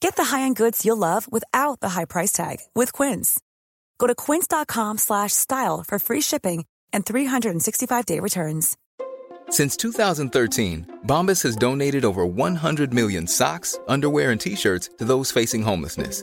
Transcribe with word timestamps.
Get 0.00 0.16
the 0.16 0.24
high-end 0.24 0.56
goods 0.56 0.84
you'll 0.84 0.96
love 0.96 1.30
without 1.30 1.80
the 1.80 1.90
high 1.90 2.06
price 2.06 2.32
tag 2.32 2.58
with 2.74 2.92
Quince. 2.92 3.40
Go 3.98 4.06
to 4.06 4.14
quince.com 4.14 4.98
slash 4.98 5.32
style 5.32 5.84
for 5.86 5.98
free 5.98 6.20
shipping 6.22 6.64
and 6.92 7.04
365-day 7.04 8.18
returns. 8.18 8.76
Since 9.50 9.76
2013, 9.76 10.98
Bombas 11.06 11.42
has 11.42 11.54
donated 11.54 12.04
over 12.04 12.24
100 12.24 12.94
million 12.94 13.26
socks, 13.26 13.78
underwear, 13.88 14.30
and 14.30 14.40
T-shirts 14.40 14.90
to 14.98 15.04
those 15.04 15.30
facing 15.30 15.62
homelessness. 15.62 16.22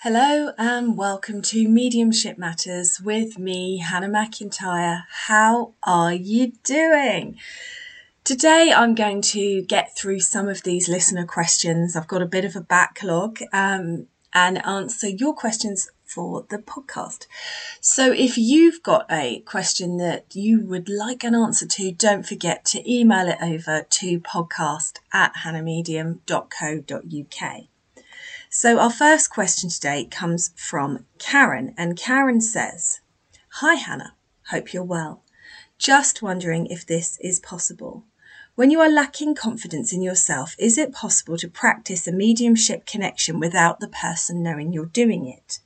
Hello 0.00 0.52
and 0.58 0.98
welcome 0.98 1.40
to 1.40 1.66
Mediumship 1.66 2.36
Matters 2.36 3.00
with 3.00 3.38
me, 3.38 3.78
Hannah 3.78 4.10
McIntyre. 4.10 5.04
How 5.10 5.72
are 5.84 6.12
you 6.12 6.52
doing? 6.64 7.38
Today 8.22 8.74
I'm 8.76 8.94
going 8.94 9.22
to 9.22 9.62
get 9.62 9.96
through 9.96 10.20
some 10.20 10.50
of 10.50 10.64
these 10.64 10.90
listener 10.90 11.24
questions. 11.24 11.96
I've 11.96 12.08
got 12.08 12.20
a 12.20 12.26
bit 12.26 12.44
of 12.44 12.54
a 12.54 12.60
backlog 12.60 13.38
um, 13.54 14.08
and 14.34 14.62
answer 14.66 15.08
your 15.08 15.32
questions 15.32 15.88
for 16.04 16.44
the 16.50 16.58
podcast. 16.58 17.26
So 17.80 18.12
if 18.12 18.36
you've 18.36 18.82
got 18.82 19.06
a 19.10 19.40
question 19.40 19.96
that 19.96 20.36
you 20.36 20.60
would 20.60 20.90
like 20.90 21.24
an 21.24 21.34
answer 21.34 21.66
to, 21.66 21.90
don't 21.90 22.26
forget 22.26 22.66
to 22.66 22.86
email 22.86 23.28
it 23.28 23.38
over 23.40 23.86
to 23.88 24.20
podcast 24.20 24.98
at 25.14 25.36
hannahmedium.co.uk. 25.36 27.66
So 28.58 28.78
our 28.78 28.90
first 28.90 29.28
question 29.28 29.68
today 29.68 30.06
comes 30.06 30.50
from 30.56 31.04
Karen, 31.18 31.74
and 31.76 31.94
Karen 31.94 32.40
says, 32.40 33.02
Hi 33.60 33.74
Hannah, 33.74 34.14
hope 34.48 34.72
you're 34.72 34.82
well. 34.82 35.22
Just 35.76 36.22
wondering 36.22 36.64
if 36.68 36.86
this 36.86 37.18
is 37.20 37.38
possible. 37.38 38.04
When 38.54 38.70
you 38.70 38.80
are 38.80 38.88
lacking 38.88 39.34
confidence 39.34 39.92
in 39.92 40.00
yourself, 40.00 40.56
is 40.58 40.78
it 40.78 40.94
possible 40.94 41.36
to 41.36 41.48
practice 41.48 42.06
a 42.06 42.12
mediumship 42.12 42.86
connection 42.86 43.38
without 43.38 43.80
the 43.80 43.88
person 43.88 44.42
knowing 44.42 44.72
you're 44.72 44.86
doing 44.86 45.26
it? 45.26 45.58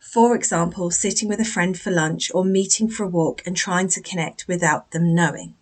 For 0.00 0.34
example, 0.34 0.90
sitting 0.90 1.28
with 1.28 1.38
a 1.38 1.44
friend 1.44 1.78
for 1.78 1.90
lunch 1.90 2.30
or 2.34 2.46
meeting 2.46 2.88
for 2.88 3.04
a 3.04 3.08
walk 3.08 3.42
and 3.44 3.54
trying 3.54 3.88
to 3.88 4.00
connect 4.00 4.48
without 4.48 4.92
them 4.92 5.14
knowing. 5.14 5.54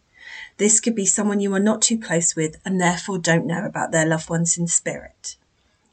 This 0.58 0.78
could 0.78 0.94
be 0.94 1.04
someone 1.04 1.40
you 1.40 1.52
are 1.52 1.58
not 1.58 1.82
too 1.82 1.98
close 1.98 2.36
with 2.36 2.58
and 2.64 2.80
therefore 2.80 3.18
don't 3.18 3.44
know 3.44 3.64
about 3.64 3.90
their 3.90 4.06
loved 4.06 4.30
ones 4.30 4.56
in 4.56 4.68
spirit. 4.68 5.34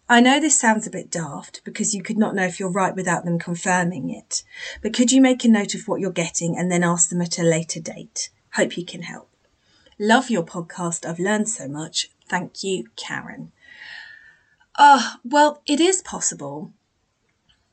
I 0.10 0.22
know 0.22 0.40
this 0.40 0.58
sounds 0.58 0.88
a 0.88 0.92
bit 0.92 1.12
daft 1.12 1.62
because 1.66 1.94
you 1.94 2.02
could 2.02 2.18
not 2.18 2.34
know 2.34 2.46
if 2.46 2.60
you're 2.60 2.72
right 2.72 2.96
without 2.96 3.26
them 3.26 3.38
confirming 3.38 4.10
it, 4.10 4.44
but 4.82 4.94
could 4.94 5.12
you 5.12 5.20
make 5.20 5.44
a 5.44 5.50
note 5.50 5.76
of 5.76 5.86
what 5.88 6.00
you're 6.00 6.12
getting 6.12 6.58
and 6.58 6.72
then 6.72 6.82
ask 6.84 7.10
them 7.10 7.22
at 7.22 7.38
a 7.38 7.44
later 7.44 7.82
date? 7.82 8.30
Hope 8.54 8.78
you 8.78 8.86
can 8.86 9.02
help. 9.02 9.30
Love 10.00 10.30
your 10.30 10.44
podcast. 10.44 11.06
I've 11.06 11.20
learned 11.20 11.50
so 11.50 11.68
much. 11.68 12.10
Thank 12.30 12.64
you, 12.64 12.86
Karen. 12.96 13.52
Ah, 14.78 15.16
uh, 15.16 15.18
well, 15.26 15.62
it 15.66 15.82
is 15.82 16.02
possible. 16.02 16.72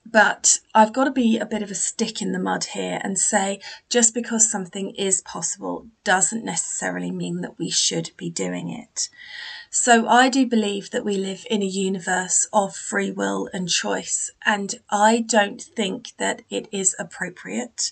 But 0.05 0.59
I've 0.75 0.93
got 0.93 1.05
to 1.05 1.11
be 1.11 1.39
a 1.39 1.47
bit 1.47 1.63
of 1.63 1.71
a 1.71 1.75
stick 1.75 2.21
in 2.21 2.33
the 2.33 2.39
mud 2.39 2.65
here 2.65 3.01
and 3.03 3.19
say 3.19 3.61
just 3.89 4.13
because 4.13 4.51
something 4.51 4.95
is 4.97 5.23
possible 5.23 5.87
doesn't 6.03 6.45
necessarily 6.45 7.11
mean 7.11 7.41
that 7.41 7.59
we 7.59 7.71
should 7.71 8.11
be 8.17 8.29
doing 8.29 8.71
it. 8.71 9.09
So 9.77 10.07
I 10.07 10.29
do 10.29 10.47
believe 10.47 10.91
that 10.91 11.05
we 11.05 11.17
live 11.17 11.45
in 11.51 11.61
a 11.61 11.67
universe 11.67 12.47
of 12.53 12.77
free 12.77 13.11
will 13.11 13.51
and 13.53 13.69
choice, 13.69 14.31
and 14.47 14.73
I 14.89 15.19
don't 15.19 15.61
think 15.61 16.13
that 16.19 16.43
it 16.49 16.69
is 16.71 16.95
appropriate 16.97 17.91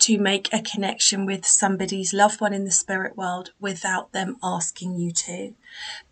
to 0.00 0.18
make 0.18 0.52
a 0.52 0.60
connection 0.60 1.26
with 1.26 1.46
somebody's 1.46 2.12
loved 2.12 2.40
one 2.40 2.52
in 2.52 2.64
the 2.64 2.72
spirit 2.72 3.16
world 3.16 3.52
without 3.60 4.10
them 4.10 4.38
asking 4.42 4.96
you 4.96 5.12
to. 5.12 5.54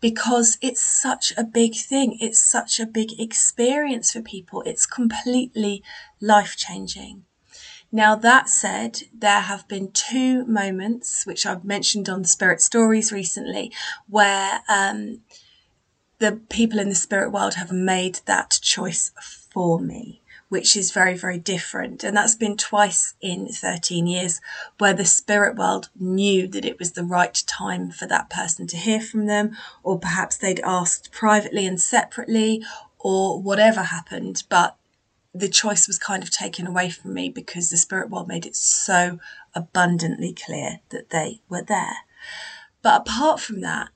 Because 0.00 0.56
it's 0.60 0.84
such 0.84 1.32
a 1.36 1.42
big 1.42 1.74
thing, 1.74 2.16
it's 2.20 2.40
such 2.40 2.78
a 2.78 2.86
big 2.86 3.18
experience 3.18 4.12
for 4.12 4.22
people, 4.22 4.62
it's 4.66 4.86
completely 4.86 5.82
life 6.20 6.54
changing. 6.56 7.24
Now, 7.90 8.14
that 8.16 8.50
said, 8.50 9.02
there 9.14 9.40
have 9.40 9.66
been 9.66 9.90
two 9.92 10.44
moments, 10.44 11.24
which 11.24 11.46
I've 11.46 11.64
mentioned 11.64 12.08
on 12.08 12.20
the 12.20 12.28
Spirit 12.28 12.60
Stories 12.60 13.12
recently, 13.12 13.72
where 14.06 14.60
um, 14.68 15.20
the 16.18 16.40
people 16.50 16.78
in 16.78 16.90
the 16.90 16.94
spirit 16.94 17.30
world 17.30 17.54
have 17.54 17.72
made 17.72 18.20
that 18.26 18.58
choice 18.60 19.12
for 19.50 19.80
me, 19.80 20.20
which 20.50 20.76
is 20.76 20.90
very, 20.90 21.14
very 21.16 21.38
different. 21.38 22.04
And 22.04 22.16
that's 22.16 22.34
been 22.34 22.56
twice 22.58 23.14
in 23.20 23.48
13 23.48 24.06
years 24.06 24.40
where 24.78 24.94
the 24.94 25.06
spirit 25.06 25.56
world 25.56 25.88
knew 25.98 26.46
that 26.48 26.66
it 26.66 26.78
was 26.78 26.92
the 26.92 27.04
right 27.04 27.42
time 27.46 27.90
for 27.90 28.06
that 28.06 28.28
person 28.28 28.66
to 28.66 28.76
hear 28.76 29.00
from 29.00 29.26
them, 29.26 29.56
or 29.82 29.98
perhaps 29.98 30.36
they'd 30.36 30.60
asked 30.60 31.10
privately 31.10 31.66
and 31.66 31.80
separately, 31.80 32.62
or 32.98 33.40
whatever 33.40 33.84
happened. 33.84 34.42
But 34.50 34.76
the 35.34 35.48
choice 35.48 35.86
was 35.86 35.98
kind 35.98 36.22
of 36.22 36.30
taken 36.30 36.66
away 36.66 36.90
from 36.90 37.14
me 37.14 37.28
because 37.28 37.70
the 37.70 37.76
spirit 37.76 38.10
world 38.10 38.28
made 38.28 38.46
it 38.46 38.56
so 38.56 39.18
abundantly 39.54 40.32
clear 40.32 40.80
that 40.90 41.10
they 41.10 41.40
were 41.48 41.62
there. 41.62 41.98
But 42.82 43.02
apart 43.02 43.40
from 43.40 43.60
that, 43.60 43.90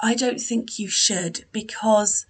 I 0.00 0.14
don't 0.14 0.40
think 0.40 0.78
you 0.78 0.88
should 0.88 1.44
because 1.50 2.26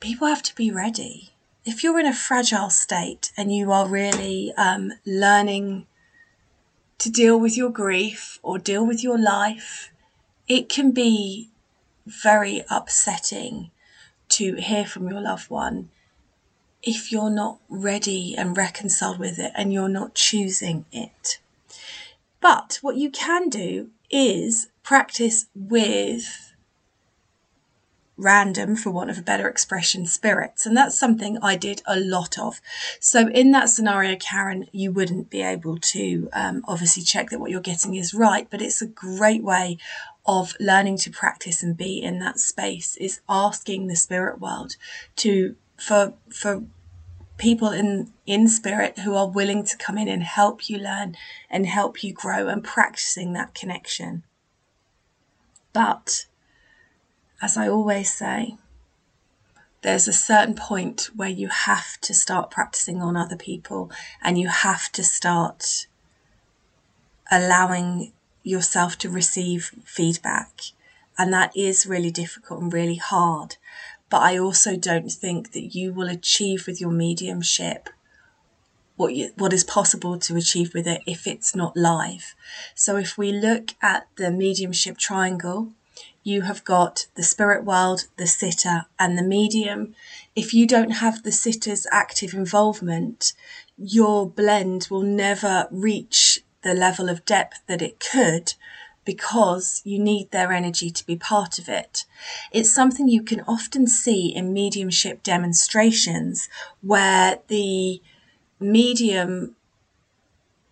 people 0.00 0.28
have 0.28 0.42
to 0.44 0.54
be 0.54 0.70
ready. 0.70 1.32
If 1.64 1.82
you're 1.82 1.98
in 1.98 2.06
a 2.06 2.14
fragile 2.14 2.70
state 2.70 3.32
and 3.36 3.54
you 3.54 3.72
are 3.72 3.88
really 3.88 4.52
um, 4.56 4.92
learning 5.04 5.86
to 6.98 7.10
deal 7.10 7.38
with 7.38 7.56
your 7.56 7.70
grief 7.70 8.38
or 8.42 8.58
deal 8.58 8.86
with 8.86 9.02
your 9.02 9.18
life, 9.18 9.90
it 10.46 10.68
can 10.68 10.92
be 10.92 11.50
very 12.06 12.62
upsetting 12.70 13.70
to 14.28 14.54
hear 14.56 14.84
from 14.84 15.08
your 15.08 15.20
loved 15.20 15.50
one 15.50 15.90
if 16.86 17.10
you're 17.10 17.30
not 17.30 17.58
ready 17.68 18.34
and 18.36 18.56
reconciled 18.56 19.18
with 19.18 19.38
it 19.38 19.52
and 19.54 19.72
you're 19.72 19.88
not 19.88 20.14
choosing 20.14 20.84
it. 20.92 21.38
But 22.40 22.78
what 22.82 22.96
you 22.96 23.10
can 23.10 23.48
do 23.48 23.90
is 24.10 24.68
practice 24.82 25.46
with 25.54 26.52
random, 28.16 28.76
for 28.76 28.90
want 28.90 29.10
of 29.10 29.18
a 29.18 29.22
better 29.22 29.48
expression, 29.48 30.06
spirits. 30.06 30.66
And 30.66 30.76
that's 30.76 30.98
something 30.98 31.38
I 31.42 31.56
did 31.56 31.82
a 31.86 31.98
lot 31.98 32.38
of. 32.38 32.60
So, 33.00 33.28
in 33.28 33.50
that 33.52 33.68
scenario, 33.68 34.16
Karen, 34.16 34.68
you 34.72 34.92
wouldn't 34.92 35.30
be 35.30 35.42
able 35.42 35.78
to 35.78 36.28
um, 36.32 36.64
obviously 36.68 37.02
check 37.02 37.30
that 37.30 37.40
what 37.40 37.50
you're 37.50 37.60
getting 37.60 37.94
is 37.94 38.14
right, 38.14 38.46
but 38.50 38.62
it's 38.62 38.82
a 38.82 38.86
great 38.86 39.42
way 39.42 39.78
of 40.26 40.54
learning 40.60 40.96
to 40.98 41.10
practice 41.10 41.62
and 41.62 41.76
be 41.76 42.00
in 42.00 42.18
that 42.18 42.38
space 42.38 42.96
is 42.96 43.20
asking 43.28 43.86
the 43.86 43.96
spirit 43.96 44.40
world 44.40 44.76
to 45.16 45.54
for 45.76 46.14
for 46.30 46.64
people 47.36 47.70
in 47.70 48.12
in 48.26 48.48
spirit 48.48 49.00
who 49.00 49.14
are 49.14 49.28
willing 49.28 49.64
to 49.64 49.76
come 49.76 49.98
in 49.98 50.08
and 50.08 50.22
help 50.22 50.68
you 50.68 50.78
learn 50.78 51.16
and 51.50 51.66
help 51.66 52.02
you 52.02 52.12
grow 52.12 52.48
and 52.48 52.62
practicing 52.62 53.32
that 53.32 53.54
connection 53.54 54.22
but 55.74 56.26
as 57.42 57.58
I 57.58 57.68
always 57.68 58.10
say, 58.10 58.56
there's 59.82 60.08
a 60.08 60.14
certain 60.14 60.54
point 60.54 61.10
where 61.14 61.28
you 61.28 61.48
have 61.48 62.00
to 62.02 62.14
start 62.14 62.50
practicing 62.50 63.02
on 63.02 63.18
other 63.18 63.36
people 63.36 63.90
and 64.22 64.38
you 64.38 64.48
have 64.48 64.90
to 64.92 65.04
start 65.04 65.86
allowing 67.30 68.12
yourself 68.42 68.96
to 68.98 69.10
receive 69.10 69.72
feedback. 69.84 70.60
And 71.18 71.32
that 71.34 71.54
is 71.54 71.86
really 71.86 72.10
difficult 72.10 72.62
and 72.62 72.72
really 72.72 72.96
hard. 72.96 73.56
But 74.10 74.22
I 74.22 74.38
also 74.38 74.76
don't 74.76 75.10
think 75.10 75.52
that 75.52 75.74
you 75.74 75.92
will 75.92 76.08
achieve 76.08 76.66
with 76.66 76.80
your 76.80 76.90
mediumship 76.90 77.88
what 78.96 79.14
you, 79.14 79.30
what 79.36 79.52
is 79.52 79.64
possible 79.64 80.18
to 80.18 80.36
achieve 80.36 80.72
with 80.74 80.86
it 80.86 81.02
if 81.06 81.26
it's 81.26 81.54
not 81.54 81.76
live. 81.76 82.34
So 82.74 82.96
if 82.96 83.18
we 83.18 83.32
look 83.32 83.72
at 83.82 84.06
the 84.16 84.30
mediumship 84.30 84.98
triangle, 84.98 85.72
you 86.22 86.42
have 86.42 86.64
got 86.64 87.06
the 87.16 87.22
spirit 87.22 87.64
world, 87.64 88.06
the 88.16 88.26
sitter, 88.26 88.86
and 88.98 89.18
the 89.18 89.22
medium. 89.22 89.94
If 90.34 90.54
you 90.54 90.66
don't 90.66 90.92
have 90.92 91.22
the 91.22 91.32
sitter's 91.32 91.86
active 91.92 92.32
involvement, 92.32 93.32
your 93.76 94.28
blend 94.28 94.88
will 94.90 95.02
never 95.02 95.68
reach 95.70 96.40
the 96.62 96.74
level 96.74 97.10
of 97.10 97.26
depth 97.26 97.60
that 97.66 97.82
it 97.82 98.00
could 98.00 98.54
because 99.04 99.82
you 99.84 99.98
need 99.98 100.30
their 100.30 100.52
energy 100.52 100.90
to 100.90 101.06
be 101.06 101.16
part 101.16 101.58
of 101.58 101.68
it. 101.68 102.04
It's 102.52 102.72
something 102.72 103.08
you 103.08 103.22
can 103.22 103.42
often 103.42 103.86
see 103.86 104.34
in 104.34 104.52
mediumship 104.52 105.22
demonstrations 105.22 106.48
where 106.80 107.38
the 107.48 108.00
medium 108.60 109.56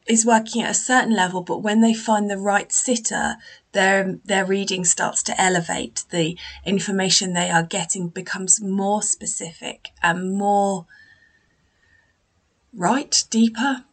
is 0.07 0.27
working 0.27 0.63
at 0.63 0.71
a 0.71 0.75
certain 0.75 1.15
level, 1.15 1.43
but 1.43 1.63
when 1.63 1.81
they 1.81 1.95
find 1.95 2.29
the 2.29 2.39
right 2.39 2.73
sitter, 2.73 3.37
their 3.73 4.19
their 4.25 4.45
reading 4.45 4.85
starts 4.85 5.23
to 5.23 5.41
elevate. 5.41 6.05
The 6.11 6.37
information 6.65 7.33
they 7.33 7.51
are 7.51 7.63
getting 7.63 8.09
becomes 8.09 8.61
more 8.61 9.03
specific 9.03 9.91
and 10.03 10.35
more 10.35 10.87
right, 12.73 13.25
deeper. 13.31 13.85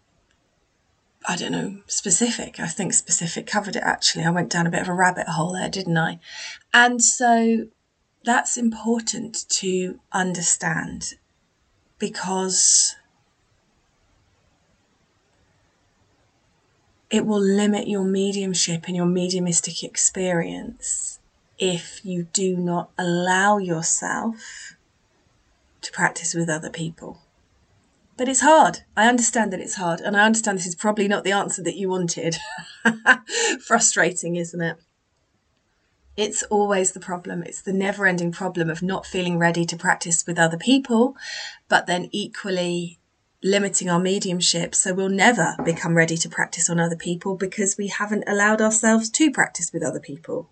I 1.30 1.36
don't 1.36 1.52
know, 1.52 1.78
specific. 1.86 2.60
I 2.60 2.66
think 2.66 2.92
specific 2.92 3.46
covered 3.46 3.76
it 3.76 3.84
actually. 3.84 4.26
I 4.26 4.32
went 4.32 4.50
down 4.50 4.66
a 4.66 4.72
bit 4.72 4.82
of 4.82 4.90
a 4.90 4.94
rabbit 4.96 5.28
hole 5.28 5.54
there, 5.54 5.70
didn't 5.70 5.96
I? 5.96 6.18
And 6.74 7.04
so 7.04 7.68
that's 8.24 8.58
important 8.58 9.48
to 9.50 10.00
understand 10.12 11.14
because 12.00 12.96
it 17.12 17.28
will 17.28 17.40
limit 17.40 17.88
your 17.88 18.06
mediumship 18.06 18.86
and 18.88 18.96
your 18.96 19.06
mediumistic 19.06 19.84
experience 19.84 21.20
if 21.60 22.04
you 22.04 22.24
do 22.34 22.58
not 22.58 22.90
allow 22.98 23.60
yourself 23.60 24.74
to 25.82 25.92
practice 25.92 26.34
with 26.34 26.50
other 26.50 26.72
people. 26.72 27.20
But 28.20 28.28
it's 28.28 28.42
hard. 28.42 28.80
I 28.98 29.08
understand 29.08 29.54
that 29.54 29.62
it's 29.62 29.76
hard, 29.76 30.02
and 30.02 30.18
I 30.18 30.26
understand 30.26 30.58
this 30.58 30.68
is 30.68 30.76
probably 30.76 31.08
not 31.08 31.24
the 31.24 31.32
answer 31.32 31.64
that 31.64 31.78
you 31.78 31.88
wanted. 31.88 32.36
Frustrating, 33.66 34.36
isn't 34.36 34.60
it? 34.60 34.76
It's 36.18 36.44
always 36.44 36.92
the 36.92 37.00
problem. 37.00 37.44
It's 37.44 37.62
the 37.62 37.72
never 37.72 38.06
ending 38.06 38.34
problem 38.34 38.70
of 38.70 38.84
not 38.84 39.06
feeling 39.06 39.40
ready 39.40 39.64
to 39.64 39.78
practice 39.78 40.28
with 40.28 40.38
other 40.38 40.58
people, 40.58 41.16
but 41.70 41.88
then 41.88 42.10
equally 42.12 43.00
limiting 43.42 43.90
our 43.90 44.02
mediumship. 44.02 44.76
So 44.76 44.94
we'll 44.94 45.08
never 45.08 45.56
become 45.64 45.96
ready 45.96 46.18
to 46.18 46.28
practice 46.28 46.70
on 46.70 46.78
other 46.78 46.98
people 46.98 47.38
because 47.38 47.78
we 47.78 47.88
haven't 47.88 48.26
allowed 48.28 48.60
ourselves 48.60 49.10
to 49.12 49.32
practice 49.32 49.72
with 49.72 49.82
other 49.82 50.02
people. 50.02 50.50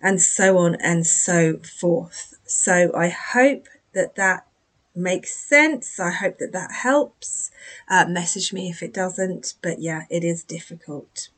And 0.00 0.22
so 0.22 0.58
on 0.58 0.76
and 0.76 1.08
so 1.08 1.56
forth. 1.56 2.34
So 2.46 2.92
I 2.94 3.08
hope 3.08 3.66
that 3.94 4.14
that 4.14 4.46
makes 4.94 5.34
sense. 5.34 5.98
I 5.98 6.10
hope 6.10 6.38
that 6.38 6.52
that 6.52 6.72
helps. 6.72 7.50
Uh, 7.88 8.06
message 8.08 8.52
me 8.52 8.70
if 8.70 8.82
it 8.82 8.92
doesn't. 8.92 9.54
But 9.62 9.80
yeah, 9.80 10.04
it 10.10 10.24
is 10.24 10.44
difficult. 10.44 11.28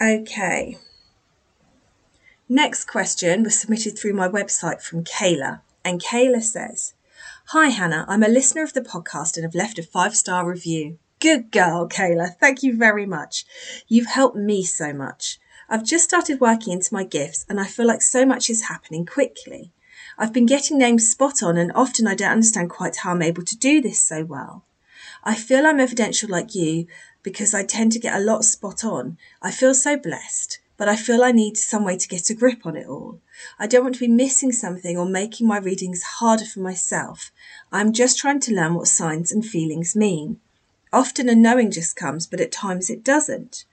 Okay. 0.00 0.78
Next 2.48 2.84
question 2.86 3.44
was 3.44 3.58
submitted 3.58 3.98
through 3.98 4.14
my 4.14 4.28
website 4.28 4.82
from 4.82 5.04
Cayla. 5.04 5.60
And 5.84 6.02
Cayla 6.02 6.42
says, 6.42 6.94
Hi, 7.46 7.68
Hannah. 7.68 8.04
I'm 8.08 8.22
a 8.22 8.28
listener 8.28 8.62
of 8.62 8.72
the 8.72 8.80
podcast 8.80 9.36
and 9.36 9.44
have 9.44 9.54
left 9.54 9.78
a 9.78 9.82
five 9.82 10.16
star 10.16 10.48
review. 10.48 10.98
Good 11.20 11.50
girl, 11.52 11.88
Cayla. 11.88 12.36
Thank 12.40 12.62
you 12.62 12.76
very 12.76 13.06
much. 13.06 13.44
You've 13.86 14.06
helped 14.06 14.36
me 14.36 14.64
so 14.64 14.92
much. 14.92 15.38
I've 15.68 15.84
just 15.84 16.04
started 16.04 16.40
working 16.40 16.72
into 16.72 16.92
my 16.92 17.04
gifts 17.04 17.46
and 17.48 17.60
I 17.60 17.66
feel 17.66 17.86
like 17.86 18.02
so 18.02 18.26
much 18.26 18.50
is 18.50 18.64
happening 18.64 19.06
quickly. 19.06 19.72
I've 20.18 20.32
been 20.32 20.46
getting 20.46 20.78
names 20.78 21.10
spot 21.10 21.42
on 21.42 21.56
and 21.56 21.72
often 21.74 22.06
I 22.06 22.14
don't 22.14 22.30
understand 22.30 22.70
quite 22.70 22.96
how 22.96 23.12
I'm 23.12 23.22
able 23.22 23.44
to 23.44 23.56
do 23.56 23.80
this 23.80 24.00
so 24.00 24.24
well. 24.24 24.64
I 25.24 25.34
feel 25.34 25.66
I'm 25.66 25.80
evidential 25.80 26.28
like 26.28 26.54
you 26.54 26.86
because 27.22 27.54
I 27.54 27.64
tend 27.64 27.92
to 27.92 27.98
get 27.98 28.14
a 28.14 28.24
lot 28.24 28.44
spot 28.44 28.84
on. 28.84 29.18
I 29.40 29.50
feel 29.50 29.74
so 29.74 29.96
blessed 29.96 30.58
but 30.82 30.88
I 30.88 30.96
feel 30.96 31.22
I 31.22 31.30
need 31.30 31.56
some 31.56 31.84
way 31.84 31.96
to 31.96 32.08
get 32.08 32.28
a 32.28 32.34
grip 32.34 32.66
on 32.66 32.76
it 32.76 32.88
all. 32.88 33.20
I 33.56 33.68
don't 33.68 33.84
want 33.84 33.94
to 33.94 34.00
be 34.00 34.08
missing 34.08 34.50
something 34.50 34.98
or 34.98 35.06
making 35.06 35.46
my 35.46 35.58
readings 35.58 36.02
harder 36.02 36.44
for 36.44 36.58
myself. 36.58 37.30
I'm 37.70 37.92
just 37.92 38.18
trying 38.18 38.40
to 38.40 38.52
learn 38.52 38.74
what 38.74 38.88
signs 38.88 39.30
and 39.30 39.46
feelings 39.46 39.94
mean. 39.94 40.40
Often 40.92 41.28
a 41.28 41.36
knowing 41.36 41.70
just 41.70 41.94
comes, 41.94 42.26
but 42.26 42.40
at 42.40 42.50
times 42.50 42.90
it 42.90 43.04
doesn't. 43.04 43.64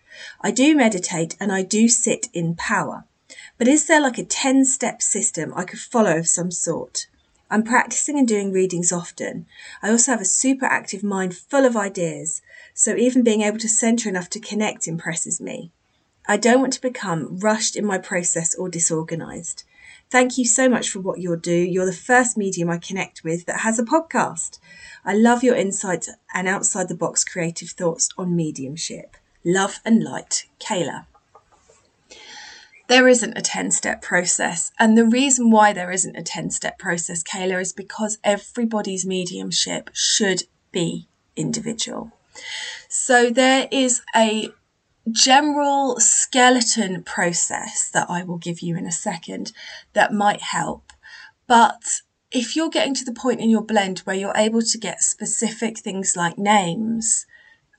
I 0.41 0.51
do 0.51 0.75
meditate 0.75 1.35
and 1.39 1.51
I 1.51 1.63
do 1.63 1.89
sit 1.89 2.27
in 2.31 2.55
power. 2.55 3.05
But 3.59 3.67
is 3.67 3.87
there 3.87 4.01
like 4.01 4.17
a 4.17 4.23
10 4.23 4.63
step 4.63 5.01
system 5.01 5.53
I 5.53 5.65
could 5.65 5.79
follow 5.79 6.17
of 6.17 6.29
some 6.29 6.49
sort? 6.49 7.07
I'm 7.51 7.61
practicing 7.61 8.17
and 8.17 8.25
doing 8.25 8.53
readings 8.53 8.93
often. 8.93 9.47
I 9.83 9.89
also 9.89 10.11
have 10.13 10.21
a 10.21 10.25
super 10.25 10.65
active 10.65 11.03
mind 11.03 11.35
full 11.35 11.65
of 11.65 11.75
ideas, 11.75 12.41
so 12.73 12.95
even 12.95 13.21
being 13.21 13.41
able 13.41 13.57
to 13.57 13.67
center 13.67 14.07
enough 14.07 14.29
to 14.29 14.39
connect 14.39 14.87
impresses 14.87 15.41
me. 15.41 15.71
I 16.25 16.37
don't 16.37 16.61
want 16.61 16.71
to 16.73 16.81
become 16.81 17.37
rushed 17.37 17.75
in 17.75 17.85
my 17.85 17.97
process 17.97 18.55
or 18.55 18.69
disorganized. 18.69 19.65
Thank 20.09 20.37
you 20.37 20.45
so 20.45 20.69
much 20.69 20.89
for 20.89 21.01
what 21.01 21.19
you 21.19 21.35
do. 21.35 21.51
You're 21.51 21.85
the 21.85 21.91
first 21.91 22.37
medium 22.37 22.69
I 22.69 22.77
connect 22.77 23.25
with 23.25 23.45
that 23.47 23.59
has 23.59 23.77
a 23.77 23.83
podcast. 23.83 24.59
I 25.03 25.13
love 25.15 25.43
your 25.43 25.55
insights 25.55 26.09
and 26.33 26.47
outside 26.47 26.87
the 26.87 26.95
box 26.95 27.25
creative 27.25 27.71
thoughts 27.71 28.07
on 28.17 28.37
mediumship. 28.37 29.17
Love 29.43 29.81
and 29.83 30.01
light, 30.01 30.45
Cayla. 30.61 31.07
There 32.89 33.07
isn't 33.07 33.37
a 33.37 33.41
10 33.41 33.69
step 33.69 34.01
process. 34.01 34.71
And 34.79 34.97
the 34.97 35.05
reason 35.05 35.51
why 35.51 35.73
there 35.73 35.91
isn't 35.91 36.17
a 36.17 36.23
10 36.23 36.49
step 36.49 36.79
process, 36.79 37.23
Cayla, 37.23 37.61
is 37.61 37.71
because 37.71 38.17
everybody's 38.23 39.05
mediumship 39.05 39.91
should 39.93 40.43
be 40.71 41.07
individual. 41.35 42.11
So 42.89 43.29
there 43.29 43.67
is 43.71 44.01
a 44.15 44.49
general 45.11 45.99
skeleton 45.99 47.03
process 47.03 47.89
that 47.93 48.09
I 48.09 48.23
will 48.23 48.37
give 48.37 48.59
you 48.61 48.75
in 48.75 48.87
a 48.87 48.91
second 48.91 49.51
that 49.93 50.11
might 50.11 50.41
help. 50.41 50.91
But 51.47 52.01
if 52.31 52.55
you're 52.55 52.69
getting 52.69 52.95
to 52.95 53.05
the 53.05 53.13
point 53.13 53.39
in 53.39 53.51
your 53.51 53.63
blend 53.63 53.99
where 53.99 54.15
you're 54.15 54.33
able 54.35 54.63
to 54.63 54.77
get 54.79 55.03
specific 55.03 55.77
things 55.77 56.15
like 56.15 56.37
names, 56.37 57.27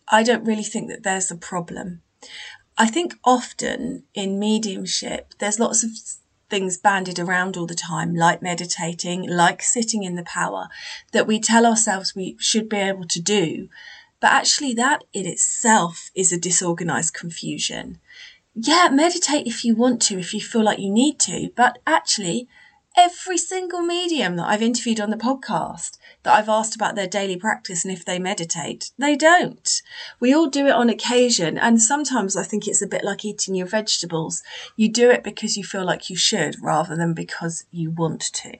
I 0.08 0.22
don't 0.22 0.44
really 0.44 0.62
think 0.62 0.88
that 0.88 1.02
there's 1.02 1.30
a 1.32 1.36
problem. 1.36 2.02
I 2.80 2.86
think 2.86 3.14
often 3.24 4.04
in 4.14 4.38
mediumship, 4.38 5.34
there's 5.38 5.60
lots 5.60 5.84
of 5.84 5.90
things 6.48 6.78
banded 6.78 7.18
around 7.18 7.58
all 7.58 7.66
the 7.66 7.74
time, 7.74 8.14
like 8.14 8.40
meditating, 8.40 9.28
like 9.28 9.62
sitting 9.62 10.02
in 10.02 10.14
the 10.14 10.22
power, 10.22 10.70
that 11.12 11.26
we 11.26 11.38
tell 11.40 11.66
ourselves 11.66 12.14
we 12.14 12.36
should 12.38 12.70
be 12.70 12.78
able 12.78 13.06
to 13.08 13.20
do. 13.20 13.68
But 14.18 14.32
actually, 14.32 14.72
that 14.74 15.04
in 15.12 15.26
itself 15.26 16.10
is 16.14 16.32
a 16.32 16.40
disorganized 16.40 17.12
confusion. 17.12 18.00
Yeah, 18.54 18.88
meditate 18.90 19.46
if 19.46 19.62
you 19.62 19.76
want 19.76 20.00
to, 20.04 20.18
if 20.18 20.32
you 20.32 20.40
feel 20.40 20.64
like 20.64 20.78
you 20.78 20.90
need 20.90 21.20
to, 21.20 21.50
but 21.54 21.80
actually, 21.86 22.48
every 22.96 23.38
single 23.38 23.80
medium 23.80 24.36
that 24.36 24.48
I've 24.48 24.62
interviewed 24.62 25.00
on 25.00 25.10
the 25.10 25.16
podcast 25.16 25.98
that 26.22 26.34
I've 26.34 26.48
asked 26.48 26.74
about 26.74 26.94
their 26.94 27.06
daily 27.06 27.36
practice 27.36 27.84
and 27.84 27.92
if 27.92 28.04
they 28.04 28.18
meditate, 28.18 28.90
they 28.98 29.16
don't. 29.16 29.82
We 30.18 30.34
all 30.34 30.48
do 30.48 30.66
it 30.66 30.72
on 30.72 30.90
occasion. 30.90 31.56
And 31.56 31.80
sometimes 31.80 32.36
I 32.36 32.42
think 32.42 32.66
it's 32.66 32.82
a 32.82 32.86
bit 32.86 33.04
like 33.04 33.24
eating 33.24 33.54
your 33.54 33.66
vegetables. 33.66 34.42
You 34.76 34.88
do 34.90 35.10
it 35.10 35.24
because 35.24 35.56
you 35.56 35.64
feel 35.64 35.84
like 35.84 36.10
you 36.10 36.16
should 36.16 36.56
rather 36.62 36.96
than 36.96 37.14
because 37.14 37.64
you 37.70 37.90
want 37.90 38.20
to. 38.20 38.58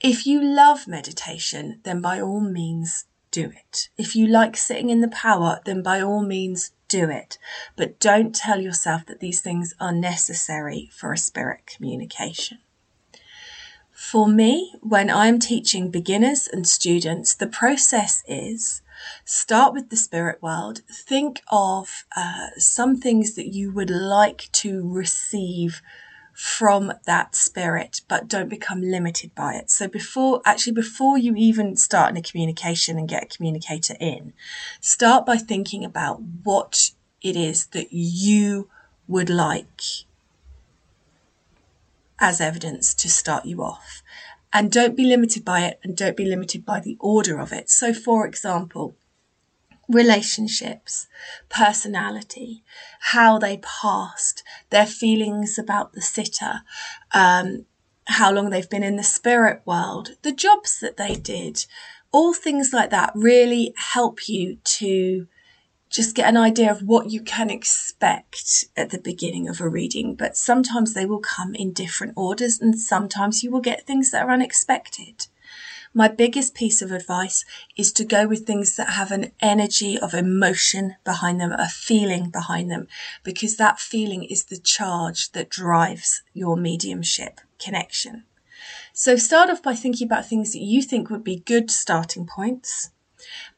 If 0.00 0.26
you 0.26 0.42
love 0.42 0.88
meditation, 0.88 1.80
then 1.82 2.00
by 2.00 2.20
all 2.20 2.40
means 2.40 3.04
do 3.30 3.44
it. 3.44 3.90
If 3.96 4.16
you 4.16 4.26
like 4.26 4.56
sitting 4.56 4.90
in 4.90 5.00
the 5.00 5.08
power, 5.08 5.60
then 5.64 5.82
by 5.82 6.00
all 6.00 6.22
means 6.22 6.72
do 6.88 7.08
it. 7.08 7.38
But 7.76 8.00
don't 8.00 8.34
tell 8.34 8.60
yourself 8.60 9.06
that 9.06 9.20
these 9.20 9.40
things 9.40 9.74
are 9.80 9.92
necessary 9.92 10.90
for 10.92 11.12
a 11.12 11.18
spirit 11.18 11.66
communication. 11.66 12.58
For 14.00 14.26
me, 14.26 14.74
when 14.80 15.10
I'm 15.10 15.38
teaching 15.38 15.90
beginners 15.90 16.48
and 16.50 16.66
students, 16.66 17.34
the 17.34 17.46
process 17.46 18.24
is 18.26 18.80
start 19.26 19.74
with 19.74 19.90
the 19.90 19.96
spirit 19.96 20.42
world. 20.42 20.80
Think 20.90 21.42
of 21.48 22.06
uh, 22.16 22.46
some 22.56 22.96
things 22.96 23.34
that 23.34 23.48
you 23.52 23.70
would 23.70 23.90
like 23.90 24.48
to 24.52 24.90
receive 24.90 25.82
from 26.32 26.94
that 27.04 27.36
spirit, 27.36 28.00
but 28.08 28.26
don't 28.26 28.48
become 28.48 28.80
limited 28.80 29.34
by 29.34 29.56
it. 29.56 29.70
So 29.70 29.86
before, 29.86 30.40
actually, 30.46 30.72
before 30.72 31.18
you 31.18 31.34
even 31.36 31.76
start 31.76 32.10
in 32.10 32.16
a 32.16 32.22
communication 32.22 32.98
and 32.98 33.06
get 33.06 33.24
a 33.24 33.36
communicator 33.36 33.96
in, 34.00 34.32
start 34.80 35.26
by 35.26 35.36
thinking 35.36 35.84
about 35.84 36.22
what 36.42 36.92
it 37.20 37.36
is 37.36 37.66
that 37.66 37.92
you 37.92 38.70
would 39.06 39.28
like 39.28 39.82
as 42.20 42.40
evidence 42.40 42.94
to 42.94 43.08
start 43.08 43.46
you 43.46 43.62
off. 43.62 44.02
And 44.52 44.70
don't 44.70 44.96
be 44.96 45.04
limited 45.04 45.44
by 45.44 45.60
it 45.62 45.80
and 45.82 45.96
don't 45.96 46.16
be 46.16 46.24
limited 46.24 46.64
by 46.66 46.80
the 46.80 46.96
order 47.00 47.38
of 47.38 47.52
it. 47.52 47.70
So, 47.70 47.94
for 47.94 48.26
example, 48.26 48.96
relationships, 49.88 51.08
personality, 51.48 52.62
how 53.00 53.38
they 53.38 53.58
passed, 53.58 54.42
their 54.70 54.86
feelings 54.86 55.58
about 55.58 55.92
the 55.92 56.00
sitter, 56.00 56.62
um, 57.12 57.64
how 58.06 58.32
long 58.32 58.50
they've 58.50 58.70
been 58.70 58.82
in 58.82 58.96
the 58.96 59.02
spirit 59.02 59.62
world, 59.64 60.16
the 60.22 60.32
jobs 60.32 60.80
that 60.80 60.96
they 60.96 61.14
did, 61.14 61.64
all 62.12 62.34
things 62.34 62.72
like 62.72 62.90
that 62.90 63.12
really 63.14 63.72
help 63.76 64.28
you 64.28 64.58
to 64.64 65.26
just 65.90 66.14
get 66.14 66.28
an 66.28 66.36
idea 66.36 66.70
of 66.70 66.82
what 66.82 67.10
you 67.10 67.20
can 67.20 67.50
expect 67.50 68.64
at 68.76 68.90
the 68.90 68.98
beginning 68.98 69.48
of 69.48 69.60
a 69.60 69.68
reading, 69.68 70.14
but 70.14 70.36
sometimes 70.36 70.94
they 70.94 71.04
will 71.04 71.18
come 71.18 71.54
in 71.54 71.72
different 71.72 72.12
orders 72.16 72.60
and 72.60 72.78
sometimes 72.78 73.42
you 73.42 73.50
will 73.50 73.60
get 73.60 73.86
things 73.86 74.12
that 74.12 74.24
are 74.24 74.30
unexpected. 74.30 75.26
My 75.92 76.06
biggest 76.06 76.54
piece 76.54 76.80
of 76.80 76.92
advice 76.92 77.44
is 77.76 77.92
to 77.94 78.04
go 78.04 78.28
with 78.28 78.46
things 78.46 78.76
that 78.76 78.90
have 78.90 79.10
an 79.10 79.32
energy 79.40 79.98
of 79.98 80.14
emotion 80.14 80.94
behind 81.04 81.40
them, 81.40 81.50
a 81.50 81.68
feeling 81.68 82.30
behind 82.30 82.70
them, 82.70 82.86
because 83.24 83.56
that 83.56 83.80
feeling 83.80 84.22
is 84.22 84.44
the 84.44 84.58
charge 84.58 85.32
that 85.32 85.50
drives 85.50 86.22
your 86.32 86.56
mediumship 86.56 87.40
connection. 87.58 88.24
So 88.92 89.16
start 89.16 89.50
off 89.50 89.64
by 89.64 89.74
thinking 89.74 90.06
about 90.06 90.26
things 90.26 90.52
that 90.52 90.62
you 90.62 90.80
think 90.82 91.10
would 91.10 91.24
be 91.24 91.40
good 91.40 91.72
starting 91.72 92.24
points. 92.24 92.90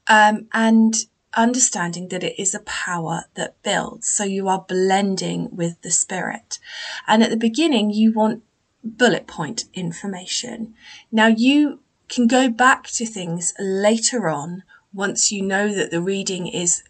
Um, 0.06 0.48
and 0.54 0.94
understanding 1.34 2.08
that 2.08 2.22
it 2.22 2.40
is 2.40 2.54
a 2.54 2.60
power 2.60 3.24
that 3.34 3.62
builds. 3.62 4.08
So 4.08 4.24
you 4.24 4.48
are 4.48 4.64
blending 4.66 5.54
with 5.54 5.80
the 5.82 5.90
spirit. 5.90 6.58
And 7.06 7.22
at 7.22 7.30
the 7.30 7.36
beginning, 7.36 7.90
you 7.90 8.12
want 8.12 8.42
bullet 8.84 9.26
point 9.26 9.64
information. 9.74 10.74
Now 11.10 11.26
you 11.28 11.80
can 12.08 12.26
go 12.26 12.48
back 12.48 12.88
to 12.88 13.06
things 13.06 13.54
later 13.58 14.28
on 14.28 14.64
once 14.92 15.32
you 15.32 15.42
know 15.42 15.72
that 15.74 15.90
the 15.90 16.02
reading 16.02 16.46
is 16.46 16.82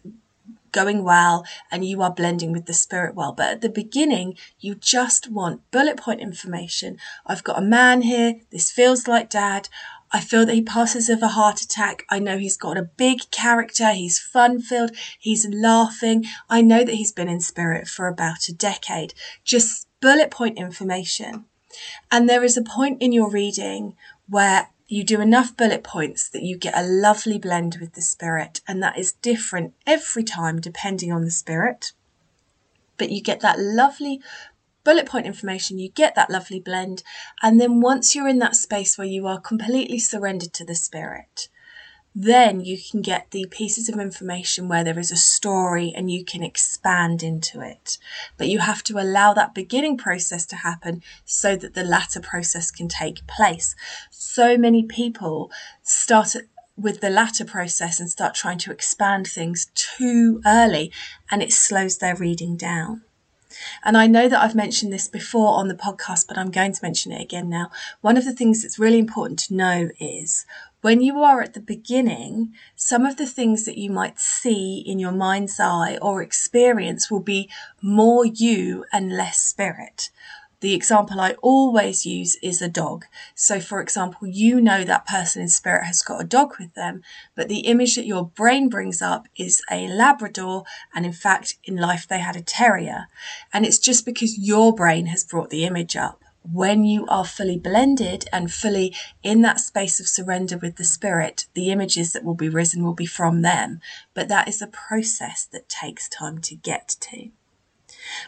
going 0.73 1.03
well 1.03 1.45
and 1.71 1.85
you 1.85 2.01
are 2.01 2.11
blending 2.11 2.51
with 2.51 2.65
the 2.65 2.73
spirit 2.73 3.15
well. 3.15 3.31
But 3.31 3.51
at 3.51 3.61
the 3.61 3.69
beginning, 3.69 4.35
you 4.59 4.75
just 4.75 5.31
want 5.31 5.71
bullet 5.71 5.97
point 5.97 6.19
information. 6.19 6.97
I've 7.25 7.43
got 7.43 7.59
a 7.59 7.61
man 7.61 8.01
here. 8.01 8.41
This 8.51 8.71
feels 8.71 9.07
like 9.07 9.29
dad. 9.29 9.69
I 10.11 10.19
feel 10.19 10.45
that 10.45 10.53
he 10.53 10.61
passes 10.61 11.09
of 11.09 11.23
a 11.23 11.29
heart 11.29 11.61
attack. 11.61 12.05
I 12.09 12.19
know 12.19 12.37
he's 12.37 12.57
got 12.57 12.77
a 12.77 12.83
big 12.83 13.31
character. 13.31 13.91
He's 13.91 14.19
fun 14.19 14.61
filled. 14.61 14.91
He's 15.17 15.47
laughing. 15.49 16.25
I 16.49 16.61
know 16.61 16.83
that 16.83 16.93
he's 16.93 17.11
been 17.11 17.29
in 17.29 17.39
spirit 17.39 17.87
for 17.87 18.07
about 18.07 18.47
a 18.47 18.53
decade. 18.53 19.15
Just 19.43 19.87
bullet 20.01 20.29
point 20.29 20.59
information. 20.59 21.45
And 22.11 22.29
there 22.29 22.43
is 22.43 22.57
a 22.57 22.61
point 22.61 23.01
in 23.01 23.11
your 23.11 23.31
reading 23.31 23.95
where 24.29 24.69
you 24.93 25.03
do 25.03 25.19
enough 25.21 25.57
bullet 25.57 25.83
points 25.83 26.29
that 26.29 26.43
you 26.43 26.55
get 26.55 26.77
a 26.77 26.83
lovely 26.83 27.39
blend 27.39 27.77
with 27.81 27.93
the 27.93 28.01
spirit. 28.01 28.61
And 28.67 28.81
that 28.83 28.97
is 28.97 29.13
different 29.13 29.73
every 29.87 30.23
time 30.23 30.61
depending 30.61 31.11
on 31.11 31.23
the 31.25 31.31
spirit. 31.31 31.93
But 32.97 33.09
you 33.09 33.21
get 33.21 33.39
that 33.39 33.59
lovely 33.59 34.21
bullet 34.83 35.07
point 35.07 35.25
information, 35.25 35.79
you 35.79 35.89
get 35.89 36.13
that 36.13 36.29
lovely 36.29 36.59
blend. 36.59 37.01
And 37.41 37.59
then 37.59 37.81
once 37.81 38.13
you're 38.13 38.27
in 38.27 38.37
that 38.39 38.55
space 38.55 38.97
where 38.97 39.07
you 39.07 39.25
are 39.25 39.39
completely 39.39 39.97
surrendered 39.97 40.53
to 40.53 40.65
the 40.65 40.75
spirit, 40.75 41.49
then 42.15 42.61
you 42.61 42.77
can 42.77 43.01
get 43.01 43.31
the 43.31 43.45
pieces 43.49 43.89
of 43.89 43.99
information 43.99 44.67
where 44.67 44.83
there 44.83 44.99
is 44.99 45.11
a 45.11 45.17
story 45.17 45.91
and 45.95 46.11
you 46.11 46.23
can 46.23 46.43
expand 46.43 47.23
into 47.23 47.59
it. 47.59 47.97
But 48.37 48.49
you 48.49 48.59
have 48.59 48.83
to 48.83 48.99
allow 48.99 49.33
that 49.33 49.55
beginning 49.55 49.97
process 49.97 50.45
to 50.47 50.57
happen 50.57 51.01
so 51.25 51.55
that 51.55 51.73
the 51.73 51.83
latter 51.83 52.19
process 52.19 52.69
can 52.69 52.87
take 52.87 53.25
place. 53.25 53.75
So 54.11 54.57
many 54.57 54.83
people 54.83 55.51
start 55.81 56.35
with 56.75 57.01
the 57.01 57.09
latter 57.09 57.45
process 57.45 57.99
and 57.99 58.09
start 58.09 58.35
trying 58.35 58.57
to 58.59 58.71
expand 58.71 59.27
things 59.27 59.67
too 59.75 60.41
early 60.45 60.91
and 61.29 61.41
it 61.41 61.53
slows 61.53 61.97
their 61.97 62.15
reading 62.15 62.55
down. 62.55 63.01
And 63.83 63.95
I 63.95 64.07
know 64.07 64.27
that 64.27 64.41
I've 64.41 64.55
mentioned 64.55 64.91
this 64.91 65.07
before 65.07 65.55
on 65.59 65.67
the 65.67 65.75
podcast, 65.75 66.27
but 66.27 66.37
I'm 66.37 66.49
going 66.49 66.73
to 66.73 66.79
mention 66.81 67.11
it 67.11 67.21
again 67.21 67.49
now. 67.49 67.69
One 68.01 68.17
of 68.17 68.25
the 68.25 68.33
things 68.33 68.61
that's 68.61 68.79
really 68.79 68.97
important 68.97 69.39
to 69.39 69.53
know 69.53 69.89
is 69.99 70.45
when 70.83 70.99
you 70.99 71.23
are 71.23 71.41
at 71.41 71.53
the 71.53 71.61
beginning, 71.61 72.53
some 72.75 73.05
of 73.05 73.15
the 73.15 73.25
things 73.25 73.63
that 73.63 73.77
you 73.77 73.89
might 73.89 74.19
see 74.19 74.83
in 74.85 74.99
your 74.99 75.13
mind's 75.13 75.57
eye 75.57 75.97
or 76.01 76.21
experience 76.21 77.09
will 77.09 77.21
be 77.21 77.49
more 77.81 78.25
you 78.25 78.83
and 78.91 79.15
less 79.15 79.39
spirit. 79.39 80.09
The 80.59 80.73
example 80.73 81.21
I 81.21 81.35
always 81.41 82.05
use 82.05 82.35
is 82.43 82.61
a 82.61 82.67
dog. 82.67 83.05
So, 83.33 83.61
for 83.61 83.79
example, 83.79 84.27
you 84.27 84.59
know 84.59 84.83
that 84.83 85.07
person 85.07 85.41
in 85.41 85.47
spirit 85.47 85.85
has 85.85 86.01
got 86.01 86.19
a 86.19 86.27
dog 86.27 86.55
with 86.59 86.73
them, 86.73 87.01
but 87.33 87.47
the 87.47 87.59
image 87.59 87.95
that 87.95 88.05
your 88.05 88.25
brain 88.25 88.67
brings 88.67 89.01
up 89.01 89.29
is 89.37 89.61
a 89.71 89.87
Labrador, 89.87 90.65
and 90.93 91.05
in 91.05 91.13
fact, 91.13 91.55
in 91.63 91.77
life 91.77 92.05
they 92.09 92.19
had 92.19 92.35
a 92.35 92.41
terrier. 92.41 93.07
And 93.53 93.65
it's 93.65 93.79
just 93.79 94.03
because 94.03 94.37
your 94.37 94.75
brain 94.75 95.05
has 95.05 95.23
brought 95.23 95.49
the 95.49 95.63
image 95.63 95.95
up. 95.95 96.22
When 96.51 96.83
you 96.83 97.05
are 97.07 97.25
fully 97.25 97.57
blended 97.57 98.27
and 98.33 98.51
fully 98.51 98.95
in 99.23 99.41
that 99.41 99.59
space 99.59 99.99
of 99.99 100.07
surrender 100.07 100.57
with 100.57 100.75
the 100.75 100.83
spirit, 100.83 101.47
the 101.53 101.71
images 101.71 102.11
that 102.13 102.23
will 102.23 102.35
be 102.35 102.49
risen 102.49 102.83
will 102.83 102.93
be 102.93 103.05
from 103.05 103.41
them. 103.41 103.79
But 104.13 104.27
that 104.27 104.47
is 104.47 104.61
a 104.61 104.67
process 104.67 105.45
that 105.45 105.69
takes 105.69 106.09
time 106.09 106.39
to 106.41 106.55
get 106.55 106.95
to. 107.01 107.29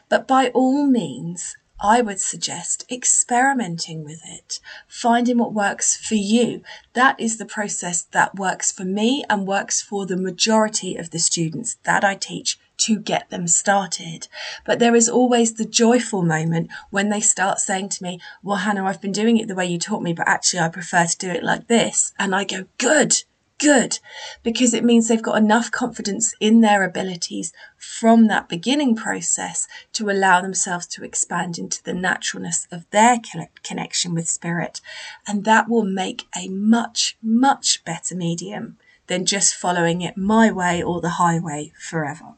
But 0.08 0.28
by 0.28 0.50
all 0.50 0.86
means, 0.86 1.56
I 1.80 2.00
would 2.02 2.22
suggest 2.22 2.86
experimenting 2.90 4.06
with 4.06 4.22
it, 4.26 4.62
finding 4.88 5.38
what 5.38 5.54
works 5.54 5.98
for 5.98 6.16
you. 6.16 6.64
That 6.94 7.20
is 7.20 7.38
the 7.38 7.46
process 7.46 8.04
that 8.04 8.36
works 8.36 8.72
for 8.72 8.86
me 8.86 9.26
and 9.30 9.46
works 9.46 9.82
for 9.82 10.06
the 10.06 10.16
majority 10.16 10.96
of 10.96 11.10
the 11.10 11.20
students 11.20 11.78
that 11.84 12.06
I 12.06 12.16
teach 12.16 12.58
to 12.78 13.00
get 13.00 13.30
them 13.30 13.48
started. 13.48 14.28
But 14.66 14.80
there 14.80 14.96
is 14.96 15.10
always 15.10 15.54
the 15.54 15.66
joyful 15.66 16.24
moment 16.24 16.70
when 16.90 17.10
they 17.10 17.22
start 17.22 17.60
saying 17.60 17.90
to 17.90 18.04
me, 18.04 18.20
Well, 18.44 18.58
Hannah, 18.58 18.86
I've 18.86 19.02
been 19.02 19.12
doing 19.12 19.38
it 19.38 19.48
the 19.48 19.56
way 19.56 19.66
you 19.66 19.78
taught 19.78 20.04
me, 20.04 20.14
but 20.14 20.28
actually 20.28 20.60
I 20.60 20.70
prefer 20.70 21.06
to 21.06 21.18
do 21.18 21.30
it 21.30 21.44
like 21.44 21.68
this. 21.68 22.14
And 22.18 22.36
I 22.36 22.44
go, 22.44 22.66
Good 22.78 23.24
good 23.58 24.00
because 24.44 24.74
it 24.74 24.84
means 24.84 25.08
they've 25.08 25.22
got 25.22 25.38
enough 25.38 25.72
confidence 25.72 26.36
in 26.40 26.62
their 26.62 26.84
abilities 26.84 27.54
from 27.78 28.28
that 28.28 28.50
beginning 28.50 28.96
process 28.96 29.68
to 29.94 30.10
allow 30.10 30.42
themselves 30.42 30.86
to 30.88 31.04
expand 31.04 31.58
into 31.58 31.82
the 31.84 31.94
naturalness 31.94 32.68
of 32.72 32.90
their 32.92 33.18
connection 33.64 34.14
with 34.14 34.28
spirit. 34.28 34.82
And 35.28 35.46
that 35.46 35.70
will 35.70 35.86
make 35.86 36.24
a 36.36 36.50
much, 36.50 37.18
much 37.22 37.84
better 37.86 38.16
medium 38.16 38.78
than 39.08 39.26
just 39.26 39.56
following 39.56 40.02
it 40.02 40.18
my 40.18 40.52
way 40.52 40.82
or 40.82 41.00
the 41.00 41.12
highway 41.12 41.72
forever. 41.80 42.36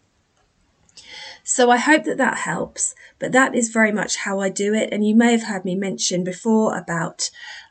So 1.49 1.71
I 1.71 1.77
hope 1.77 2.03
that 2.03 2.17
that 2.17 2.39
helps, 2.39 2.93
but 3.19 3.31
that 3.31 3.55
is 3.55 3.69
very 3.69 3.93
much 3.93 4.17
how 4.17 4.41
I 4.41 4.49
do 4.49 4.73
it. 4.73 4.89
And 4.91 5.07
you 5.07 5.15
may 5.15 5.31
have 5.31 5.43
heard 5.43 5.63
me 5.63 5.75
mention 5.75 6.25
before 6.25 6.77
about 6.77 7.29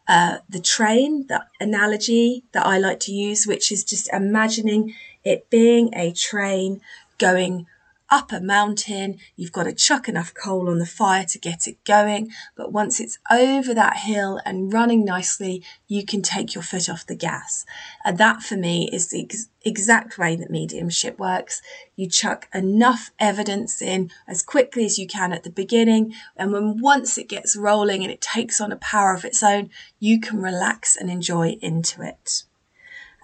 uh, 0.09 0.39
the 0.49 0.61
train, 0.61 1.27
the 1.27 1.45
analogy 1.61 2.45
that 2.53 2.65
I 2.65 2.79
like 2.79 3.01
to 3.01 3.13
use, 3.13 3.47
which 3.47 3.71
is 3.71 3.85
just 3.85 4.11
imagining 4.15 4.95
it 5.25 5.51
being 5.51 5.91
a 5.93 6.13
train 6.13 6.81
going 7.19 7.67
up 8.11 8.33
a 8.33 8.41
mountain, 8.41 9.19
you've 9.35 9.53
got 9.53 9.65
to 9.65 9.73
chuck 9.73 10.09
enough 10.09 10.33
coal 10.33 10.69
on 10.69 10.79
the 10.79 10.87
fire 10.87 11.25
to 11.25 11.39
get 11.39 11.67
it 11.67 11.83
going. 11.85 12.31
But 12.57 12.73
once 12.73 13.01
it's 13.01 13.19
over 13.31 13.75
that 13.75 13.99
hill 13.99 14.41
and 14.45 14.73
running 14.73 15.05
nicely, 15.05 15.63
you 15.89 16.05
can 16.05 16.23
take 16.23 16.55
your 16.55 16.63
foot 16.63 16.89
off 16.89 17.07
the 17.07 17.17
gas. 17.17 17.65
And 18.05 18.19
that 18.19 18.43
for 18.43 18.57
me 18.57 18.89
is 18.93 19.09
the 19.09 19.25
ex- 19.25 19.49
exact 19.65 20.19
way 20.19 20.37
that 20.37 20.51
mediumship 20.51 21.19
works. 21.19 21.63
You 21.97 22.09
chuck 22.09 22.49
enough 22.55 23.11
evidence 23.19 23.83
in 23.83 24.11
as 24.29 24.43
quickly 24.43 24.85
as 24.85 24.99
you 24.99 25.07
can 25.07 25.33
at 25.33 25.43
the 25.43 25.51
beginning. 25.51 26.15
And 26.37 26.53
when 26.53 26.81
once 26.81 27.19
it 27.19 27.29
gets 27.29 27.57
rolling 27.57 28.03
and 28.03 28.13
it 28.13 28.21
takes 28.21 28.61
on 28.61 28.73
a 28.73 28.77
power 28.77 29.15
of 29.15 29.25
its 29.25 29.43
own, 29.43 29.71
you 29.99 30.21
can 30.21 30.41
relax 30.41 30.97
and 30.97 31.11
enjoy 31.11 31.59
into 31.61 32.03
it. 32.03 32.45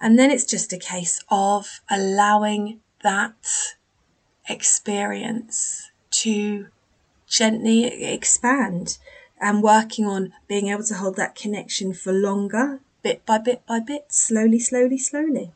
And 0.01 0.19
then 0.19 0.31
it's 0.31 0.45
just 0.45 0.73
a 0.73 0.77
case 0.77 1.23
of 1.29 1.79
allowing 1.89 2.81
that 3.03 3.35
experience 4.47 5.91
to 6.11 6.67
gently 7.27 7.85
expand 8.03 8.97
and 9.39 9.63
working 9.63 10.05
on 10.05 10.33
being 10.47 10.67
able 10.67 10.83
to 10.83 10.95
hold 10.95 11.15
that 11.17 11.35
connection 11.35 11.93
for 11.93 12.13
longer, 12.13 12.79
bit 13.01 13.25
by 13.25 13.37
bit 13.37 13.65
by 13.65 13.79
bit, 13.79 14.05
slowly, 14.09 14.59
slowly, 14.59 14.97
slowly. 14.97 15.51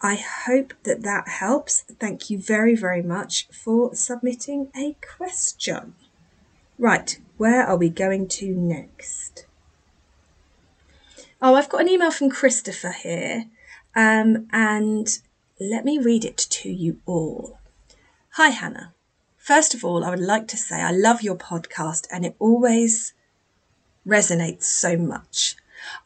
I 0.00 0.14
hope 0.14 0.74
that 0.84 1.02
that 1.02 1.28
helps. 1.28 1.82
Thank 1.98 2.30
you 2.30 2.38
very, 2.38 2.76
very 2.76 3.02
much 3.02 3.48
for 3.48 3.94
submitting 3.94 4.70
a 4.76 4.96
question. 5.16 5.94
Right, 6.78 7.18
where 7.36 7.64
are 7.64 7.76
we 7.76 7.88
going 7.88 8.28
to 8.28 8.54
next? 8.54 9.46
Oh, 11.42 11.54
I've 11.54 11.68
got 11.68 11.80
an 11.80 11.88
email 11.88 12.10
from 12.10 12.30
Christopher 12.30 12.92
here, 12.92 13.46
um, 13.94 14.48
and 14.52 15.18
let 15.60 15.84
me 15.84 15.98
read 15.98 16.24
it 16.24 16.36
to 16.36 16.70
you 16.70 17.00
all. 17.04 17.58
Hi, 18.32 18.50
Hannah. 18.50 18.94
First 19.36 19.74
of 19.74 19.84
all, 19.84 20.04
I 20.04 20.10
would 20.10 20.20
like 20.20 20.46
to 20.48 20.56
say 20.56 20.76
I 20.76 20.92
love 20.92 21.22
your 21.22 21.34
podcast 21.34 22.06
and 22.12 22.24
it 22.24 22.36
always 22.38 23.12
resonates 24.06 24.64
so 24.64 24.96
much. 24.96 25.56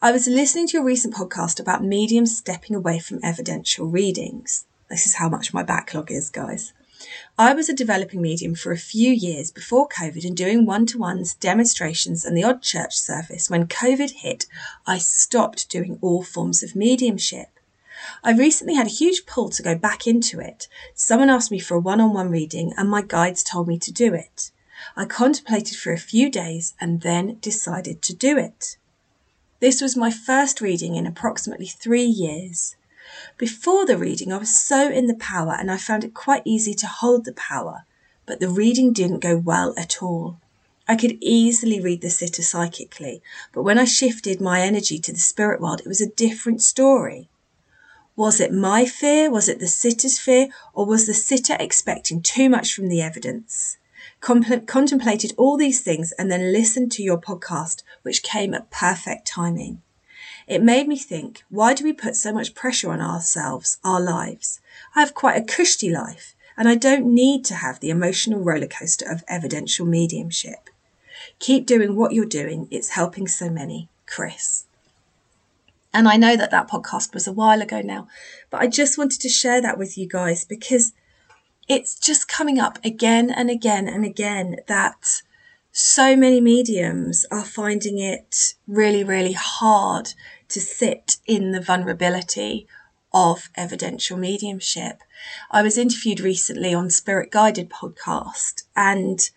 I 0.00 0.10
was 0.10 0.26
listening 0.26 0.68
to 0.68 0.78
your 0.78 0.84
recent 0.84 1.14
podcast 1.14 1.60
about 1.60 1.84
mediums 1.84 2.36
stepping 2.36 2.74
away 2.74 2.98
from 2.98 3.20
evidential 3.22 3.86
readings. 3.86 4.64
This 4.88 5.06
is 5.06 5.16
how 5.16 5.28
much 5.28 5.52
my 5.52 5.62
backlog 5.62 6.10
is, 6.10 6.30
guys. 6.30 6.72
I 7.36 7.52
was 7.52 7.68
a 7.68 7.74
developing 7.74 8.22
medium 8.22 8.54
for 8.54 8.72
a 8.72 8.78
few 8.78 9.10
years 9.10 9.50
before 9.50 9.88
COVID 9.88 10.24
and 10.24 10.36
doing 10.36 10.64
one 10.64 10.86
to 10.86 10.98
ones, 10.98 11.34
demonstrations, 11.34 12.24
and 12.24 12.36
the 12.36 12.44
odd 12.44 12.62
church 12.62 12.94
service. 12.94 13.50
When 13.50 13.66
COVID 13.66 14.12
hit, 14.12 14.46
I 14.86 14.98
stopped 14.98 15.68
doing 15.68 15.98
all 16.00 16.22
forms 16.22 16.62
of 16.62 16.76
mediumship. 16.76 17.48
I 18.24 18.32
recently 18.32 18.74
had 18.74 18.86
a 18.86 18.90
huge 18.90 19.26
pull 19.26 19.50
to 19.50 19.62
go 19.62 19.76
back 19.76 20.06
into 20.06 20.40
it. 20.40 20.68
Someone 20.94 21.30
asked 21.30 21.50
me 21.50 21.58
for 21.58 21.76
a 21.76 21.80
one 21.80 22.00
on 22.00 22.12
one 22.12 22.30
reading, 22.30 22.72
and 22.76 22.88
my 22.88 23.02
guides 23.02 23.42
told 23.42 23.68
me 23.68 23.78
to 23.78 23.92
do 23.92 24.14
it. 24.14 24.50
I 24.96 25.04
contemplated 25.04 25.76
for 25.76 25.92
a 25.92 25.98
few 25.98 26.30
days 26.30 26.74
and 26.80 27.02
then 27.02 27.38
decided 27.40 28.02
to 28.02 28.14
do 28.14 28.36
it. 28.36 28.76
This 29.60 29.80
was 29.80 29.96
my 29.96 30.10
first 30.10 30.60
reading 30.60 30.96
in 30.96 31.06
approximately 31.06 31.66
three 31.66 32.04
years. 32.04 32.74
Before 33.38 33.86
the 33.86 33.96
reading, 33.96 34.32
I 34.32 34.38
was 34.38 34.56
so 34.56 34.90
in 34.90 35.06
the 35.06 35.14
power 35.14 35.54
and 35.56 35.70
I 35.70 35.76
found 35.76 36.02
it 36.02 36.14
quite 36.14 36.42
easy 36.44 36.74
to 36.74 36.86
hold 36.86 37.24
the 37.24 37.32
power, 37.32 37.84
but 38.26 38.40
the 38.40 38.48
reading 38.48 38.92
didn't 38.92 39.20
go 39.20 39.36
well 39.36 39.74
at 39.76 40.02
all. 40.02 40.40
I 40.88 40.96
could 40.96 41.16
easily 41.20 41.80
read 41.80 42.00
the 42.00 42.10
sitter 42.10 42.42
psychically, 42.42 43.22
but 43.52 43.62
when 43.62 43.78
I 43.78 43.84
shifted 43.84 44.40
my 44.40 44.62
energy 44.62 44.98
to 44.98 45.12
the 45.12 45.18
spirit 45.18 45.60
world, 45.60 45.80
it 45.80 45.86
was 45.86 46.00
a 46.00 46.10
different 46.10 46.60
story. 46.60 47.28
Was 48.14 48.40
it 48.40 48.52
my 48.52 48.84
fear? 48.84 49.30
Was 49.30 49.48
it 49.48 49.58
the 49.58 49.66
sitter's 49.66 50.18
fear? 50.18 50.48
Or 50.74 50.84
was 50.84 51.06
the 51.06 51.14
sitter 51.14 51.56
expecting 51.58 52.20
too 52.20 52.50
much 52.50 52.74
from 52.74 52.88
the 52.88 53.00
evidence? 53.00 53.78
contemplated 54.20 55.32
all 55.36 55.56
these 55.56 55.80
things 55.80 56.12
and 56.12 56.30
then 56.30 56.52
listened 56.52 56.92
to 56.92 57.02
your 57.02 57.18
podcast, 57.18 57.82
which 58.02 58.22
came 58.22 58.54
at 58.54 58.70
perfect 58.70 59.26
timing. 59.26 59.82
It 60.46 60.62
made 60.62 60.86
me 60.88 60.96
think, 60.96 61.44
why 61.48 61.74
do 61.74 61.84
we 61.84 61.92
put 61.92 62.16
so 62.16 62.32
much 62.32 62.54
pressure 62.54 62.90
on 62.90 63.00
ourselves, 63.00 63.78
our 63.82 64.00
lives? 64.00 64.60
I 64.94 65.00
have 65.00 65.14
quite 65.14 65.40
a 65.40 65.44
cushy 65.44 65.90
life, 65.90 66.34
and 66.56 66.68
I 66.68 66.74
don't 66.74 67.12
need 67.12 67.44
to 67.46 67.54
have 67.54 67.80
the 67.80 67.90
emotional 67.90 68.40
roller 68.40 68.66
coaster 68.66 69.10
of 69.10 69.24
evidential 69.26 69.86
mediumship. 69.86 70.68
Keep 71.38 71.66
doing 71.66 71.96
what 71.96 72.12
you're 72.12 72.24
doing, 72.24 72.68
it's 72.70 72.90
helping 72.90 73.26
so 73.26 73.48
many. 73.48 73.88
Chris. 74.06 74.64
And 75.94 76.08
I 76.08 76.16
know 76.16 76.36
that 76.36 76.50
that 76.50 76.70
podcast 76.70 77.12
was 77.12 77.26
a 77.26 77.32
while 77.32 77.60
ago 77.60 77.80
now, 77.82 78.08
but 78.50 78.60
I 78.60 78.66
just 78.66 78.96
wanted 78.96 79.20
to 79.20 79.28
share 79.28 79.60
that 79.60 79.78
with 79.78 79.98
you 79.98 80.08
guys 80.08 80.44
because 80.44 80.92
it's 81.68 81.98
just 81.98 82.28
coming 82.28 82.58
up 82.58 82.78
again 82.84 83.30
and 83.30 83.50
again 83.50 83.88
and 83.88 84.04
again 84.04 84.56
that 84.68 85.22
so 85.70 86.16
many 86.16 86.40
mediums 86.40 87.24
are 87.30 87.44
finding 87.44 87.98
it 87.98 88.54
really, 88.66 89.04
really 89.04 89.32
hard 89.32 90.12
to 90.48 90.60
sit 90.60 91.16
in 91.26 91.52
the 91.52 91.60
vulnerability 91.60 92.66
of 93.14 93.50
evidential 93.54 94.16
mediumship. 94.16 95.02
I 95.50 95.62
was 95.62 95.78
interviewed 95.78 96.20
recently 96.20 96.74
on 96.74 96.90
Spirit 96.90 97.30
Guided 97.30 97.70
podcast 97.70 98.64
and 98.76 99.30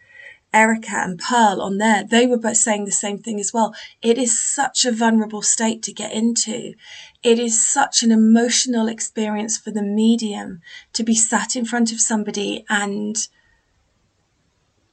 Erica 0.56 0.96
and 0.96 1.20
Pearl 1.20 1.62
on 1.62 1.78
there, 1.80 2.06
they 2.06 2.26
were 2.26 2.38
both 2.38 2.56
saying 2.56 2.86
the 2.86 2.92
same 2.92 3.18
thing 3.20 3.42
as 3.42 3.54
well. 3.54 3.76
It 4.02 4.18
is 4.18 4.42
such 4.42 4.86
a 4.86 4.92
vulnerable 4.92 5.42
state 5.42 5.84
to 5.84 5.94
get 5.94 6.14
into. 6.14 6.76
It 7.22 7.40
is 7.40 7.70
such 7.70 8.04
an 8.04 8.12
emotional 8.12 8.88
experience 8.88 9.58
for 9.58 9.72
the 9.72 9.84
medium 9.84 10.62
to 10.94 11.04
be 11.04 11.14
sat 11.14 11.58
in 11.58 11.66
front 11.66 11.92
of 11.92 12.00
somebody 12.00 12.66
and 12.70 13.18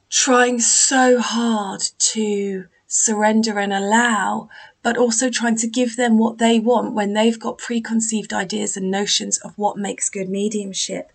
trying 0.09 0.59
so 0.59 1.19
hard 1.19 1.81
to 1.97 2.65
surrender 2.87 3.57
and 3.57 3.71
allow, 3.71 4.49
but 4.83 4.97
also 4.97 5.29
trying 5.29 5.55
to 5.55 5.67
give 5.67 5.95
them 5.95 6.17
what 6.17 6.39
they 6.39 6.59
want 6.59 6.93
when 6.93 7.13
they've 7.13 7.39
got 7.39 7.57
preconceived 7.57 8.33
ideas 8.33 8.75
and 8.75 8.91
notions 8.91 9.37
of 9.39 9.57
what 9.57 9.77
makes 9.77 10.09
good 10.09 10.29
mediumship. 10.29 11.11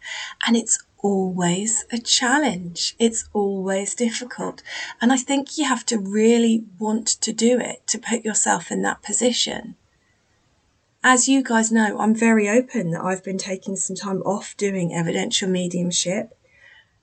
And 0.46 0.56
it's 0.56 0.82
always 1.00 1.84
a 1.92 1.98
challenge. 1.98 2.96
It's 2.98 3.28
always 3.32 3.94
difficult. 3.94 4.62
And 5.00 5.12
I 5.12 5.16
think 5.16 5.56
you 5.56 5.64
have 5.66 5.86
to 5.86 5.98
really 5.98 6.64
want 6.78 7.06
to 7.06 7.32
do 7.32 7.58
it 7.60 7.86
to 7.88 7.98
put 7.98 8.24
yourself 8.24 8.70
in 8.70 8.82
that 8.82 9.02
position. 9.02 9.76
As 11.02 11.28
you 11.28 11.42
guys 11.42 11.70
know, 11.70 11.98
I'm 12.00 12.14
very 12.14 12.48
open 12.48 12.90
that 12.90 13.04
I've 13.04 13.22
been 13.22 13.38
taking 13.38 13.76
some 13.76 13.96
time 13.96 14.20
off 14.22 14.56
doing 14.56 14.92
evidential 14.92 15.48
mediumship 15.48 16.36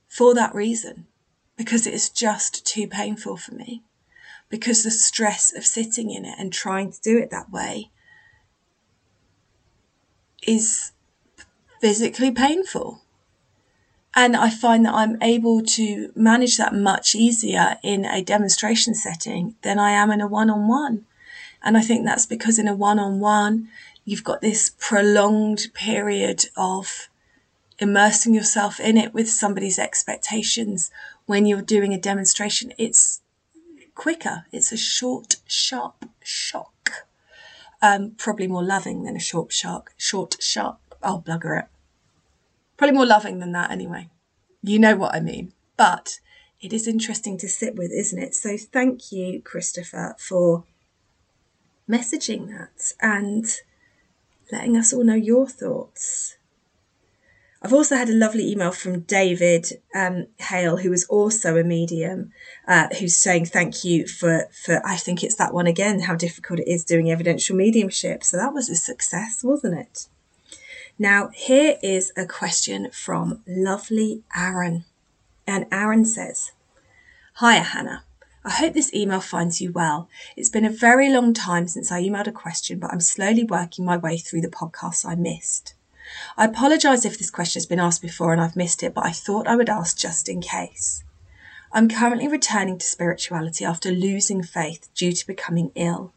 for 0.08 0.36
that 0.36 0.54
reason, 0.54 1.08
because 1.58 1.88
it 1.88 1.94
is 1.94 2.10
just 2.10 2.66
too 2.66 2.88
painful 2.88 3.38
for 3.38 3.56
me. 3.56 3.84
Because 4.50 4.84
the 4.84 4.92
stress 4.92 5.56
of 5.56 5.66
sitting 5.66 6.12
in 6.12 6.26
it 6.26 6.36
and 6.38 6.52
trying 6.52 6.92
to 6.92 7.02
do 7.02 7.18
it 7.18 7.32
that 7.32 7.50
way 7.52 7.90
is 10.46 10.92
physically 11.82 12.32
painful 12.32 13.02
and 14.16 14.36
I 14.36 14.50
find 14.50 14.86
that 14.86 14.94
I'm 14.94 15.22
able 15.22 15.62
to 15.62 16.12
manage 16.16 16.58
that 16.58 16.74
much 16.74 17.16
easier 17.16 17.78
in 17.84 18.06
a 18.06 18.24
demonstration 18.24 18.96
setting 18.96 19.56
than 19.62 19.78
I 19.78 19.92
am 19.92 20.10
in 20.10 20.22
a 20.22 20.28
one 20.28 20.50
on 20.50 20.70
one. 20.70 21.06
And 21.62 21.76
I 21.78 21.82
think 21.82 22.06
that's 22.06 22.26
because 22.26 22.58
in 22.58 22.68
a 22.68 22.74
one 22.74 22.98
on 22.98 23.20
one, 23.20 23.68
you've 24.06 24.24
got 24.24 24.40
this 24.40 24.72
prolonged 24.80 25.68
period 25.74 26.46
of 26.56 27.10
immersing 27.78 28.34
yourself 28.34 28.80
in 28.80 28.96
it 28.96 29.14
with 29.14 29.30
somebody's 29.30 29.78
expectations. 29.78 30.92
When 31.26 31.46
you're 31.46 31.62
doing 31.62 31.94
a 31.94 32.00
demonstration, 32.00 32.72
it's 32.78 33.22
quicker, 33.96 34.46
it's 34.54 34.72
a 34.72 34.78
short, 34.78 35.38
sharp 35.46 36.06
shock. 36.24 36.92
Um, 37.82 38.12
probably 38.18 38.48
more 38.48 38.64
loving 38.64 39.04
than 39.04 39.18
a 39.18 39.20
short 39.20 39.52
shock. 39.52 39.94
Short, 39.98 40.38
sharp. 40.40 40.80
I'll 41.04 41.22
blugger 41.22 41.60
it. 41.60 41.66
Probably 42.78 42.96
more 42.96 43.06
loving 43.06 43.40
than 43.40 43.52
that 43.54 43.72
anyway. 43.72 44.10
You 44.62 44.80
know 44.80 44.96
what 44.96 45.16
I 45.16 45.20
mean. 45.20 45.54
But 45.78 46.20
it 46.62 46.74
is 46.74 46.88
interesting 46.88 47.38
to 47.40 47.48
sit 47.48 47.76
with, 47.76 47.92
isn't 47.92 48.22
it? 48.22 48.34
So 48.36 48.58
thank 48.58 49.12
you, 49.12 49.42
Christopher, 49.42 50.16
for 50.18 50.64
messaging 51.90 52.48
that 52.50 52.94
and 53.02 53.46
letting 54.52 54.78
us 54.78 54.94
all 54.94 55.04
know 55.04 55.16
your 55.16 55.48
thoughts. 55.48 56.38
I've 57.62 57.74
also 57.74 57.96
had 57.96 58.10
a 58.10 58.14
lovely 58.16 58.52
email 58.52 58.72
from 58.72 59.02
David 59.02 59.82
um, 59.96 60.28
Hale, 60.38 60.78
who 60.78 60.94
is 60.94 61.06
also 61.06 61.58
a 61.58 61.64
medium, 61.64 62.32
uh, 62.68 62.90
who's 63.00 63.18
saying 63.18 63.46
thank 63.46 63.84
you 63.84 64.08
for, 64.08 64.48
for, 64.52 64.86
I 64.86 64.98
think 64.98 65.24
it's 65.24 65.36
that 65.38 65.54
one 65.54 65.66
again, 65.66 66.02
how 66.02 66.16
difficult 66.16 66.60
it 66.60 66.68
is 66.68 66.86
doing 66.86 67.10
evidential 67.10 67.56
mediumship. 67.56 68.24
So 68.24 68.38
that 68.38 68.54
was 68.54 68.70
a 68.70 68.76
success, 68.76 69.44
wasn't 69.44 69.80
it? 69.80 70.08
Now, 70.98 71.30
here 71.34 71.78
is 71.84 72.14
a 72.16 72.26
question 72.26 72.90
from 72.92 73.42
lovely 73.46 74.24
Aaron. 74.36 74.86
And 75.46 75.66
Aaron 75.72 76.06
says, 76.06 76.54
Hiya, 77.40 77.64
Hannah. 77.64 78.04
I 78.46 78.52
hope 78.52 78.74
this 78.74 78.94
email 78.94 79.20
finds 79.20 79.60
you 79.60 79.72
well. 79.74 80.08
It's 80.38 80.50
been 80.50 80.64
a 80.64 80.70
very 80.70 81.10
long 81.10 81.34
time 81.34 81.68
since 81.68 81.92
I 81.92 82.02
emailed 82.02 82.28
a 82.28 82.32
question, 82.32 82.80
but 82.80 82.94
I'm 82.94 83.02
slowly 83.02 83.44
working 83.44 83.84
my 83.84 83.98
way 83.98 84.18
through 84.18 84.42
the 84.42 84.48
podcasts 84.48 85.06
I 85.06 85.16
missed. 85.16 85.74
I 86.38 86.46
apologise 86.46 87.04
if 87.04 87.18
this 87.18 87.32
question 87.32 87.60
has 87.60 87.66
been 87.66 87.80
asked 87.80 88.02
before 88.02 88.32
and 88.32 88.42
I've 88.42 88.56
missed 88.56 88.84
it, 88.84 88.94
but 88.94 89.06
I 89.06 89.12
thought 89.12 89.48
I 89.48 89.56
would 89.56 89.70
ask 89.70 89.98
just 89.98 90.30
in 90.30 90.42
case. 90.42 91.04
I'm 91.74 91.90
currently 91.90 92.30
returning 92.30 92.78
to 92.78 92.86
spirituality 92.86 93.66
after 93.66 93.92
losing 93.92 94.44
faith 94.44 94.88
due 94.96 95.12
to 95.12 95.28
becoming 95.28 95.72
ill. 95.76 96.14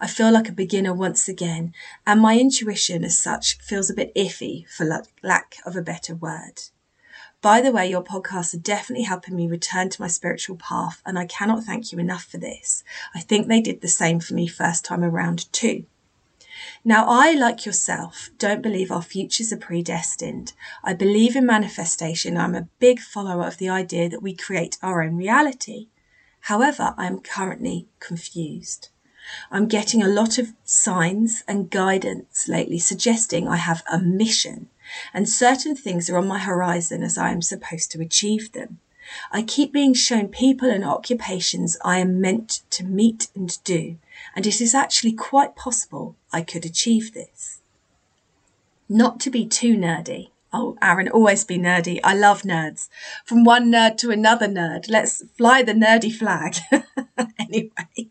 I 0.00 0.06
feel 0.06 0.30
like 0.30 0.48
a 0.48 0.52
beginner 0.52 0.94
once 0.94 1.28
again, 1.28 1.72
and 2.06 2.20
my 2.20 2.38
intuition 2.38 3.04
as 3.04 3.18
such 3.18 3.58
feels 3.58 3.90
a 3.90 3.94
bit 3.94 4.14
iffy, 4.14 4.66
for 4.68 5.04
lack 5.22 5.56
of 5.64 5.76
a 5.76 5.82
better 5.82 6.14
word. 6.14 6.62
By 7.42 7.62
the 7.62 7.72
way, 7.72 7.88
your 7.88 8.04
podcasts 8.04 8.52
are 8.52 8.58
definitely 8.58 9.04
helping 9.04 9.34
me 9.34 9.46
return 9.48 9.88
to 9.88 10.02
my 10.02 10.08
spiritual 10.08 10.56
path, 10.56 11.00
and 11.06 11.18
I 11.18 11.24
cannot 11.24 11.64
thank 11.64 11.90
you 11.90 11.98
enough 11.98 12.24
for 12.24 12.36
this. 12.36 12.84
I 13.14 13.20
think 13.20 13.46
they 13.46 13.62
did 13.62 13.80
the 13.80 13.88
same 13.88 14.20
for 14.20 14.34
me 14.34 14.46
first 14.46 14.84
time 14.84 15.02
around 15.02 15.50
too. 15.52 15.86
Now, 16.84 17.06
I, 17.08 17.32
like 17.32 17.64
yourself, 17.64 18.30
don't 18.36 18.62
believe 18.62 18.90
our 18.90 19.02
futures 19.02 19.52
are 19.52 19.56
predestined. 19.56 20.52
I 20.84 20.92
believe 20.92 21.34
in 21.34 21.46
manifestation. 21.46 22.36
I'm 22.36 22.54
a 22.54 22.68
big 22.78 23.00
follower 23.00 23.46
of 23.46 23.56
the 23.56 23.70
idea 23.70 24.10
that 24.10 24.22
we 24.22 24.34
create 24.34 24.76
our 24.82 25.02
own 25.02 25.16
reality. 25.16 25.88
However, 26.40 26.94
I 26.98 27.06
am 27.06 27.20
currently 27.20 27.88
confused. 27.98 28.88
I'm 29.50 29.66
getting 29.66 30.02
a 30.02 30.08
lot 30.08 30.38
of 30.38 30.52
signs 30.64 31.42
and 31.46 31.70
guidance 31.70 32.48
lately 32.48 32.78
suggesting 32.78 33.46
I 33.46 33.56
have 33.56 33.82
a 33.90 33.98
mission 33.98 34.68
and 35.12 35.28
certain 35.28 35.76
things 35.76 36.10
are 36.10 36.18
on 36.18 36.26
my 36.26 36.38
horizon 36.38 37.02
as 37.02 37.16
I 37.16 37.30
am 37.30 37.42
supposed 37.42 37.90
to 37.92 38.00
achieve 38.00 38.52
them. 38.52 38.78
I 39.32 39.42
keep 39.42 39.72
being 39.72 39.94
shown 39.94 40.28
people 40.28 40.70
and 40.70 40.84
occupations 40.84 41.76
I 41.84 41.98
am 41.98 42.20
meant 42.20 42.60
to 42.70 42.84
meet 42.84 43.28
and 43.34 43.62
do, 43.64 43.96
and 44.36 44.46
it 44.46 44.60
is 44.60 44.74
actually 44.74 45.12
quite 45.12 45.56
possible 45.56 46.16
I 46.32 46.42
could 46.42 46.64
achieve 46.64 47.12
this. 47.12 47.60
Not 48.88 49.18
to 49.20 49.30
be 49.30 49.46
too 49.46 49.76
nerdy. 49.76 50.30
Oh, 50.52 50.76
Aaron, 50.82 51.08
always 51.08 51.44
be 51.44 51.58
nerdy. 51.58 52.00
I 52.02 52.14
love 52.14 52.42
nerds. 52.42 52.88
From 53.24 53.44
one 53.44 53.70
nerd 53.70 53.96
to 53.98 54.10
another 54.10 54.48
nerd. 54.48 54.88
Let's 54.88 55.22
fly 55.36 55.62
the 55.62 55.74
nerdy 55.74 56.12
flag. 56.12 56.56
anyway. 57.38 58.10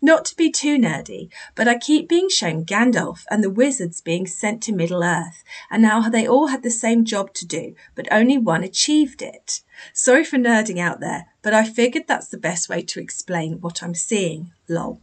Not 0.00 0.24
to 0.26 0.36
be 0.36 0.50
too 0.50 0.78
nerdy, 0.78 1.30
but 1.54 1.68
I 1.68 1.78
keep 1.78 2.08
being 2.08 2.28
shown 2.28 2.64
Gandalf 2.64 3.24
and 3.30 3.42
the 3.42 3.50
wizards 3.50 4.00
being 4.00 4.26
sent 4.26 4.62
to 4.64 4.72
Middle 4.72 5.02
Earth, 5.02 5.42
and 5.70 5.82
now 5.82 6.08
they 6.08 6.26
all 6.26 6.48
had 6.48 6.62
the 6.62 6.70
same 6.70 7.04
job 7.04 7.32
to 7.34 7.46
do, 7.46 7.74
but 7.94 8.08
only 8.10 8.38
one 8.38 8.62
achieved 8.62 9.22
it. 9.22 9.62
Sorry 9.92 10.24
for 10.24 10.36
nerding 10.36 10.78
out 10.78 11.00
there, 11.00 11.26
but 11.42 11.54
I 11.54 11.64
figured 11.64 12.06
that's 12.06 12.28
the 12.28 12.38
best 12.38 12.68
way 12.68 12.82
to 12.82 13.00
explain 13.00 13.60
what 13.60 13.82
I'm 13.82 13.94
seeing. 13.94 14.52
Lol. 14.68 15.00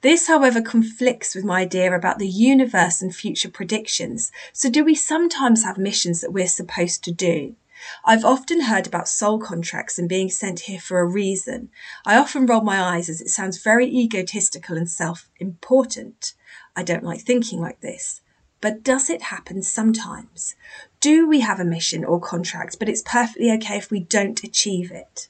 This, 0.00 0.26
however, 0.26 0.62
conflicts 0.62 1.34
with 1.34 1.44
my 1.44 1.60
idea 1.60 1.94
about 1.94 2.18
the 2.18 2.28
universe 2.28 3.02
and 3.02 3.14
future 3.14 3.50
predictions. 3.50 4.32
So, 4.52 4.70
do 4.70 4.84
we 4.84 4.94
sometimes 4.94 5.64
have 5.64 5.76
missions 5.76 6.20
that 6.20 6.32
we're 6.32 6.48
supposed 6.48 7.04
to 7.04 7.12
do? 7.12 7.56
I've 8.04 8.24
often 8.24 8.62
heard 8.62 8.86
about 8.86 9.08
soul 9.08 9.38
contracts 9.38 9.98
and 9.98 10.08
being 10.08 10.30
sent 10.30 10.60
here 10.60 10.80
for 10.80 11.00
a 11.00 11.06
reason. 11.06 11.70
I 12.04 12.16
often 12.16 12.46
roll 12.46 12.60
my 12.60 12.80
eyes 12.80 13.08
as 13.08 13.20
it 13.20 13.28
sounds 13.28 13.62
very 13.62 13.86
egotistical 13.86 14.76
and 14.76 14.88
self 14.90 15.28
important. 15.38 16.34
I 16.74 16.82
don't 16.82 17.04
like 17.04 17.20
thinking 17.20 17.60
like 17.60 17.80
this. 17.80 18.20
But 18.60 18.82
does 18.82 19.10
it 19.10 19.22
happen 19.22 19.62
sometimes? 19.62 20.54
Do 21.00 21.28
we 21.28 21.40
have 21.40 21.60
a 21.60 21.64
mission 21.64 22.04
or 22.04 22.20
contract, 22.20 22.78
but 22.78 22.88
it's 22.88 23.02
perfectly 23.02 23.50
okay 23.52 23.76
if 23.76 23.90
we 23.90 24.00
don't 24.00 24.42
achieve 24.42 24.90
it? 24.90 25.28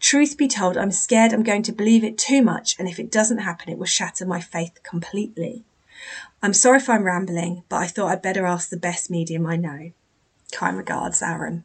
Truth 0.00 0.36
be 0.36 0.48
told, 0.48 0.76
I'm 0.76 0.90
scared 0.90 1.32
I'm 1.32 1.42
going 1.42 1.62
to 1.62 1.72
believe 1.72 2.04
it 2.04 2.18
too 2.18 2.42
much, 2.42 2.76
and 2.78 2.88
if 2.88 2.98
it 2.98 3.10
doesn't 3.10 3.38
happen, 3.38 3.70
it 3.70 3.78
will 3.78 3.86
shatter 3.86 4.26
my 4.26 4.40
faith 4.40 4.82
completely. 4.82 5.64
I'm 6.42 6.52
sorry 6.52 6.78
if 6.78 6.88
I'm 6.88 7.04
rambling, 7.04 7.64
but 7.68 7.76
I 7.76 7.86
thought 7.86 8.10
I'd 8.10 8.22
better 8.22 8.46
ask 8.46 8.68
the 8.68 8.76
best 8.76 9.10
medium 9.10 9.46
I 9.46 9.56
know. 9.56 9.92
Kind 10.52 10.76
regards, 10.76 11.22
Aaron. 11.22 11.64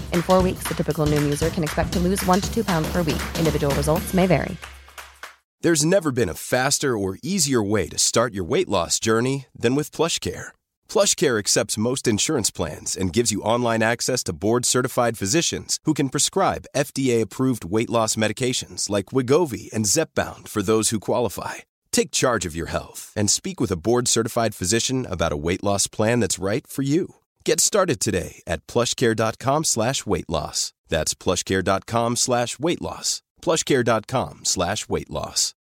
In 0.11 0.23
four 0.23 0.41
weeks, 0.41 0.67
the 0.67 0.73
typical 0.73 1.05
Noom 1.05 1.23
user 1.23 1.51
can 1.51 1.63
expect 1.63 1.93
to 1.93 1.99
lose 1.99 2.25
one 2.25 2.41
to 2.41 2.51
two 2.51 2.63
pounds 2.63 2.91
per 2.91 3.03
week. 3.03 3.21
Individual 3.37 3.75
results 3.75 4.15
may 4.15 4.25
vary. 4.25 4.57
There's 5.63 5.85
never 5.85 6.11
been 6.11 6.29
a 6.29 6.33
faster 6.33 6.97
or 6.97 7.19
easier 7.21 7.61
way 7.61 7.87
to 7.89 7.97
start 7.99 8.33
your 8.33 8.43
weight 8.43 8.67
loss 8.67 8.99
journey 8.99 9.45
than 9.55 9.75
with 9.75 9.91
PlushCare. 9.91 10.47
PlushCare 10.89 11.37
accepts 11.37 11.77
most 11.77 12.07
insurance 12.07 12.49
plans 12.49 12.97
and 12.97 13.13
gives 13.13 13.31
you 13.31 13.43
online 13.43 13.83
access 13.83 14.23
to 14.23 14.33
board-certified 14.33 15.19
physicians 15.19 15.77
who 15.85 15.93
can 15.93 16.09
prescribe 16.09 16.65
FDA-approved 16.75 17.63
weight 17.63 17.91
loss 17.91 18.15
medications 18.15 18.89
like 18.89 19.13
Wegovy 19.13 19.71
and 19.71 19.85
Zepbound 19.85 20.47
for 20.47 20.63
those 20.63 20.89
who 20.89 20.99
qualify. 20.99 21.55
Take 21.91 22.09
charge 22.09 22.47
of 22.47 22.55
your 22.55 22.71
health 22.71 23.13
and 23.15 23.29
speak 23.29 23.61
with 23.61 23.71
a 23.71 23.77
board-certified 23.77 24.55
physician 24.55 25.05
about 25.05 25.31
a 25.31 25.37
weight 25.37 25.63
loss 25.63 25.85
plan 25.85 26.19
that's 26.21 26.39
right 26.39 26.65
for 26.65 26.81
you. 26.81 27.20
Get 27.43 27.59
started 27.59 27.99
today 27.99 28.43
at 28.45 28.65
plushcare.com 28.67 29.63
slash 29.63 30.05
weight 30.05 30.29
loss. 30.29 30.73
That's 30.89 31.13
plushcare.com 31.13 32.15
slash 32.15 32.59
weight 32.59 32.81
loss. 32.81 33.23
Plushcare.com 33.41 34.45
slash 34.45 34.87
weight 34.87 35.09
loss. 35.09 35.55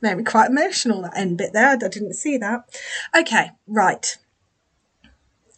Made 0.00 0.18
me 0.18 0.22
quite 0.22 0.50
emotional, 0.50 1.00
that 1.02 1.16
end 1.16 1.38
bit 1.38 1.54
there. 1.54 1.70
I 1.70 1.76
didn't 1.76 2.12
see 2.12 2.36
that. 2.36 2.64
Okay, 3.18 3.52
right. 3.66 4.18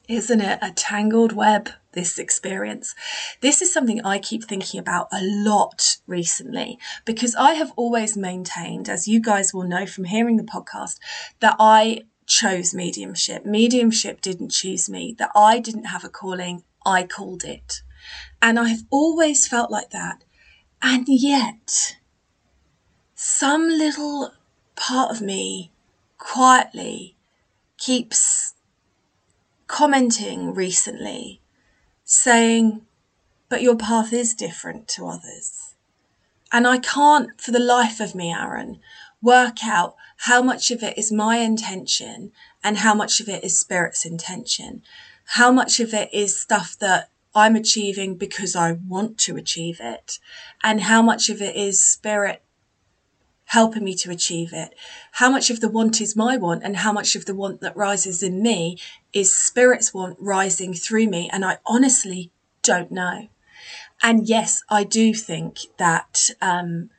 Isn't 0.08 0.40
it 0.40 0.60
a 0.62 0.70
tangled 0.70 1.32
web, 1.32 1.70
this 1.92 2.16
experience? 2.16 2.94
This 3.40 3.60
is 3.60 3.72
something 3.72 4.04
I 4.04 4.20
keep 4.20 4.44
thinking 4.44 4.78
about 4.78 5.08
a 5.12 5.20
lot 5.20 5.96
recently 6.06 6.78
because 7.04 7.34
I 7.34 7.54
have 7.54 7.72
always 7.74 8.16
maintained, 8.16 8.88
as 8.88 9.08
you 9.08 9.20
guys 9.20 9.52
will 9.52 9.64
know 9.64 9.84
from 9.84 10.04
hearing 10.04 10.36
the 10.36 10.44
podcast, 10.44 11.00
that 11.40 11.56
I 11.58 12.04
chose 12.26 12.74
mediumship. 12.74 13.46
Mediumship 13.46 14.20
didn't 14.20 14.50
choose 14.50 14.88
me, 14.88 15.14
that 15.18 15.30
I 15.34 15.58
didn't 15.58 15.84
have 15.84 16.04
a 16.04 16.08
calling, 16.08 16.64
I 16.84 17.04
called 17.04 17.44
it. 17.44 17.82
And 18.42 18.58
I've 18.58 18.84
always 18.90 19.46
felt 19.46 19.70
like 19.70 19.90
that. 19.90 20.24
And 20.82 21.06
yet, 21.08 21.96
some 23.14 23.68
little 23.68 24.32
part 24.76 25.10
of 25.10 25.20
me 25.20 25.72
quietly 26.18 27.16
keeps 27.78 28.54
commenting 29.66 30.54
recently, 30.54 31.40
saying, 32.04 32.82
but 33.48 33.62
your 33.62 33.76
path 33.76 34.12
is 34.12 34.34
different 34.34 34.88
to 34.88 35.06
others. 35.06 35.74
And 36.52 36.66
I 36.66 36.78
can't, 36.78 37.40
for 37.40 37.50
the 37.50 37.58
life 37.58 38.00
of 38.00 38.14
me, 38.14 38.32
Aaron, 38.32 38.80
work 39.20 39.64
out 39.64 39.96
how 40.20 40.42
much 40.42 40.70
of 40.70 40.82
it 40.82 40.96
is 40.96 41.12
my 41.12 41.38
intention 41.38 42.32
and 42.64 42.78
how 42.78 42.94
much 42.94 43.20
of 43.20 43.28
it 43.28 43.44
is 43.44 43.58
spirit's 43.58 44.04
intention. 44.04 44.82
How 45.30 45.50
much 45.52 45.80
of 45.80 45.92
it 45.92 46.12
is 46.12 46.38
stuff 46.38 46.76
that 46.80 47.10
I'm 47.34 47.54
achieving 47.54 48.14
because 48.16 48.56
I 48.56 48.72
want 48.72 49.18
to 49.18 49.36
achieve 49.36 49.78
it, 49.78 50.18
and 50.62 50.80
how 50.80 51.02
much 51.02 51.28
of 51.28 51.42
it 51.42 51.54
is 51.54 51.84
spirit 51.84 52.42
helping 53.46 53.84
me 53.84 53.94
to 53.94 54.10
achieve 54.10 54.52
it. 54.52 54.74
How 55.12 55.30
much 55.30 55.50
of 55.50 55.60
the 55.60 55.68
want 55.68 56.00
is 56.00 56.16
my 56.16 56.36
want, 56.36 56.62
and 56.64 56.78
how 56.78 56.92
much 56.92 57.14
of 57.14 57.26
the 57.26 57.34
want 57.34 57.60
that 57.60 57.76
rises 57.76 58.22
in 58.22 58.42
me 58.42 58.78
is 59.12 59.34
spirit's 59.34 59.92
want 59.92 60.16
rising 60.18 60.72
through 60.72 61.08
me. 61.08 61.28
And 61.32 61.44
I 61.44 61.58
honestly 61.66 62.30
don't 62.62 62.90
know. 62.90 63.28
And 64.02 64.26
yes, 64.26 64.62
I 64.68 64.84
do 64.84 65.14
think 65.14 65.58
that 65.78 66.30
um, 66.40 66.90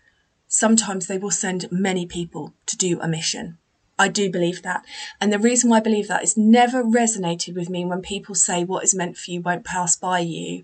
sometimes 0.58 1.06
they 1.06 1.20
will 1.20 1.30
send 1.30 1.72
many 1.72 2.08
people 2.08 2.52
to 2.66 2.76
do 2.76 3.00
a 3.00 3.08
mission. 3.08 3.60
I 4.00 4.08
do 4.08 4.32
believe 4.32 4.64
that. 4.64 4.84
And 5.22 5.32
the 5.32 5.38
reason 5.38 5.70
why 5.70 5.78
I 5.78 5.82
believe 5.82 6.08
that 6.08 6.24
is 6.24 6.36
never 6.36 6.84
resonated 6.84 7.54
with 7.54 7.70
me 7.70 7.86
when 7.86 8.02
people 8.02 8.34
say 8.34 8.64
what 8.64 8.84
is 8.84 8.96
meant 8.96 9.18
for 9.18 9.30
you 9.30 9.40
won't 9.40 9.64
pass 9.64 9.96
by 9.96 10.20
you. 10.20 10.64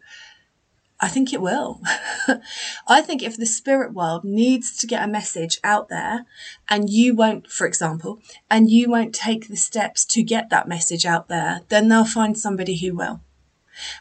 I 0.99 1.09
think 1.09 1.31
it 1.31 1.41
will. 1.41 1.79
I 2.87 3.01
think 3.01 3.21
if 3.21 3.37
the 3.37 3.45
spirit 3.45 3.93
world 3.93 4.23
needs 4.23 4.75
to 4.77 4.87
get 4.87 5.03
a 5.03 5.11
message 5.11 5.59
out 5.63 5.89
there 5.89 6.25
and 6.67 6.89
you 6.89 7.13
won't, 7.13 7.51
for 7.51 7.67
example, 7.67 8.19
and 8.49 8.71
you 8.71 8.89
won't 8.89 9.13
take 9.13 9.47
the 9.47 9.55
steps 9.55 10.05
to 10.05 10.23
get 10.23 10.49
that 10.49 10.67
message 10.67 11.05
out 11.05 11.27
there, 11.27 11.61
then 11.69 11.87
they'll 11.87 12.05
find 12.05 12.35
somebody 12.35 12.77
who 12.77 12.95
will. 12.95 13.21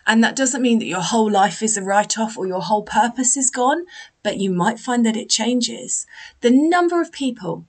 And 0.07 0.23
that 0.23 0.37
doesn't 0.37 0.63
mean 0.63 0.79
that 0.79 0.87
your 0.87 1.01
whole 1.01 1.31
life 1.31 1.63
is 1.63 1.77
a 1.77 1.83
write 1.83 2.19
off 2.19 2.37
or 2.37 2.47
your 2.47 2.61
whole 2.61 2.83
purpose 2.83 3.37
is 3.37 3.51
gone, 3.51 3.87
but 4.23 4.39
you 4.39 4.51
might 4.51 4.79
find 4.79 5.05
that 5.07 5.17
it 5.17 5.29
changes. 5.29 6.07
The 6.41 6.51
number 6.51 7.01
of 7.01 7.13
people 7.13 7.67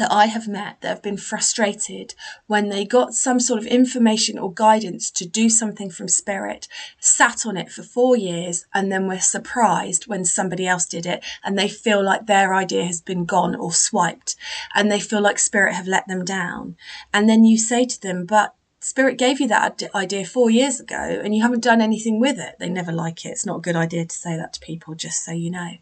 that 0.00 0.10
I 0.10 0.26
have 0.26 0.48
met 0.48 0.80
that 0.80 0.88
have 0.88 1.02
been 1.02 1.18
frustrated 1.18 2.14
when 2.46 2.70
they 2.70 2.86
got 2.86 3.12
some 3.12 3.38
sort 3.38 3.60
of 3.60 3.66
information 3.66 4.38
or 4.38 4.50
guidance 4.50 5.10
to 5.10 5.26
do 5.26 5.50
something 5.50 5.90
from 5.90 6.08
spirit, 6.08 6.68
sat 6.98 7.44
on 7.44 7.58
it 7.58 7.70
for 7.70 7.82
four 7.82 8.16
years, 8.16 8.64
and 8.72 8.90
then 8.90 9.06
were 9.06 9.18
surprised 9.18 10.06
when 10.06 10.24
somebody 10.24 10.66
else 10.66 10.86
did 10.86 11.04
it 11.04 11.22
and 11.44 11.58
they 11.58 11.68
feel 11.68 12.02
like 12.02 12.26
their 12.26 12.54
idea 12.54 12.86
has 12.86 13.02
been 13.02 13.26
gone 13.26 13.54
or 13.54 13.72
swiped 13.72 14.36
and 14.74 14.90
they 14.90 15.00
feel 15.00 15.20
like 15.20 15.38
spirit 15.38 15.74
have 15.74 15.86
let 15.86 16.08
them 16.08 16.24
down. 16.24 16.76
And 17.12 17.28
then 17.28 17.44
you 17.44 17.58
say 17.58 17.84
to 17.84 18.00
them, 18.00 18.24
but 18.24 18.54
Spirit 18.82 19.18
gave 19.18 19.40
you 19.40 19.48
that 19.48 19.82
idea 19.94 20.24
four 20.24 20.50
years 20.50 20.80
ago 20.80 20.96
and 20.96 21.34
you 21.34 21.42
haven't 21.42 21.62
done 21.62 21.82
anything 21.82 22.18
with 22.18 22.38
it. 22.38 22.56
They 22.58 22.70
never 22.70 22.92
like 22.92 23.26
it. 23.26 23.30
It's 23.30 23.44
not 23.44 23.58
a 23.58 23.62
good 23.62 23.76
idea 23.76 24.06
to 24.06 24.14
say 24.14 24.36
that 24.36 24.54
to 24.54 24.60
people, 24.60 24.94
just 24.94 25.22
so 25.22 25.32
you 25.32 25.50
know. 25.50 25.72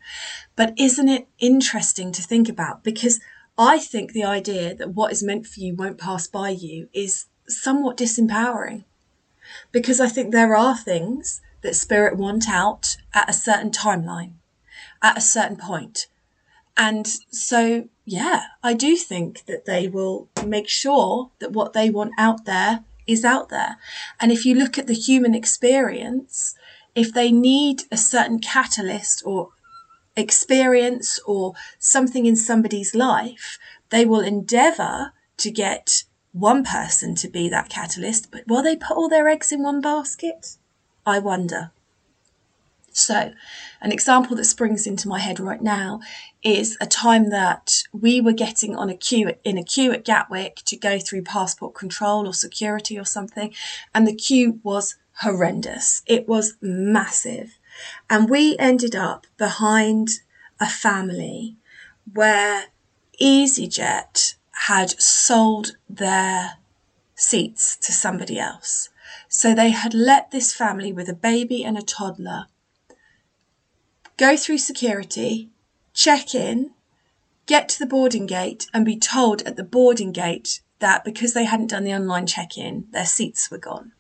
But 0.56 0.74
isn't 0.76 1.08
it 1.08 1.28
interesting 1.38 2.10
to 2.12 2.22
think 2.22 2.48
about? 2.48 2.82
Because 2.82 3.20
I 3.56 3.78
think 3.78 4.12
the 4.12 4.24
idea 4.24 4.74
that 4.74 4.94
what 4.94 5.12
is 5.12 5.22
meant 5.22 5.46
for 5.46 5.60
you 5.60 5.74
won't 5.74 5.98
pass 5.98 6.26
by 6.26 6.50
you 6.50 6.88
is 6.92 7.26
somewhat 7.46 7.96
disempowering 7.96 8.84
because 9.72 10.00
I 10.00 10.08
think 10.08 10.32
there 10.32 10.56
are 10.56 10.76
things 10.76 11.40
that 11.62 11.76
spirit 11.76 12.16
want 12.16 12.48
out 12.48 12.96
at 13.14 13.28
a 13.28 13.32
certain 13.32 13.70
timeline, 13.70 14.32
at 15.02 15.18
a 15.18 15.22
certain 15.22 15.56
point. 15.56 16.06
And 16.76 17.06
so, 17.30 17.88
yeah, 18.04 18.44
I 18.62 18.74
do 18.74 18.96
think 18.96 19.44
that 19.46 19.66
they 19.66 19.88
will 19.88 20.28
make 20.46 20.68
sure 20.68 21.30
that 21.40 21.52
what 21.52 21.72
they 21.72 21.90
want 21.90 22.12
out 22.16 22.44
there 22.44 22.84
is 23.08 23.24
out 23.24 23.48
there. 23.48 23.78
And 24.20 24.30
if 24.30 24.44
you 24.44 24.54
look 24.54 24.78
at 24.78 24.86
the 24.86 24.94
human 24.94 25.34
experience, 25.34 26.54
if 26.94 27.12
they 27.12 27.32
need 27.32 27.82
a 27.90 27.96
certain 27.96 28.38
catalyst 28.38 29.22
or 29.24 29.48
experience 30.16 31.18
or 31.26 31.54
something 31.78 32.26
in 32.26 32.36
somebody's 32.36 32.94
life, 32.94 33.58
they 33.90 34.04
will 34.04 34.20
endeavor 34.20 35.12
to 35.38 35.50
get 35.50 36.04
one 36.32 36.64
person 36.64 37.14
to 37.16 37.28
be 37.28 37.48
that 37.48 37.68
catalyst, 37.68 38.30
but 38.30 38.46
will 38.46 38.62
they 38.62 38.76
put 38.76 38.96
all 38.96 39.08
their 39.08 39.28
eggs 39.28 39.50
in 39.50 39.62
one 39.62 39.80
basket? 39.80 40.56
I 41.06 41.18
wonder. 41.18 41.70
So, 42.98 43.32
an 43.80 43.92
example 43.92 44.36
that 44.36 44.44
springs 44.44 44.86
into 44.86 45.08
my 45.08 45.20
head 45.20 45.38
right 45.38 45.62
now 45.62 46.00
is 46.42 46.76
a 46.80 46.86
time 46.86 47.30
that 47.30 47.84
we 47.92 48.20
were 48.20 48.32
getting 48.32 48.76
on 48.76 48.90
a 48.90 48.96
queue 48.96 49.34
in 49.44 49.56
a 49.56 49.64
queue 49.64 49.92
at 49.92 50.04
Gatwick 50.04 50.56
to 50.66 50.76
go 50.76 50.98
through 50.98 51.22
passport 51.22 51.74
control 51.74 52.26
or 52.26 52.34
security 52.34 52.98
or 52.98 53.04
something, 53.04 53.54
and 53.94 54.06
the 54.06 54.14
queue 54.14 54.60
was 54.62 54.96
horrendous. 55.20 56.02
It 56.06 56.28
was 56.28 56.56
massive. 56.60 57.58
And 58.10 58.28
we 58.28 58.56
ended 58.58 58.96
up 58.96 59.26
behind 59.36 60.08
a 60.60 60.68
family 60.68 61.56
where 62.12 62.64
EasyJet 63.20 64.34
had 64.66 65.00
sold 65.00 65.76
their 65.88 66.54
seats 67.14 67.76
to 67.76 67.92
somebody 67.92 68.38
else. 68.38 68.88
So 69.28 69.54
they 69.54 69.70
had 69.70 69.94
let 69.94 70.30
this 70.30 70.52
family 70.52 70.92
with 70.92 71.08
a 71.08 71.14
baby 71.14 71.64
and 71.64 71.76
a 71.76 71.82
toddler 71.82 72.46
go 74.18 74.36
through 74.36 74.58
security, 74.58 75.48
check 75.94 76.34
in, 76.34 76.72
get 77.46 77.68
to 77.70 77.78
the 77.78 77.86
boarding 77.86 78.26
gate, 78.26 78.66
and 78.74 78.84
be 78.84 78.98
told 78.98 79.40
at 79.42 79.56
the 79.56 79.64
boarding 79.64 80.12
gate 80.12 80.60
that 80.80 81.04
because 81.04 81.32
they 81.32 81.44
hadn't 81.44 81.70
done 81.70 81.84
the 81.84 81.94
online 81.94 82.26
check 82.26 82.58
in, 82.58 82.86
their 82.90 83.06
seats 83.06 83.50
were 83.50 83.58
gone. 83.58 83.92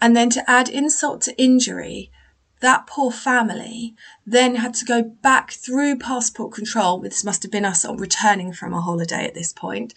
And 0.00 0.16
then 0.16 0.30
to 0.30 0.50
add 0.50 0.68
insult 0.68 1.20
to 1.22 1.36
injury, 1.40 2.10
that 2.60 2.86
poor 2.86 3.10
family 3.10 3.94
then 4.26 4.56
had 4.56 4.74
to 4.74 4.84
go 4.84 5.02
back 5.02 5.50
through 5.50 5.98
passport 5.98 6.52
control. 6.52 7.00
This 7.00 7.24
must 7.24 7.42
have 7.42 7.52
been 7.52 7.64
us 7.64 7.84
returning 7.84 8.52
from 8.52 8.72
a 8.72 8.80
holiday 8.80 9.26
at 9.26 9.34
this 9.34 9.52
point 9.52 9.94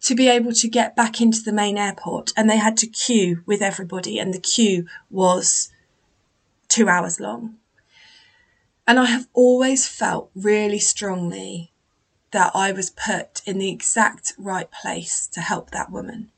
to 0.00 0.14
be 0.14 0.28
able 0.28 0.52
to 0.52 0.68
get 0.68 0.96
back 0.96 1.20
into 1.20 1.42
the 1.42 1.52
main 1.52 1.76
airport. 1.76 2.32
And 2.36 2.48
they 2.48 2.56
had 2.56 2.76
to 2.78 2.86
queue 2.86 3.42
with 3.46 3.60
everybody, 3.60 4.18
and 4.18 4.32
the 4.32 4.40
queue 4.40 4.86
was 5.10 5.70
two 6.68 6.88
hours 6.88 7.20
long. 7.20 7.56
And 8.88 8.98
I 8.98 9.04
have 9.04 9.28
always 9.34 9.86
felt 9.86 10.30
really 10.34 10.78
strongly 10.78 11.72
that 12.30 12.52
I 12.54 12.72
was 12.72 12.88
put 12.88 13.42
in 13.44 13.58
the 13.58 13.70
exact 13.70 14.32
right 14.38 14.70
place 14.70 15.28
to 15.34 15.42
help 15.42 15.70
that 15.70 15.92
woman 15.92 16.30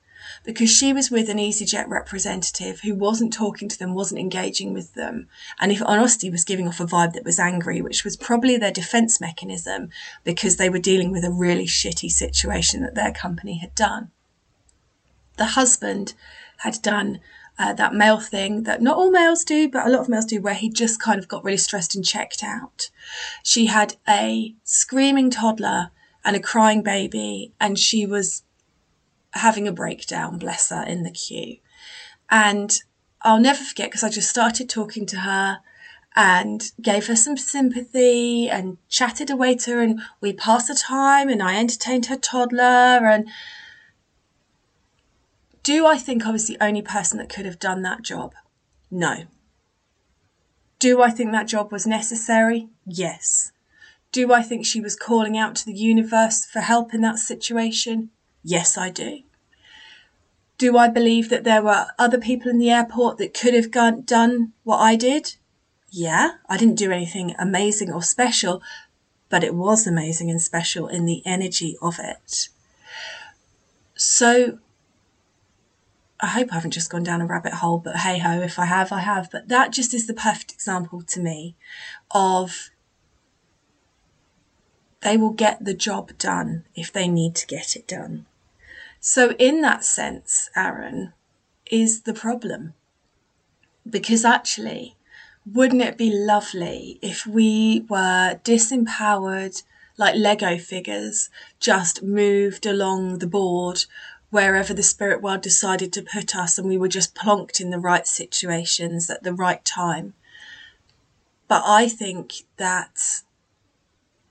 because 0.44 0.68
she 0.68 0.92
was 0.92 1.12
with 1.12 1.28
an 1.28 1.38
EasyJet 1.38 1.86
representative 1.86 2.80
who 2.80 2.96
wasn't 2.96 3.32
talking 3.32 3.68
to 3.68 3.78
them, 3.78 3.94
wasn't 3.94 4.20
engaging 4.20 4.74
with 4.74 4.94
them. 4.94 5.28
And 5.60 5.70
if 5.70 5.80
honesty 5.86 6.28
was 6.28 6.42
giving 6.42 6.66
off 6.66 6.80
a 6.80 6.86
vibe 6.86 7.12
that 7.12 7.24
was 7.24 7.38
angry, 7.38 7.80
which 7.80 8.02
was 8.02 8.16
probably 8.16 8.56
their 8.56 8.72
defense 8.72 9.20
mechanism 9.20 9.90
because 10.24 10.56
they 10.56 10.68
were 10.68 10.80
dealing 10.80 11.12
with 11.12 11.24
a 11.24 11.30
really 11.30 11.66
shitty 11.66 12.10
situation 12.10 12.82
that 12.82 12.96
their 12.96 13.12
company 13.12 13.58
had 13.58 13.76
done. 13.76 14.10
The 15.36 15.46
husband 15.46 16.14
had 16.58 16.82
done 16.82 17.20
uh, 17.61 17.75
that 17.75 17.92
male 17.92 18.18
thing 18.18 18.62
that 18.62 18.81
not 18.81 18.96
all 18.96 19.11
males 19.11 19.44
do, 19.44 19.68
but 19.68 19.87
a 19.87 19.90
lot 19.90 20.01
of 20.01 20.09
males 20.09 20.25
do, 20.25 20.40
where 20.40 20.55
he 20.55 20.70
just 20.70 20.99
kind 20.99 21.18
of 21.18 21.29
got 21.29 21.44
really 21.44 21.59
stressed 21.59 21.94
and 21.94 22.03
checked 22.03 22.42
out. 22.42 22.88
She 23.42 23.66
had 23.66 23.96
a 24.09 24.55
screaming 24.64 25.29
toddler 25.29 25.90
and 26.25 26.35
a 26.35 26.40
crying 26.40 26.83
baby, 26.83 27.53
and 27.61 27.79
she 27.79 28.07
was 28.07 28.44
having 29.33 29.68
a 29.68 29.73
breakdown, 29.73 30.38
bless 30.38 30.70
her, 30.70 30.83
in 30.83 31.03
the 31.03 31.11
queue. 31.11 31.59
And 32.31 32.75
I'll 33.20 33.38
never 33.38 33.62
forget 33.62 33.90
because 33.90 34.05
I 34.05 34.09
just 34.09 34.31
started 34.31 34.70
talking 34.70 35.05
to 35.07 35.18
her 35.18 35.59
and 36.16 36.73
gave 36.81 37.09
her 37.09 37.16
some 37.16 37.37
sympathy 37.37 38.49
and 38.49 38.79
chatted 38.88 39.29
away 39.29 39.55
to 39.55 39.73
her 39.73 39.83
and 39.83 40.01
we 40.23 40.33
passed 40.33 40.68
the 40.68 40.75
time 40.75 41.29
and 41.29 41.42
I 41.42 41.59
entertained 41.59 42.07
her 42.07 42.16
toddler 42.16 43.07
and 43.07 43.29
do 45.62 45.87
I 45.87 45.99
think 45.99 46.27
I 46.27 46.31
was 46.31 46.46
the 46.46 46.59
only 46.61 46.83
person 46.83 47.18
that 47.18 47.29
could 47.29 47.46
have 47.46 47.59
done 47.59 47.83
that 47.83 48.03
job? 48.03 48.35
No. 48.90 49.25
Do 50.79 51.03
I 51.03 51.11
think 51.11 51.33
that 51.33 51.49
job 51.49 51.70
was 51.70 51.87
necessary? 51.87 52.68
Yes. 52.87 53.53
Do 54.12 54.33
I 54.33 54.42
think 54.42 54.64
she 54.64 54.81
was 54.81 54.96
calling 54.96 55.37
out 55.37 55.55
to 55.57 55.66
the 55.66 55.75
universe 55.75 56.46
for 56.46 56.61
help 56.61 56.94
in 56.94 57.01
that 57.03 57.18
situation? 57.18 58.11
Yes, 58.42 58.79
I 58.79 58.90
do. 58.90 59.20
Do 60.59 60.77
I 60.77 60.88
believe 60.88 61.29
that 61.29 61.44
there 61.44 61.62
were 61.62 61.88
other 61.99 62.18
people 62.18 62.51
in 62.51 62.59
the 62.59 62.70
airport 62.70 63.18
that 63.18 63.35
could 63.35 63.55
have 63.55 63.70
done 63.70 64.53
what 64.64 64.79
I 64.79 64.96
did? 64.96 65.37
Yeah, 65.90 66.33
I 66.49 66.57
didn't 66.57 66.75
do 66.77 66.90
anything 66.90 67.35
amazing 67.38 67.92
or 67.92 68.03
special, 68.03 68.62
but 69.29 69.44
it 69.44 69.55
was 69.55 69.87
amazing 69.87 70.31
and 70.31 70.40
special 70.40 70.88
in 70.88 71.05
the 71.05 71.23
energy 71.25 71.77
of 71.81 71.99
it. 71.99 72.49
So 73.94 74.59
I 76.22 76.26
hope 76.26 76.48
I 76.50 76.56
haven't 76.56 76.72
just 76.72 76.90
gone 76.90 77.02
down 77.02 77.22
a 77.22 77.26
rabbit 77.26 77.54
hole, 77.54 77.78
but 77.78 77.96
hey 77.96 78.18
ho, 78.18 78.40
if 78.40 78.59
I 78.59 78.66
have, 78.66 78.92
I 78.92 79.00
have. 79.00 79.30
But 79.30 79.48
that 79.48 79.72
just 79.72 79.94
is 79.94 80.06
the 80.06 80.14
perfect 80.14 80.52
example 80.52 81.02
to 81.02 81.20
me 81.20 81.56
of 82.11 82.70
they 85.00 85.16
will 85.16 85.30
get 85.30 85.64
the 85.64 85.74
job 85.74 86.16
done 86.18 86.64
if 86.74 86.92
they 86.92 87.09
need 87.09 87.35
to 87.37 87.46
get 87.46 87.74
it 87.74 87.88
done. 87.88 88.26
So, 89.00 89.30
in 89.38 89.62
that 89.62 89.83
sense, 89.83 90.50
Aaron 90.54 91.14
is 91.70 92.02
the 92.02 92.12
problem. 92.12 92.74
Because 93.88 94.26
actually, 94.26 94.96
wouldn't 95.50 95.80
it 95.80 95.96
be 95.96 96.12
lovely 96.12 96.98
if 97.00 97.26
we 97.26 97.87
were 97.88 98.38
disempowered 98.44 99.62
like 99.96 100.14
Lego 100.16 100.59
figures, 100.59 101.30
just 101.59 102.02
moved 102.02 102.66
along 102.66 103.18
the 103.18 103.26
board 103.26 103.85
wherever 104.31 104.73
the 104.73 104.83
spirit 104.83 105.21
world 105.23 105.43
decided 105.43 105.93
to 105.93 106.03
put 106.03 106.35
us 106.35 106.59
and 106.59 106.69
we 106.69 106.79
were 106.79 106.88
just 106.88 107.14
plonked 107.14 107.61
in 107.61 107.71
the 107.71 107.79
right 107.79 108.07
situations 108.07 109.11
at 109.11 109.23
the 109.23 109.33
right 109.33 109.64
time? 109.64 110.14
But 111.49 111.62
I 111.66 111.88
think 111.88 112.45
that 112.57 113.23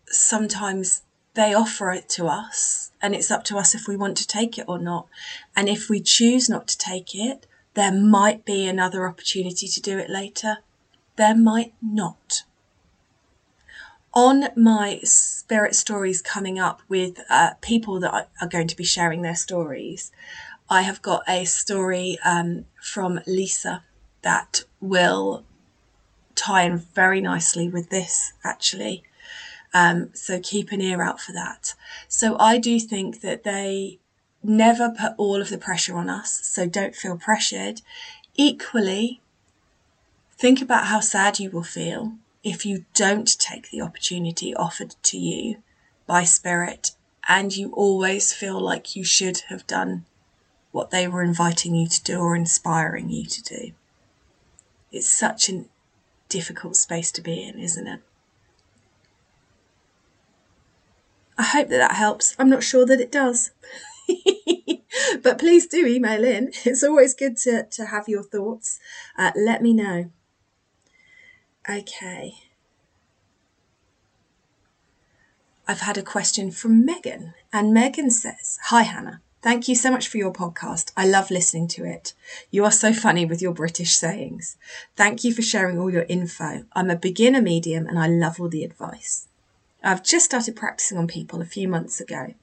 sometimes 0.08 1.04
they 1.34 1.54
offer 1.54 1.92
it 1.92 2.10
to 2.10 2.28
us 2.28 2.92
and 3.02 3.14
it's 3.14 3.32
up 3.32 3.44
to 3.46 3.58
us 3.58 3.76
if 3.76 3.88
we 3.88 3.96
want 3.96 4.18
to 4.18 4.28
take 4.28 4.58
it 4.58 4.66
or 4.68 4.80
not. 4.80 5.08
And 5.56 5.70
if 5.70 5.90
we 5.90 6.02
choose 6.02 6.50
not 6.50 6.68
to 6.70 6.78
take 6.78 7.14
it, 7.14 7.46
there 7.76 7.94
might 7.94 8.46
be 8.46 8.66
another 8.68 9.08
opportunity 9.08 9.68
to 9.68 9.82
do 9.82 9.98
it 9.98 10.10
later. 10.10 10.58
There 11.16 11.36
might 11.36 11.74
not. 11.82 12.44
On 14.14 14.46
my 14.56 15.00
spirit 15.04 15.76
stories 15.76 16.22
coming 16.22 16.58
up 16.58 16.82
with 16.90 17.20
uh, 17.30 17.52
people 17.62 18.00
that 18.00 18.30
are 18.42 18.48
going 18.48 18.68
to 18.68 18.76
be 18.76 18.84
sharing 18.84 19.22
their 19.22 19.36
stories, 19.36 20.12
I 20.70 20.82
have 20.82 21.02
got 21.02 21.24
a 21.28 21.46
story 21.46 22.18
um, 22.26 22.66
from 22.82 23.20
Lisa 23.28 23.84
that 24.22 24.64
will 24.82 25.46
tie 26.36 26.64
in 26.64 26.78
very 26.78 27.22
nicely 27.22 27.70
with 27.70 27.90
this 27.90 28.34
actually. 28.44 29.04
Um, 29.74 30.10
so 30.14 30.40
keep 30.40 30.72
an 30.72 30.82
ear 30.82 31.04
out 31.04 31.22
for 31.22 31.32
that. 31.34 31.76
So 32.08 32.36
I 32.40 32.58
do 32.58 32.80
think 32.80 33.22
that 33.22 33.44
they 33.44 34.00
never 34.42 34.90
put 34.90 35.14
all 35.18 35.42
of 35.42 35.50
the 35.50 35.58
pressure 35.58 35.96
on 35.96 36.10
us. 36.10 36.40
So 36.44 36.68
don't 36.68 36.96
feel 36.96 37.18
pressured. 37.18 37.82
Equally, 38.36 39.22
Think 40.40 40.62
about 40.62 40.86
how 40.86 41.02
sad 41.02 41.38
you 41.38 41.50
will 41.50 41.64
feel 41.64 42.14
if 42.44 42.66
you 42.66 42.86
don't 42.94 43.38
take 43.40 43.70
the 43.70 43.82
opportunity 43.82 44.56
offered 44.56 44.96
to 45.04 45.18
you 45.18 45.62
by 46.08 46.24
Spirit 46.24 46.92
and 47.28 47.56
you 47.56 47.72
always 47.74 48.34
feel 48.34 48.60
like 48.60 48.96
you 48.96 49.04
should 49.04 49.40
have 49.50 49.68
done 49.68 50.06
what 50.72 50.92
they 50.92 51.08
were 51.08 51.24
inviting 51.24 51.76
you 51.76 51.88
to 51.88 52.04
do 52.04 52.20
or 52.20 52.36
inspiring 52.36 53.10
you 53.10 53.26
to 53.26 53.42
do. 53.44 53.72
It's 54.92 55.10
such 55.10 55.50
a 55.50 55.66
difficult 56.30 56.76
space 56.76 57.12
to 57.12 57.22
be 57.22 57.44
in, 57.44 57.60
isn't 57.60 57.88
it? 57.88 58.02
I 61.38 61.44
hope 61.44 61.70
that 61.70 61.78
that 61.78 61.96
helps. 61.96 62.36
I'm 62.38 62.50
not 62.50 62.64
sure 62.64 62.86
that 62.86 63.00
it 63.00 63.12
does. 63.12 63.52
but 65.24 65.38
please 65.38 65.68
do 65.68 65.86
email 65.86 66.24
in. 66.24 66.52
It's 66.66 66.84
always 66.84 67.14
good 67.14 67.38
to, 67.38 67.64
to 67.64 67.86
have 67.86 68.10
your 68.10 68.24
thoughts. 68.24 68.80
Uh, 69.18 69.32
let 69.36 69.62
me 69.62 69.74
know. 69.74 70.12
Okay. 71.70 72.34
I've 75.68 75.82
had 75.82 76.00
a 76.00 76.02
question 76.02 76.50
from 76.50 76.84
Megan, 76.84 77.36
and 77.54 77.72
Megan 77.72 78.10
says, 78.10 78.58
Hi, 78.66 78.82
Hannah. 78.82 79.22
Thank 79.44 79.68
you 79.68 79.76
so 79.76 79.92
much 79.92 80.08
for 80.08 80.18
your 80.18 80.34
podcast. 80.34 80.92
I 80.98 81.06
love 81.08 81.30
listening 81.30 81.68
to 81.70 81.86
it. 81.86 82.14
You 82.50 82.66
are 82.66 82.72
so 82.72 82.92
funny 82.92 83.24
with 83.24 83.40
your 83.42 83.54
British 83.54 83.96
sayings. 83.96 84.58
Thank 84.96 85.24
you 85.24 85.32
for 85.32 85.44
sharing 85.44 85.80
all 85.80 85.92
your 85.92 86.08
info. 86.10 86.66
I'm 86.74 86.90
a 86.90 86.96
beginner 86.96 87.42
medium 87.42 87.86
and 87.86 88.00
I 88.00 88.08
love 88.08 88.40
all 88.42 88.50
the 88.50 88.64
advice. 88.64 89.28
I've 89.84 90.04
just 90.04 90.26
started 90.26 90.56
practicing 90.56 90.98
on 90.98 91.08
people 91.08 91.40
a 91.40 91.46
few 91.46 91.68
months 91.68 92.02
ago. 92.02 92.34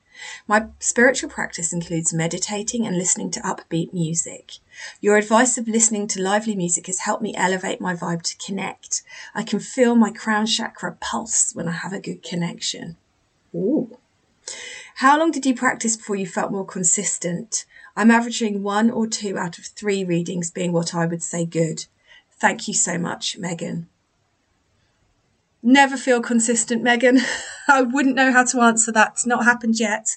My 0.46 0.66
spiritual 0.80 1.30
practice 1.30 1.72
includes 1.72 2.12
meditating 2.12 2.86
and 2.86 2.96
listening 2.96 3.30
to 3.32 3.40
upbeat 3.40 3.92
music. 3.92 4.58
Your 5.00 5.16
advice 5.16 5.58
of 5.58 5.68
listening 5.68 6.06
to 6.08 6.22
lively 6.22 6.54
music 6.54 6.86
has 6.86 7.00
helped 7.00 7.22
me 7.22 7.34
elevate 7.36 7.80
my 7.80 7.94
vibe 7.94 8.22
to 8.22 8.36
connect. 8.38 9.02
I 9.34 9.42
can 9.42 9.60
feel 9.60 9.94
my 9.94 10.10
crown 10.10 10.46
chakra 10.46 10.96
pulse 11.00 11.54
when 11.54 11.68
I 11.68 11.72
have 11.72 11.92
a 11.92 12.00
good 12.00 12.22
connection. 12.22 12.96
Ooh. 13.54 13.98
How 14.96 15.18
long 15.18 15.30
did 15.30 15.44
you 15.44 15.54
practice 15.54 15.96
before 15.96 16.16
you 16.16 16.26
felt 16.26 16.52
more 16.52 16.64
consistent? 16.64 17.64
I'm 17.96 18.10
averaging 18.10 18.62
one 18.62 18.90
or 18.90 19.06
two 19.06 19.36
out 19.38 19.58
of 19.58 19.66
three 19.66 20.04
readings 20.04 20.50
being 20.50 20.72
what 20.72 20.94
I 20.94 21.06
would 21.06 21.22
say 21.22 21.44
good. 21.44 21.86
Thank 22.30 22.68
you 22.68 22.74
so 22.74 22.98
much, 22.98 23.38
Megan. 23.38 23.88
Never 25.66 25.96
feel 25.96 26.22
consistent, 26.22 26.84
Megan. 26.84 27.18
I 27.68 27.82
wouldn't 27.82 28.14
know 28.14 28.30
how 28.30 28.44
to 28.44 28.60
answer 28.60 28.92
that. 28.92 29.14
It's 29.14 29.26
not 29.26 29.44
happened 29.44 29.80
yet 29.80 30.16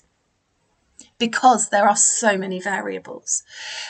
because 1.18 1.70
there 1.70 1.90
are 1.90 1.96
so 1.96 2.38
many 2.38 2.62
variables. 2.62 3.42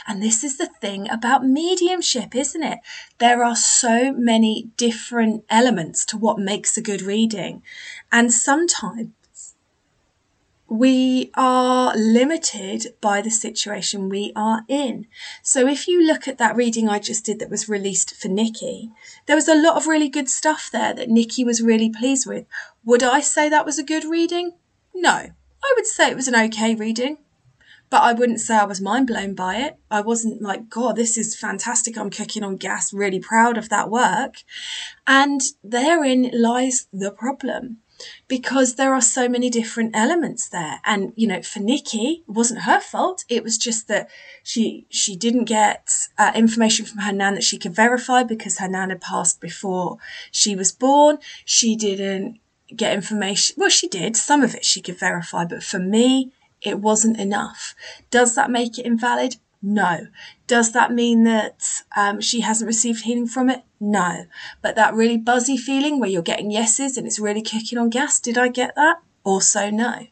And 0.07 0.23
this 0.23 0.41
is 0.41 0.57
the 0.57 0.67
thing 0.67 1.09
about 1.09 1.45
mediumship, 1.45 2.33
isn't 2.33 2.63
it? 2.63 2.79
There 3.17 3.43
are 3.43 3.57
so 3.57 4.13
many 4.13 4.69
different 4.77 5.43
elements 5.49 6.05
to 6.05 6.17
what 6.17 6.39
makes 6.39 6.77
a 6.77 6.81
good 6.81 7.01
reading. 7.01 7.61
And 8.09 8.31
sometimes 8.31 9.09
we 10.69 11.31
are 11.33 11.95
limited 11.97 12.93
by 13.01 13.21
the 13.21 13.31
situation 13.31 14.07
we 14.07 14.31
are 14.35 14.63
in. 14.67 15.07
So 15.41 15.67
if 15.67 15.87
you 15.87 16.05
look 16.05 16.27
at 16.27 16.37
that 16.37 16.55
reading 16.55 16.87
I 16.87 16.99
just 16.99 17.25
did 17.25 17.39
that 17.39 17.49
was 17.49 17.67
released 17.67 18.15
for 18.15 18.27
Nikki, 18.27 18.91
there 19.25 19.35
was 19.35 19.47
a 19.47 19.59
lot 19.59 19.77
of 19.77 19.87
really 19.87 20.09
good 20.09 20.29
stuff 20.29 20.69
there 20.71 20.93
that 20.93 21.09
Nikki 21.09 21.43
was 21.43 21.61
really 21.61 21.89
pleased 21.89 22.27
with. 22.27 22.45
Would 22.85 23.03
I 23.03 23.19
say 23.19 23.49
that 23.49 23.65
was 23.65 23.79
a 23.79 23.83
good 23.83 24.05
reading? 24.05 24.53
No. 24.93 25.09
I 25.61 25.73
would 25.75 25.87
say 25.87 26.09
it 26.09 26.15
was 26.15 26.27
an 26.27 26.35
okay 26.35 26.75
reading. 26.75 27.17
But 27.89 28.03
I 28.03 28.13
wouldn't 28.13 28.39
say 28.39 28.55
I 28.55 28.65
was 28.65 28.79
mind 28.79 29.07
blown 29.07 29.33
by 29.33 29.57
it. 29.57 29.77
I 29.89 30.01
wasn't 30.01 30.43
like, 30.43 30.69
God, 30.69 30.95
this 30.95 31.17
is 31.17 31.35
fantastic. 31.35 31.97
I'm 31.97 32.11
cooking 32.11 32.43
on 32.43 32.57
gas, 32.57 32.93
really 32.93 33.19
proud 33.19 33.57
of 33.57 33.69
that 33.69 33.89
work. 33.89 34.43
And 35.07 35.41
therein 35.63 36.29
lies 36.31 36.87
the 36.93 37.11
problem 37.11 37.79
because 38.27 38.75
there 38.75 38.93
are 38.93 39.01
so 39.01 39.27
many 39.27 39.49
different 39.49 39.95
elements 39.95 40.49
there. 40.49 40.79
And, 40.85 41.13
you 41.15 41.27
know, 41.27 41.41
for 41.41 41.59
Nikki, 41.59 42.23
it 42.27 42.31
wasn't 42.31 42.61
her 42.61 42.79
fault. 42.79 43.25
It 43.29 43.43
was 43.43 43.57
just 43.57 43.87
that 43.87 44.09
she, 44.43 44.85
she 44.89 45.15
didn't 45.15 45.45
get 45.45 45.89
uh, 46.17 46.31
information 46.35 46.85
from 46.85 46.99
her 46.99 47.11
nan 47.11 47.35
that 47.35 47.43
she 47.43 47.57
could 47.57 47.75
verify 47.75 48.23
because 48.23 48.59
her 48.59 48.67
nan 48.67 48.89
had 48.89 49.01
passed 49.01 49.41
before 49.41 49.97
she 50.31 50.55
was 50.55 50.71
born. 50.71 51.17
She 51.45 51.75
didn't 51.75 52.39
get 52.75 52.93
information. 52.93 53.55
Well, 53.57 53.69
she 53.69 53.87
did. 53.87 54.15
Some 54.15 54.43
of 54.43 54.55
it 54.55 54.65
she 54.65 54.81
could 54.81 54.99
verify, 54.99 55.45
but 55.45 55.63
for 55.63 55.79
me, 55.79 56.31
it 56.61 56.79
wasn't 56.79 57.19
enough. 57.19 57.75
Does 58.09 58.35
that 58.35 58.51
make 58.51 58.77
it 58.77 58.85
invalid? 58.85 59.37
No. 59.61 60.07
Does 60.47 60.71
that 60.71 60.93
mean 60.93 61.23
that 61.25 61.65
um, 61.95 62.21
she 62.21 62.41
hasn't 62.41 62.67
received 62.67 63.03
healing 63.03 63.27
from 63.27 63.49
it? 63.49 63.63
No. 63.79 64.25
But 64.61 64.75
that 64.75 64.93
really 64.93 65.17
buzzy 65.17 65.57
feeling 65.57 65.99
where 65.99 66.09
you're 66.09 66.21
getting 66.21 66.51
yeses 66.51 66.97
and 66.97 67.05
it's 67.05 67.19
really 67.19 67.41
kicking 67.41 67.77
on 67.77 67.89
gas, 67.89 68.19
did 68.19 68.37
I 68.37 68.47
get 68.47 68.75
that? 68.75 69.01
Also, 69.23 69.69
no. 69.69 70.07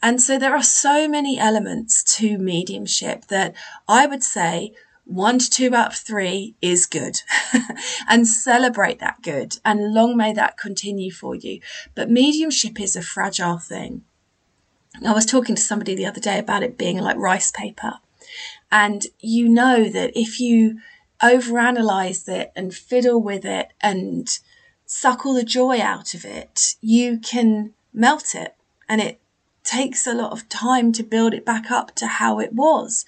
And 0.00 0.22
so 0.22 0.38
there 0.38 0.54
are 0.54 0.62
so 0.62 1.08
many 1.08 1.38
elements 1.38 2.04
to 2.16 2.38
mediumship 2.38 3.26
that 3.26 3.54
I 3.88 4.06
would 4.06 4.22
say 4.22 4.72
one 5.04 5.38
to 5.38 5.50
two 5.50 5.74
out 5.74 5.92
of 5.92 5.96
three 5.96 6.54
is 6.60 6.86
good 6.86 7.20
and 8.08 8.26
celebrate 8.26 8.98
that 8.98 9.22
good 9.22 9.56
and 9.64 9.94
long 9.94 10.16
may 10.16 10.32
that 10.32 10.58
continue 10.58 11.10
for 11.10 11.34
you. 11.34 11.60
But 11.94 12.10
mediumship 12.10 12.80
is 12.80 12.96
a 12.96 13.02
fragile 13.02 13.58
thing. 13.58 14.02
I 15.04 15.12
was 15.12 15.26
talking 15.26 15.54
to 15.56 15.62
somebody 15.62 15.94
the 15.94 16.06
other 16.06 16.20
day 16.20 16.38
about 16.38 16.62
it 16.62 16.78
being 16.78 16.98
like 16.98 17.16
rice 17.16 17.50
paper. 17.50 17.94
And 18.70 19.06
you 19.20 19.48
know 19.48 19.88
that 19.88 20.12
if 20.14 20.40
you 20.40 20.80
overanalyze 21.22 22.28
it 22.28 22.52
and 22.54 22.74
fiddle 22.74 23.20
with 23.20 23.44
it 23.44 23.68
and 23.80 24.28
suck 24.84 25.24
all 25.24 25.34
the 25.34 25.44
joy 25.44 25.80
out 25.80 26.14
of 26.14 26.24
it, 26.24 26.74
you 26.80 27.18
can 27.18 27.72
melt 27.92 28.34
it. 28.34 28.54
And 28.88 29.00
it 29.00 29.20
takes 29.64 30.06
a 30.06 30.14
lot 30.14 30.32
of 30.32 30.48
time 30.48 30.92
to 30.92 31.02
build 31.02 31.34
it 31.34 31.44
back 31.44 31.70
up 31.70 31.94
to 31.96 32.06
how 32.06 32.38
it 32.38 32.52
was. 32.52 33.04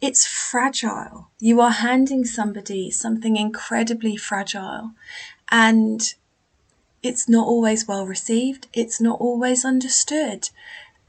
It's 0.00 0.26
fragile. 0.26 1.30
You 1.38 1.60
are 1.60 1.70
handing 1.70 2.24
somebody 2.24 2.90
something 2.90 3.36
incredibly 3.36 4.16
fragile. 4.16 4.92
And 5.50 6.14
it's 7.02 7.28
not 7.28 7.46
always 7.46 7.86
well 7.86 8.06
received. 8.06 8.66
It's 8.72 9.00
not 9.00 9.20
always 9.20 9.64
understood. 9.64 10.50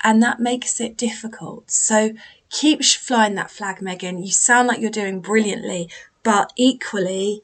And 0.04 0.22
that 0.22 0.40
makes 0.40 0.80
it 0.80 0.98
difficult. 0.98 1.72
So 1.72 2.14
keep 2.54 2.84
flying 2.84 3.36
that 3.36 3.52
flag, 3.52 3.82
Megan. 3.82 4.24
You 4.24 4.32
sound 4.32 4.68
like 4.68 4.80
you're 4.80 4.92
doing 4.92 5.20
brilliantly, 5.20 5.90
but 6.22 6.54
equally, 6.56 7.44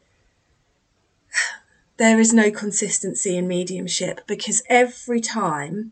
there 1.97 2.19
is 2.19 2.31
no 2.31 2.51
consistency 2.51 3.35
in 3.35 3.47
mediumship 3.47 4.21
because 4.27 4.63
every 4.69 5.19
time 5.19 5.91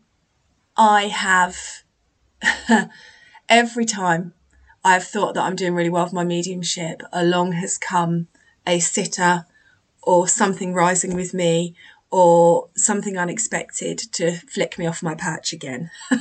I 0.76 1.08
have, 1.08 1.82
every 3.48 3.84
time 3.84 4.32
I've 4.84 5.04
thought 5.04 5.34
that 5.34 5.42
I'm 5.42 5.56
doing 5.56 5.74
really 5.74 5.90
well 5.90 6.04
with 6.04 6.12
my 6.12 6.24
mediumship, 6.24 7.02
along 7.12 7.52
has 7.52 7.76
come 7.76 8.28
a 8.66 8.78
sitter 8.78 9.46
or 10.02 10.28
something 10.28 10.72
rising 10.72 11.14
with 11.14 11.34
me 11.34 11.74
or 12.10 12.68
something 12.74 13.18
unexpected 13.18 13.98
to 14.12 14.32
flick 14.32 14.78
me 14.78 14.86
off 14.86 15.02
my 15.02 15.14
perch 15.14 15.52
again. 15.52 15.90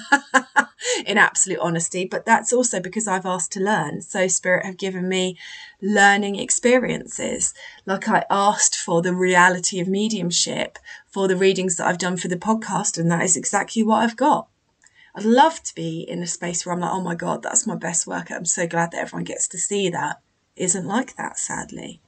in 1.05 1.17
absolute 1.17 1.59
honesty, 1.59 2.05
but 2.05 2.25
that's 2.25 2.53
also 2.53 2.79
because 2.79 3.07
I've 3.07 3.25
asked 3.25 3.51
to 3.53 3.59
learn. 3.59 4.01
So 4.01 4.27
Spirit 4.27 4.65
have 4.65 4.77
given 4.77 5.07
me 5.07 5.37
learning 5.81 6.35
experiences. 6.35 7.53
Like 7.85 8.07
I 8.07 8.25
asked 8.29 8.75
for 8.75 9.01
the 9.01 9.13
reality 9.13 9.79
of 9.79 9.87
mediumship 9.87 10.79
for 11.07 11.27
the 11.27 11.35
readings 11.35 11.75
that 11.75 11.87
I've 11.87 11.97
done 11.97 12.17
for 12.17 12.27
the 12.27 12.37
podcast, 12.37 12.97
and 12.97 13.11
that 13.11 13.23
is 13.23 13.37
exactly 13.37 13.83
what 13.83 14.03
I've 14.03 14.15
got. 14.17 14.47
I'd 15.15 15.25
love 15.25 15.63
to 15.63 15.75
be 15.75 16.01
in 16.01 16.21
a 16.21 16.27
space 16.27 16.65
where 16.65 16.73
I'm 16.73 16.81
like, 16.81 16.93
oh 16.93 17.01
my 17.01 17.15
God, 17.15 17.41
that's 17.41 17.65
my 17.65 17.75
best 17.75 18.05
work. 18.05 18.31
I'm 18.31 18.45
so 18.45 18.67
glad 18.67 18.91
that 18.91 18.99
everyone 18.99 19.23
gets 19.23 19.47
to 19.49 19.57
see 19.57 19.89
that. 19.89 20.21
Isn't 20.55 20.85
like 20.85 21.15
that, 21.15 21.39
sadly. 21.39 22.01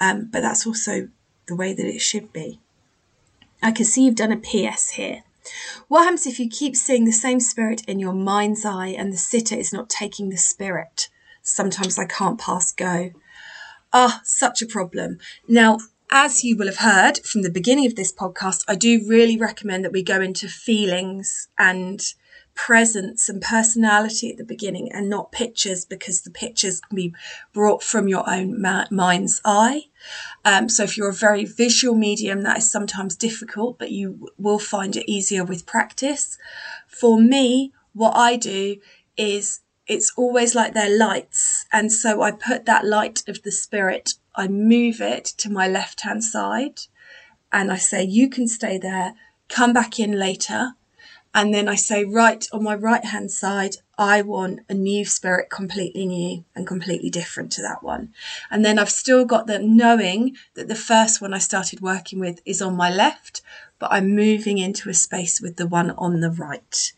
Um, 0.00 0.28
but 0.30 0.40
that's 0.42 0.66
also 0.66 1.08
the 1.46 1.56
way 1.56 1.72
that 1.72 1.86
it 1.86 2.00
should 2.00 2.32
be. 2.32 2.60
I 3.62 3.72
can 3.72 3.84
see 3.84 4.04
you've 4.04 4.14
done 4.14 4.32
a 4.32 4.36
PS 4.36 4.90
here. 4.90 5.22
What 5.88 6.04
happens 6.04 6.26
if 6.26 6.38
you 6.38 6.48
keep 6.48 6.76
seeing 6.76 7.04
the 7.04 7.12
same 7.12 7.40
spirit 7.40 7.82
in 7.88 7.98
your 7.98 8.12
mind's 8.12 8.64
eye 8.64 8.88
and 8.88 9.12
the 9.12 9.16
sitter 9.16 9.54
is 9.54 9.72
not 9.72 9.88
taking 9.88 10.28
the 10.28 10.36
spirit? 10.36 11.08
Sometimes 11.42 11.98
I 11.98 12.04
can't 12.04 12.38
pass 12.38 12.72
go. 12.72 13.12
Ah, 13.92 14.20
such 14.22 14.60
a 14.60 14.66
problem. 14.66 15.18
Now, 15.48 15.78
as 16.10 16.44
you 16.44 16.56
will 16.56 16.66
have 16.66 16.78
heard 16.78 17.18
from 17.24 17.42
the 17.42 17.50
beginning 17.50 17.86
of 17.86 17.96
this 17.96 18.12
podcast, 18.12 18.64
I 18.68 18.74
do 18.74 19.06
really 19.06 19.36
recommend 19.36 19.84
that 19.84 19.92
we 19.92 20.02
go 20.02 20.20
into 20.20 20.48
feelings 20.48 21.48
and 21.58 22.02
presence 22.58 23.28
and 23.28 23.40
personality 23.40 24.30
at 24.30 24.36
the 24.36 24.44
beginning 24.44 24.90
and 24.92 25.08
not 25.08 25.32
pictures 25.32 25.84
because 25.84 26.22
the 26.22 26.30
pictures 26.30 26.80
can 26.80 26.96
be 26.96 27.14
brought 27.52 27.82
from 27.82 28.08
your 28.08 28.28
own 28.28 28.60
mind's 28.90 29.40
eye. 29.44 29.84
Um, 30.44 30.68
so 30.68 30.82
if 30.82 30.96
you're 30.96 31.08
a 31.08 31.14
very 31.28 31.44
visual 31.44 31.94
medium, 31.94 32.42
that 32.42 32.58
is 32.58 32.70
sometimes 32.70 33.14
difficult, 33.14 33.78
but 33.78 33.92
you 33.92 34.28
will 34.36 34.58
find 34.58 34.96
it 34.96 35.10
easier 35.10 35.44
with 35.44 35.66
practice. 35.66 36.36
For 36.88 37.20
me, 37.20 37.72
what 37.94 38.16
I 38.16 38.36
do 38.36 38.76
is 39.16 39.60
it's 39.86 40.12
always 40.16 40.54
like 40.56 40.74
they're 40.74 40.98
lights. 40.98 41.64
And 41.72 41.92
so 41.92 42.22
I 42.22 42.32
put 42.32 42.66
that 42.66 42.84
light 42.84 43.22
of 43.28 43.42
the 43.44 43.52
spirit 43.52 44.14
I 44.38 44.46
move 44.46 45.00
it 45.00 45.24
to 45.38 45.50
my 45.50 45.66
left 45.66 46.02
hand 46.02 46.22
side 46.22 46.82
and 47.52 47.72
I 47.72 47.76
say, 47.76 48.04
You 48.04 48.30
can 48.30 48.46
stay 48.46 48.78
there, 48.78 49.14
come 49.48 49.72
back 49.72 49.98
in 49.98 50.12
later. 50.12 50.74
And 51.34 51.54
then 51.54 51.68
I 51.68 51.74
say, 51.74 52.04
Right 52.04 52.46
on 52.52 52.64
my 52.64 52.74
right 52.74 53.04
hand 53.04 53.30
side, 53.30 53.76
I 53.96 54.22
want 54.22 54.60
a 54.68 54.74
new 54.74 55.04
spirit, 55.04 55.50
completely 55.50 56.06
new 56.06 56.44
and 56.54 56.66
completely 56.66 57.10
different 57.10 57.52
to 57.52 57.62
that 57.62 57.82
one. 57.82 58.14
And 58.50 58.64
then 58.64 58.78
I've 58.78 58.90
still 58.90 59.24
got 59.24 59.46
the 59.46 59.58
knowing 59.58 60.36
that 60.54 60.68
the 60.68 60.74
first 60.74 61.20
one 61.20 61.34
I 61.34 61.38
started 61.38 61.80
working 61.80 62.18
with 62.18 62.40
is 62.44 62.62
on 62.62 62.76
my 62.76 62.90
left, 62.90 63.42
but 63.78 63.92
I'm 63.92 64.14
moving 64.14 64.58
into 64.58 64.88
a 64.88 64.94
space 64.94 65.40
with 65.40 65.56
the 65.56 65.66
one 65.66 65.90
on 65.92 66.20
the 66.20 66.30
right. 66.30 66.92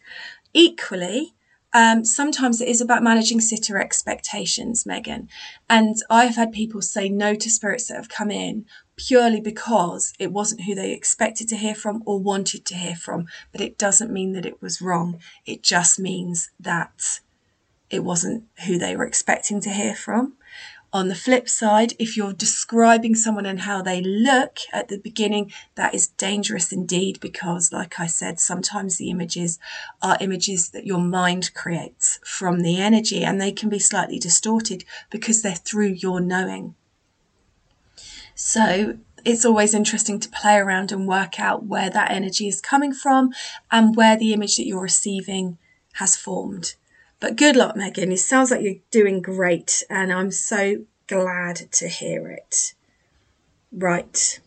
Equally, 0.52 1.34
um, 1.72 2.04
sometimes 2.04 2.60
it 2.60 2.68
is 2.68 2.80
about 2.80 3.02
managing 3.02 3.40
sitter 3.40 3.78
expectations, 3.78 4.84
Megan. 4.84 5.28
And 5.68 5.96
I've 6.10 6.36
had 6.36 6.52
people 6.52 6.82
say 6.82 7.08
no 7.08 7.34
to 7.34 7.50
spirits 7.50 7.88
that 7.88 7.96
have 7.96 8.08
come 8.08 8.30
in 8.30 8.66
purely 8.96 9.40
because 9.40 10.12
it 10.18 10.32
wasn't 10.32 10.62
who 10.62 10.74
they 10.74 10.92
expected 10.92 11.48
to 11.48 11.56
hear 11.56 11.74
from 11.74 12.02
or 12.04 12.18
wanted 12.18 12.64
to 12.66 12.74
hear 12.74 12.96
from. 12.96 13.26
But 13.52 13.60
it 13.60 13.78
doesn't 13.78 14.12
mean 14.12 14.32
that 14.32 14.46
it 14.46 14.60
was 14.60 14.82
wrong. 14.82 15.20
It 15.46 15.62
just 15.62 15.98
means 15.98 16.50
that 16.58 17.20
it 17.88 18.04
wasn't 18.04 18.44
who 18.66 18.78
they 18.78 18.96
were 18.96 19.06
expecting 19.06 19.60
to 19.60 19.70
hear 19.70 19.94
from. 19.94 20.34
On 20.92 21.06
the 21.06 21.14
flip 21.14 21.48
side, 21.48 21.94
if 22.00 22.16
you're 22.16 22.32
describing 22.32 23.14
someone 23.14 23.46
and 23.46 23.60
how 23.60 23.80
they 23.80 24.00
look 24.00 24.58
at 24.72 24.88
the 24.88 24.98
beginning, 24.98 25.52
that 25.76 25.94
is 25.94 26.08
dangerous 26.08 26.72
indeed 26.72 27.20
because, 27.20 27.72
like 27.72 28.00
I 28.00 28.06
said, 28.06 28.40
sometimes 28.40 28.96
the 28.96 29.08
images 29.08 29.60
are 30.02 30.18
images 30.20 30.70
that 30.70 30.86
your 30.86 30.98
mind 31.00 31.54
creates 31.54 32.18
from 32.24 32.60
the 32.60 32.80
energy 32.80 33.22
and 33.22 33.40
they 33.40 33.52
can 33.52 33.68
be 33.68 33.78
slightly 33.78 34.18
distorted 34.18 34.84
because 35.10 35.42
they're 35.42 35.54
through 35.54 35.90
your 35.92 36.20
knowing. 36.20 36.74
So 38.34 38.98
it's 39.24 39.44
always 39.44 39.74
interesting 39.74 40.18
to 40.18 40.28
play 40.28 40.56
around 40.56 40.90
and 40.90 41.06
work 41.06 41.38
out 41.38 41.66
where 41.66 41.90
that 41.90 42.10
energy 42.10 42.48
is 42.48 42.60
coming 42.60 42.92
from 42.92 43.32
and 43.70 43.94
where 43.94 44.16
the 44.16 44.32
image 44.32 44.56
that 44.56 44.66
you're 44.66 44.82
receiving 44.82 45.58
has 45.94 46.16
formed. 46.16 46.74
But 47.20 47.36
good 47.36 47.54
luck, 47.54 47.76
Megan. 47.76 48.12
It 48.12 48.18
sounds 48.18 48.50
like 48.50 48.62
you're 48.62 48.76
doing 48.90 49.20
great, 49.20 49.82
and 49.90 50.10
I'm 50.10 50.30
so 50.30 50.86
glad 51.06 51.70
to 51.72 51.86
hear 51.88 52.28
it. 52.28 52.74
Right. 53.70 54.40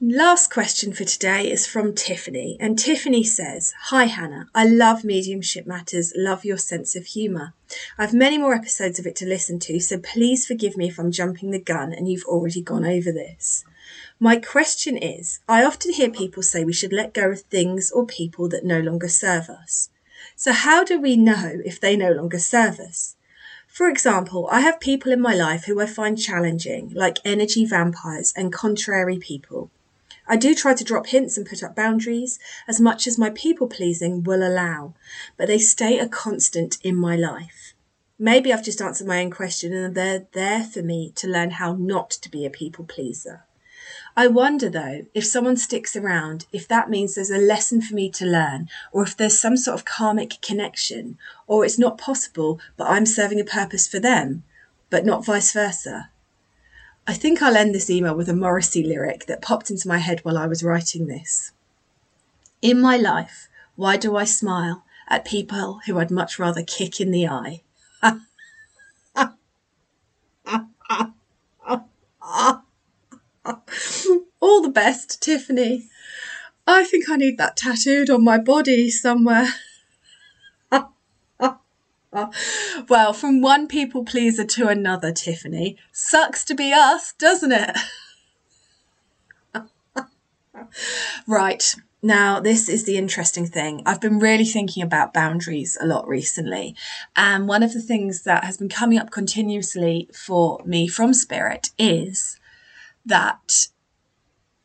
Last 0.00 0.52
question 0.52 0.92
for 0.92 1.04
today 1.04 1.50
is 1.50 1.66
from 1.66 1.94
Tiffany, 1.94 2.58
and 2.60 2.78
Tiffany 2.78 3.22
says, 3.22 3.72
Hi 3.84 4.04
Hannah, 4.04 4.48
I 4.54 4.66
love 4.66 5.02
Mediumship 5.02 5.66
Matters, 5.66 6.12
love 6.14 6.44
your 6.44 6.58
sense 6.58 6.94
of 6.94 7.06
humour. 7.06 7.54
I've 7.96 8.12
many 8.12 8.36
more 8.36 8.54
episodes 8.54 8.98
of 8.98 9.06
it 9.06 9.16
to 9.16 9.26
listen 9.26 9.60
to, 9.60 9.80
so 9.80 9.98
please 9.98 10.46
forgive 10.46 10.76
me 10.76 10.88
if 10.88 10.98
I'm 10.98 11.10
jumping 11.10 11.52
the 11.52 11.58
gun 11.58 11.92
and 11.94 12.06
you've 12.06 12.24
already 12.24 12.60
gone 12.60 12.84
over 12.84 13.12
this. 13.12 13.64
My 14.20 14.36
question 14.36 14.96
is 14.96 15.40
I 15.48 15.64
often 15.64 15.92
hear 15.92 16.08
people 16.08 16.42
say 16.42 16.64
we 16.64 16.72
should 16.72 16.92
let 16.92 17.12
go 17.12 17.30
of 17.30 17.40
things 17.42 17.90
or 17.90 18.06
people 18.06 18.48
that 18.48 18.64
no 18.64 18.78
longer 18.78 19.08
serve 19.08 19.50
us. 19.50 19.90
So, 20.36 20.52
how 20.52 20.84
do 20.84 21.00
we 21.00 21.16
know 21.16 21.60
if 21.64 21.80
they 21.80 21.96
no 21.96 22.12
longer 22.12 22.38
serve 22.38 22.78
us? 22.78 23.16
For 23.66 23.88
example, 23.88 24.48
I 24.52 24.60
have 24.60 24.78
people 24.78 25.10
in 25.10 25.20
my 25.20 25.34
life 25.34 25.64
who 25.64 25.80
I 25.80 25.86
find 25.86 26.16
challenging, 26.16 26.92
like 26.94 27.18
energy 27.24 27.66
vampires 27.66 28.32
and 28.36 28.52
contrary 28.52 29.18
people. 29.18 29.72
I 30.28 30.36
do 30.36 30.54
try 30.54 30.74
to 30.74 30.84
drop 30.84 31.08
hints 31.08 31.36
and 31.36 31.44
put 31.44 31.64
up 31.64 31.74
boundaries 31.74 32.38
as 32.68 32.80
much 32.80 33.08
as 33.08 33.18
my 33.18 33.30
people 33.30 33.66
pleasing 33.66 34.22
will 34.22 34.46
allow, 34.46 34.94
but 35.36 35.48
they 35.48 35.58
stay 35.58 35.98
a 35.98 36.08
constant 36.08 36.78
in 36.82 36.94
my 36.94 37.16
life. 37.16 37.74
Maybe 38.16 38.52
I've 38.52 38.64
just 38.64 38.80
answered 38.80 39.08
my 39.08 39.20
own 39.20 39.32
question 39.32 39.72
and 39.72 39.94
they're 39.94 40.28
there 40.32 40.62
for 40.62 40.82
me 40.82 41.10
to 41.16 41.26
learn 41.26 41.50
how 41.50 41.74
not 41.74 42.10
to 42.10 42.30
be 42.30 42.46
a 42.46 42.50
people 42.50 42.84
pleaser. 42.84 43.42
I 44.16 44.28
wonder 44.28 44.70
though, 44.70 45.06
if 45.12 45.26
someone 45.26 45.56
sticks 45.56 45.96
around, 45.96 46.46
if 46.52 46.68
that 46.68 46.88
means 46.88 47.14
there's 47.14 47.30
a 47.30 47.38
lesson 47.38 47.82
for 47.82 47.94
me 47.94 48.08
to 48.10 48.24
learn, 48.24 48.68
or 48.92 49.02
if 49.02 49.16
there's 49.16 49.40
some 49.40 49.56
sort 49.56 49.76
of 49.76 49.84
karmic 49.84 50.40
connection, 50.40 51.18
or 51.48 51.64
it's 51.64 51.80
not 51.80 51.98
possible, 51.98 52.60
but 52.76 52.88
I'm 52.88 53.06
serving 53.06 53.40
a 53.40 53.44
purpose 53.44 53.88
for 53.88 53.98
them, 53.98 54.44
but 54.88 55.04
not 55.04 55.24
vice 55.24 55.52
versa. 55.52 56.10
I 57.08 57.14
think 57.14 57.42
I'll 57.42 57.56
end 57.56 57.74
this 57.74 57.90
email 57.90 58.14
with 58.14 58.28
a 58.28 58.34
Morrissey 58.34 58.84
lyric 58.84 59.26
that 59.26 59.42
popped 59.42 59.68
into 59.68 59.88
my 59.88 59.98
head 59.98 60.20
while 60.20 60.38
I 60.38 60.46
was 60.46 60.62
writing 60.62 61.06
this. 61.06 61.50
In 62.62 62.80
my 62.80 62.96
life, 62.96 63.48
why 63.74 63.96
do 63.96 64.16
I 64.16 64.24
smile 64.24 64.84
at 65.08 65.24
people 65.24 65.80
who 65.86 65.98
I'd 65.98 66.12
much 66.12 66.38
rather 66.38 66.62
kick 66.62 67.00
in 67.00 67.10
the 67.10 67.26
eye? 67.26 67.62
All 74.40 74.62
the 74.62 74.72
best, 74.72 75.22
Tiffany. 75.22 75.88
I 76.66 76.84
think 76.84 77.10
I 77.10 77.16
need 77.16 77.38
that 77.38 77.56
tattooed 77.56 78.10
on 78.10 78.24
my 78.24 78.38
body 78.38 78.90
somewhere. 78.90 79.48
well, 82.88 83.12
from 83.12 83.40
one 83.40 83.66
people 83.66 84.04
pleaser 84.04 84.44
to 84.44 84.68
another, 84.68 85.12
Tiffany. 85.12 85.76
Sucks 85.92 86.44
to 86.46 86.54
be 86.54 86.72
us, 86.72 87.12
doesn't 87.18 87.52
it? 87.52 87.76
right. 91.26 91.74
Now, 92.02 92.38
this 92.38 92.68
is 92.68 92.84
the 92.84 92.98
interesting 92.98 93.46
thing. 93.46 93.82
I've 93.86 94.00
been 94.00 94.18
really 94.18 94.44
thinking 94.44 94.82
about 94.82 95.14
boundaries 95.14 95.78
a 95.80 95.86
lot 95.86 96.06
recently. 96.06 96.76
And 97.16 97.48
one 97.48 97.62
of 97.62 97.72
the 97.72 97.80
things 97.80 98.24
that 98.24 98.44
has 98.44 98.58
been 98.58 98.68
coming 98.68 98.98
up 98.98 99.10
continuously 99.10 100.10
for 100.12 100.60
me 100.66 100.86
from 100.86 101.14
Spirit 101.14 101.70
is 101.78 102.38
that 103.04 103.68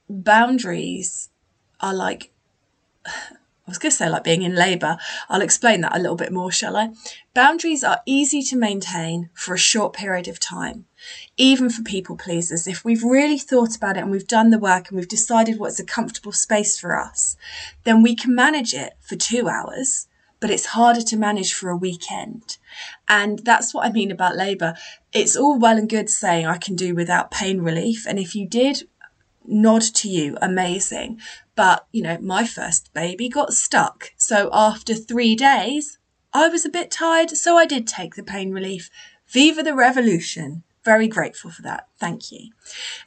boundaries 0.10 1.30
are 1.80 1.94
like 1.94 2.32
I 3.06 3.72
was 3.72 3.78
going 3.78 3.92
to 3.92 3.98
say 3.98 4.10
like 4.10 4.24
being 4.24 4.42
in 4.42 4.56
labour. 4.56 4.98
I'll 5.30 5.44
explain 5.44 5.82
that 5.82 5.96
a 5.96 6.00
little 6.00 6.16
bit 6.16 6.34
more, 6.34 6.52
shall 6.52 6.76
I? 6.76 6.90
Boundaries 7.36 7.84
are 7.84 8.02
easy 8.08 8.42
to 8.42 8.58
maintain 8.58 9.30
for 9.36 9.54
a 9.54 9.60
short 9.60 9.94
period 9.94 10.28
of 10.28 10.40
time, 10.40 10.86
even 11.38 11.70
for 11.70 11.84
people 11.84 12.18
pleasers. 12.18 12.66
If 12.66 12.84
we've 12.84 13.04
really 13.04 13.38
thought 13.38 13.76
about 13.76 13.96
it 13.96 14.00
and 14.00 14.10
we've 14.10 14.26
done 14.26 14.50
the 14.50 14.58
work 14.58 14.90
and 14.90 14.98
we've 14.98 15.08
decided 15.08 15.60
what's 15.60 15.80
a 15.80 15.86
comfortable 15.86 16.32
space 16.32 16.80
for 16.80 17.00
us, 17.00 17.38
then 17.84 18.02
we 18.02 18.16
can 18.16 18.34
manage 18.34 18.74
it 18.74 18.94
for 19.02 19.16
two 19.16 19.48
hours, 19.48 20.08
but 20.40 20.50
it's 20.50 20.68
harder 20.68 21.02
to 21.02 21.18
manage 21.18 21.54
for 21.54 21.70
a 21.70 21.76
weekend. 21.76 22.58
And 23.08 23.40
that's 23.40 23.74
what 23.74 23.86
I 23.86 23.92
mean 23.92 24.12
about 24.12 24.36
labour. 24.36 24.76
It's 25.14 25.36
all 25.36 25.60
well 25.60 25.78
and 25.78 25.90
good 25.90 26.10
saying 26.10 26.46
I 26.46 26.58
can 26.58 26.76
do 26.76 26.96
without 26.96 27.32
pain 27.32 27.62
relief. 27.62 28.06
And 28.08 28.20
if 28.20 28.36
you 28.36 28.48
did, 28.48 28.88
nod 29.46 29.82
to 29.82 30.10
you, 30.10 30.38
amazing. 30.42 31.20
But, 31.56 31.86
you 31.92 32.02
know, 32.02 32.18
my 32.22 32.46
first 32.46 32.94
baby 32.94 33.28
got 33.28 33.54
stuck. 33.54 34.12
So 34.18 34.50
after 34.54 34.94
three 34.94 35.36
days, 35.36 35.98
I 36.34 36.48
was 36.48 36.66
a 36.66 36.70
bit 36.70 36.92
tired, 36.92 37.32
so 37.32 37.58
I 37.58 37.66
did 37.66 37.88
take 37.88 38.16
the 38.16 38.24
pain 38.24 38.52
relief. 38.52 38.90
Viva 39.28 39.64
the 39.64 39.76
revolution. 39.76 40.64
Very 40.86 41.08
grateful 41.08 41.52
for 41.52 41.62
that. 41.64 41.88
Thank 42.00 42.32
you. 42.32 42.52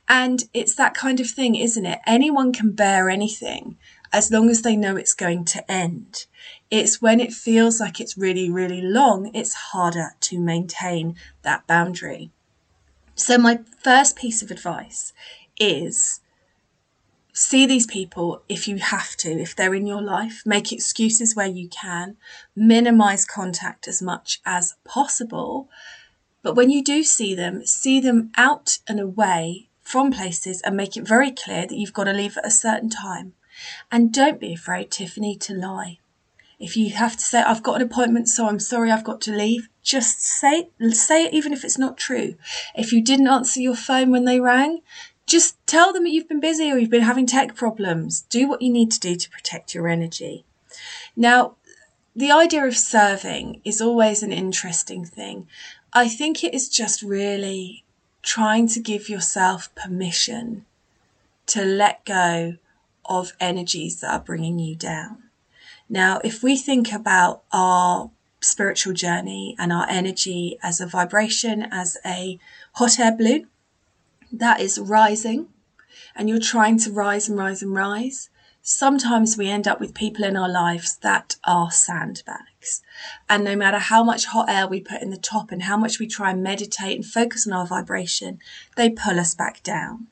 And 0.09 0.45
it's 0.53 0.75
that 0.75 0.95
kind 0.95 1.21
of 1.21 1.31
thing, 1.31 1.55
isn't 1.55 1.87
it? 1.87 2.01
Anyone 2.07 2.53
can 2.53 2.73
bear 2.73 3.09
anything 3.09 3.79
as 4.13 4.31
long 4.31 4.51
as 4.51 4.63
they 4.63 4.77
know 4.77 4.97
it's 4.97 5.15
going 5.15 5.45
to 5.47 5.73
end. 5.73 6.27
It's 6.73 7.03
when 7.03 7.21
it 7.21 7.35
feels 7.35 7.81
like 7.81 8.01
it's 8.01 8.17
really, 8.17 8.49
really 8.49 8.81
long, 8.81 9.31
it's 9.35 9.53
harder 9.53 10.15
to 10.21 10.41
maintain 10.41 11.17
that 11.43 11.67
boundary. 11.67 12.31
So, 13.15 13.37
my 13.37 13.59
first 13.83 14.17
piece 14.17 14.41
of 14.41 14.51
advice 14.51 15.13
is 15.61 16.21
see 17.35 17.67
these 17.67 17.87
people 17.87 18.43
if 18.49 18.67
you 18.67 18.79
have 18.79 19.17
to, 19.19 19.29
if 19.31 19.55
they're 19.55 19.75
in 19.75 19.87
your 19.87 20.01
life, 20.01 20.45
make 20.47 20.73
excuses 20.73 21.37
where 21.37 21.47
you 21.47 21.69
can, 21.69 22.17
minimize 22.57 23.27
contact 23.27 23.87
as 23.87 24.01
much 24.01 24.41
as 24.47 24.75
possible. 24.83 25.69
But 26.43 26.57
when 26.57 26.71
you 26.71 26.83
do 26.83 27.05
see 27.05 27.35
them, 27.35 27.67
see 27.67 28.01
them 28.01 28.33
out 28.39 28.79
and 28.89 28.99
away 28.99 29.69
from 29.83 30.11
places 30.11 30.63
and 30.63 30.75
make 30.75 30.97
it 30.97 31.07
very 31.07 31.33
clear 31.33 31.67
that 31.67 31.77
you've 31.77 31.93
got 31.93 32.05
to 32.05 32.15
leave 32.15 32.39
at 32.39 32.47
a 32.47 32.51
certain 32.51 32.89
time. 32.89 33.35
And 33.91 34.11
don't 34.11 34.41
be 34.41 34.55
afraid, 34.55 34.91
Tiffany, 34.91 35.37
to 35.37 35.53
lie. 35.53 35.99
If 36.63 36.77
you 36.77 36.91
have 36.91 37.17
to 37.17 37.25
say, 37.25 37.43
I've 37.43 37.65
got 37.65 37.75
an 37.75 37.83
appointment, 37.83 38.29
so 38.29 38.47
I'm 38.47 38.61
sorry 38.61 38.93
I've 38.93 39.03
got 39.03 39.21
to 39.23 39.37
leave, 39.37 39.69
just 39.83 40.21
say, 40.21 40.69
say 40.93 41.25
it 41.25 41.35
even 41.35 41.53
if 41.53 41.65
it's 41.65 41.77
not 41.77 41.99
true. 41.99 42.37
If 42.77 42.93
you 42.93 43.03
didn't 43.03 43.27
answer 43.27 43.61
your 43.61 43.75
phone 43.75 44.13
when 44.13 44.27
they 44.27 44.39
rang, 44.39 44.81
just 45.27 45.57
tell 45.67 45.93
them 45.93 46.05
that 46.05 46.11
you've 46.11 46.29
been 46.29 46.39
busy 46.39 46.71
or 46.71 46.79
you've 46.79 46.89
been 46.89 47.03
having 47.03 47.27
tech 47.27 47.57
problems. 47.57 48.21
Do 48.31 48.49
what 48.49 48.63
you 48.63 48.73
need 48.73 48.93
to 48.93 49.01
do 49.01 49.17
to 49.17 49.31
protect 49.31 49.75
your 49.75 49.89
energy. 49.89 50.45
Now, 51.17 51.57
the 52.15 52.31
idea 52.31 52.65
of 52.65 52.77
serving 52.77 53.61
is 53.65 53.81
always 53.81 54.23
an 54.23 54.33
interesting 54.33 55.05
thing. 55.05 55.49
I 55.93 56.09
think 56.09 56.45
it 56.45 56.55
is 56.55 56.69
just 56.69 57.03
really 57.03 57.83
trying 58.23 58.69
to 58.69 58.79
give 58.79 59.09
yourself 59.09 59.75
permission 59.75 60.65
to 61.47 61.65
let 61.65 62.05
go 62.05 62.59
of 63.05 63.33
energies 63.41 64.01
that 64.01 64.13
are 64.13 64.21
bringing 64.21 64.61
you 64.61 64.77
down. 64.77 65.25
Now, 65.93 66.23
if 66.25 66.43
we 66.43 66.57
think 66.57 66.91
about 66.91 67.43
our 67.53 68.11
spiritual 68.41 68.95
journey 68.95 69.55
and 69.59 69.71
our 69.71 69.87
energy 69.91 70.59
as 70.63 70.81
a 70.81 70.87
vibration, 70.87 71.69
as 71.71 71.99
a 72.03 72.39
hot 72.77 72.99
air 72.99 73.15
balloon 73.15 73.49
that 74.33 74.59
is 74.59 74.79
rising, 74.79 75.49
and 76.17 76.31
you're 76.31 76.41
trying 76.41 76.79
to 76.79 76.91
rise 76.91 77.29
and 77.29 77.39
rise 77.39 77.63
and 77.63 77.75
rise, 77.75 78.31
sometimes 78.63 79.37
we 79.37 79.51
end 79.51 79.69
up 79.69 79.81
with 79.81 79.95
people 79.95 80.25
in 80.25 80.35
our 80.35 80.49
lives 80.49 80.97
that 81.03 81.37
are 81.45 81.71
sandbags. 81.71 82.83
And 83.29 83.45
no 83.45 83.55
matter 83.55 83.79
how 83.79 84.03
much 84.03 84.25
hot 84.25 84.49
air 84.49 84.67
we 84.67 84.81
put 84.81 85.03
in 85.03 85.11
the 85.11 85.19
top 85.19 85.53
and 85.53 85.65
how 85.65 85.77
much 85.77 85.99
we 85.99 86.07
try 86.07 86.31
and 86.31 86.43
meditate 86.43 86.97
and 86.97 87.05
focus 87.05 87.47
on 87.47 87.53
our 87.53 87.67
vibration, 87.67 88.39
they 88.79 88.89
pull 88.89 89.21
us 89.21 89.35
back 89.35 89.63
down. 89.63 90.07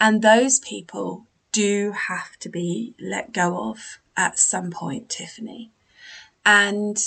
And 0.00 0.22
those 0.22 0.58
people 0.58 1.28
do 1.52 1.92
have 2.08 2.36
to 2.40 2.48
be 2.48 2.96
let 2.98 3.32
go 3.32 3.70
of 3.70 4.00
at 4.16 4.38
some 4.38 4.70
point, 4.70 5.08
Tiffany. 5.08 5.70
And 6.44 6.98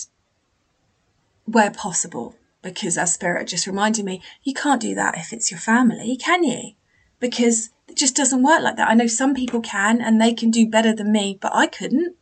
where 1.45 1.71
possible, 1.71 2.35
because 2.61 2.97
as 2.97 3.13
Spirit 3.13 3.47
just 3.47 3.67
reminded 3.67 4.05
me, 4.05 4.21
you 4.43 4.53
can't 4.53 4.81
do 4.81 4.95
that 4.95 5.17
if 5.17 5.31
it's 5.31 5.51
your 5.51 5.59
family, 5.59 6.17
can 6.17 6.43
you? 6.43 6.73
Because 7.19 7.69
it 7.87 7.95
just 7.95 8.15
doesn't 8.15 8.43
work 8.43 8.61
like 8.61 8.75
that. 8.75 8.89
I 8.89 8.93
know 8.93 9.07
some 9.07 9.33
people 9.33 9.61
can 9.61 10.01
and 10.01 10.19
they 10.19 10.33
can 10.33 10.51
do 10.51 10.67
better 10.67 10.93
than 10.93 11.11
me, 11.11 11.37
but 11.41 11.53
I 11.55 11.67
couldn't. 11.67 12.15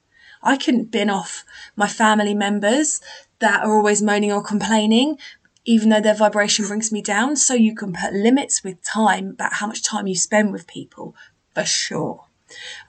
I 0.43 0.57
couldn't 0.57 0.91
bin 0.91 1.09
off 1.09 1.43
my 1.75 1.88
family 1.88 2.36
members 2.36 3.01
that 3.39 3.63
are 3.63 3.75
always 3.75 4.01
moaning 4.01 4.31
or 4.31 4.43
complaining, 4.43 5.17
even 5.65 5.89
though 5.89 6.01
their 6.01 6.13
vibration 6.13 6.67
brings 6.67 6.91
me 6.91 7.01
down. 7.01 7.36
So 7.36 7.55
you 7.55 7.73
can 7.75 7.93
put 7.93 8.13
limits 8.13 8.63
with 8.63 8.83
time 8.83 9.29
about 9.29 9.53
how 9.53 9.67
much 9.67 9.83
time 9.83 10.05
you 10.05 10.15
spend 10.15 10.51
with 10.51 10.67
people, 10.67 11.15
for 11.55 11.65
sure. 11.65 12.25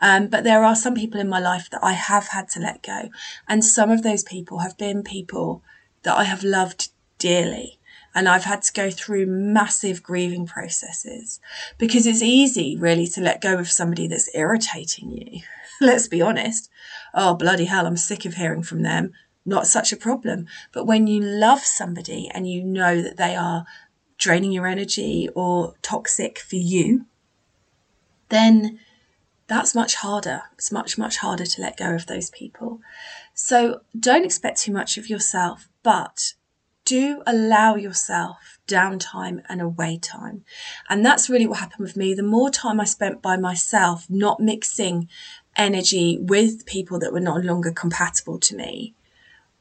Um, 0.00 0.28
but 0.28 0.44
there 0.44 0.64
are 0.64 0.76
some 0.76 0.94
people 0.94 1.20
in 1.20 1.28
my 1.28 1.40
life 1.40 1.68
that 1.70 1.82
I 1.82 1.92
have 1.92 2.28
had 2.28 2.48
to 2.50 2.60
let 2.60 2.82
go. 2.82 3.08
And 3.48 3.64
some 3.64 3.90
of 3.90 4.02
those 4.02 4.22
people 4.22 4.58
have 4.58 4.76
been 4.76 5.02
people 5.02 5.62
that 6.02 6.16
I 6.16 6.24
have 6.24 6.42
loved 6.42 6.90
dearly. 7.18 7.78
And 8.14 8.28
I've 8.28 8.44
had 8.44 8.62
to 8.62 8.72
go 8.72 8.90
through 8.90 9.26
massive 9.26 10.02
grieving 10.02 10.46
processes 10.46 11.38
because 11.76 12.06
it's 12.06 12.22
easy 12.22 12.76
really 12.76 13.06
to 13.08 13.20
let 13.20 13.42
go 13.42 13.58
of 13.58 13.70
somebody 13.70 14.06
that's 14.06 14.34
irritating 14.34 15.10
you. 15.10 15.42
Let's 15.80 16.08
be 16.08 16.22
honest. 16.22 16.70
Oh, 17.12 17.34
bloody 17.34 17.66
hell, 17.66 17.86
I'm 17.86 17.98
sick 17.98 18.24
of 18.24 18.34
hearing 18.34 18.62
from 18.62 18.82
them. 18.82 19.12
Not 19.44 19.66
such 19.66 19.92
a 19.92 19.96
problem. 19.96 20.46
But 20.72 20.86
when 20.86 21.06
you 21.06 21.20
love 21.20 21.60
somebody 21.60 22.30
and 22.32 22.50
you 22.50 22.64
know 22.64 23.02
that 23.02 23.18
they 23.18 23.36
are 23.36 23.66
draining 24.18 24.52
your 24.52 24.66
energy 24.66 25.28
or 25.34 25.74
toxic 25.82 26.38
for 26.38 26.56
you, 26.56 27.04
then 28.30 28.80
that's 29.46 29.74
much 29.74 29.96
harder. 29.96 30.42
It's 30.54 30.72
much, 30.72 30.98
much 30.98 31.18
harder 31.18 31.46
to 31.46 31.60
let 31.60 31.76
go 31.76 31.94
of 31.94 32.06
those 32.06 32.30
people. 32.30 32.80
So 33.34 33.82
don't 33.98 34.24
expect 34.24 34.60
too 34.60 34.72
much 34.72 34.98
of 34.98 35.08
yourself, 35.08 35.68
but 35.82 36.34
do 36.84 37.22
allow 37.26 37.74
yourself 37.74 38.58
downtime 38.66 39.42
and 39.48 39.60
away 39.60 39.98
time. 39.98 40.44
And 40.88 41.04
that's 41.04 41.28
really 41.28 41.46
what 41.46 41.58
happened 41.58 41.80
with 41.80 41.96
me. 41.96 42.14
The 42.14 42.22
more 42.22 42.50
time 42.50 42.80
I 42.80 42.84
spent 42.84 43.20
by 43.20 43.36
myself, 43.36 44.06
not 44.08 44.40
mixing 44.40 45.08
energy 45.56 46.18
with 46.20 46.66
people 46.66 46.98
that 47.00 47.12
were 47.12 47.20
no 47.20 47.36
longer 47.36 47.72
compatible 47.72 48.38
to 48.38 48.56
me, 48.56 48.94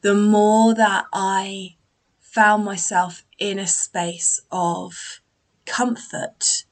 the 0.02 0.14
more 0.14 0.74
that 0.74 1.06
I 1.12 1.76
found 2.20 2.64
myself 2.64 3.24
in 3.38 3.58
a 3.58 3.66
space 3.66 4.40
of 4.52 5.20
comfort 5.64 6.64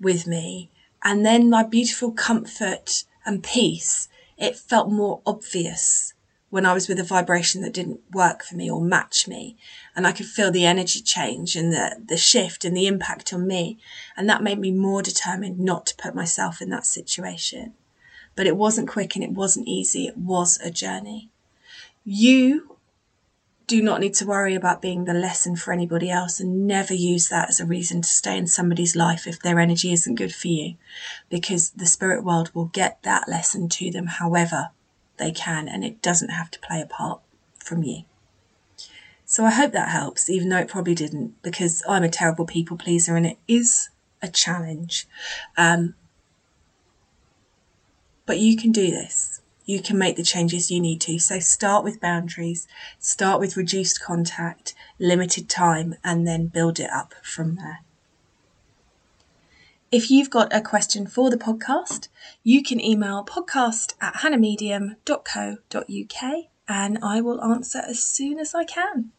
with 0.00 0.26
me. 0.26 0.70
And 1.04 1.24
then 1.24 1.50
my 1.50 1.62
beautiful 1.62 2.10
comfort 2.10 3.04
and 3.26 3.42
peace, 3.42 4.08
it 4.38 4.56
felt 4.56 4.90
more 4.90 5.20
obvious 5.26 6.14
when 6.48 6.64
I 6.64 6.72
was 6.72 6.88
with 6.88 7.00
a 7.00 7.04
vibration 7.04 7.62
that 7.62 7.74
didn't 7.74 8.00
work 8.12 8.44
for 8.44 8.54
me 8.54 8.70
or 8.70 8.80
match 8.80 9.28
me. 9.28 9.56
And 9.94 10.06
I 10.06 10.12
could 10.12 10.26
feel 10.26 10.50
the 10.50 10.64
energy 10.64 11.00
change 11.00 11.56
and 11.56 11.72
the, 11.72 11.96
the 12.02 12.16
shift 12.16 12.64
and 12.64 12.76
the 12.76 12.86
impact 12.86 13.32
on 13.32 13.46
me. 13.46 13.78
And 14.16 14.28
that 14.30 14.42
made 14.42 14.60
me 14.60 14.70
more 14.70 15.02
determined 15.02 15.58
not 15.58 15.84
to 15.86 15.96
put 15.96 16.14
myself 16.14 16.62
in 16.62 16.70
that 16.70 16.86
situation. 16.86 17.74
But 18.36 18.46
it 18.46 18.56
wasn't 18.56 18.88
quick 18.88 19.14
and 19.14 19.24
it 19.24 19.32
wasn't 19.32 19.68
easy. 19.68 20.06
It 20.06 20.16
was 20.16 20.58
a 20.62 20.70
journey. 20.70 21.28
You 22.04 22.73
do 23.66 23.82
not 23.82 24.00
need 24.00 24.14
to 24.14 24.26
worry 24.26 24.54
about 24.54 24.82
being 24.82 25.04
the 25.04 25.14
lesson 25.14 25.56
for 25.56 25.72
anybody 25.72 26.10
else 26.10 26.38
and 26.38 26.66
never 26.66 26.92
use 26.92 27.28
that 27.28 27.48
as 27.48 27.60
a 27.60 27.66
reason 27.66 28.02
to 28.02 28.08
stay 28.08 28.36
in 28.36 28.46
somebody's 28.46 28.94
life 28.94 29.26
if 29.26 29.40
their 29.40 29.58
energy 29.58 29.92
isn't 29.92 30.16
good 30.16 30.34
for 30.34 30.48
you 30.48 30.74
because 31.30 31.70
the 31.70 31.86
spirit 31.86 32.22
world 32.22 32.50
will 32.54 32.66
get 32.66 33.02
that 33.02 33.28
lesson 33.28 33.68
to 33.68 33.90
them 33.90 34.06
however 34.06 34.70
they 35.16 35.30
can, 35.30 35.68
and 35.68 35.84
it 35.84 36.02
doesn't 36.02 36.30
have 36.30 36.50
to 36.50 36.58
play 36.60 36.80
a 36.80 36.86
part 36.86 37.20
from 37.58 37.82
you. 37.82 38.02
So 39.24 39.44
I 39.44 39.50
hope 39.50 39.72
that 39.72 39.88
helps, 39.88 40.28
even 40.28 40.48
though 40.48 40.58
it 40.58 40.68
probably 40.68 40.94
didn't, 40.94 41.40
because 41.42 41.82
I'm 41.88 42.02
a 42.02 42.08
terrible 42.08 42.44
people 42.44 42.76
pleaser 42.76 43.16
and 43.16 43.26
it 43.26 43.38
is 43.48 43.88
a 44.20 44.28
challenge. 44.28 45.06
Um, 45.56 45.94
but 48.26 48.38
you 48.38 48.56
can 48.56 48.72
do 48.72 48.90
this. 48.90 49.33
You 49.64 49.80
can 49.80 49.98
make 49.98 50.16
the 50.16 50.22
changes 50.22 50.70
you 50.70 50.80
need 50.80 51.00
to. 51.02 51.18
So 51.18 51.38
start 51.38 51.84
with 51.84 52.00
boundaries, 52.00 52.66
start 52.98 53.40
with 53.40 53.56
reduced 53.56 54.02
contact, 54.02 54.74
limited 54.98 55.48
time, 55.48 55.94
and 56.04 56.26
then 56.26 56.48
build 56.48 56.78
it 56.78 56.90
up 56.90 57.14
from 57.22 57.56
there. 57.56 57.80
If 59.90 60.10
you've 60.10 60.30
got 60.30 60.52
a 60.52 60.60
question 60.60 61.06
for 61.06 61.30
the 61.30 61.36
podcast, 61.36 62.08
you 62.42 62.62
can 62.62 62.80
email 62.80 63.24
podcast 63.24 63.94
at 64.00 64.14
hannahmedium.co.uk 64.14 66.44
and 66.66 66.98
I 67.02 67.20
will 67.20 67.42
answer 67.42 67.78
as 67.78 68.02
soon 68.02 68.40
as 68.40 68.54
I 68.54 68.64
can. 68.64 69.12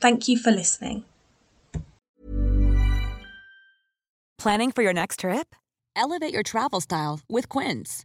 Thank 0.00 0.28
you 0.28 0.36
for 0.36 0.50
listening. 0.50 1.04
Planning 4.38 4.72
for 4.72 4.82
your 4.82 4.92
next 4.92 5.20
trip? 5.20 5.54
Elevate 5.96 6.32
your 6.32 6.42
travel 6.42 6.80
style 6.80 7.20
with 7.28 7.48
Quince. 7.48 8.04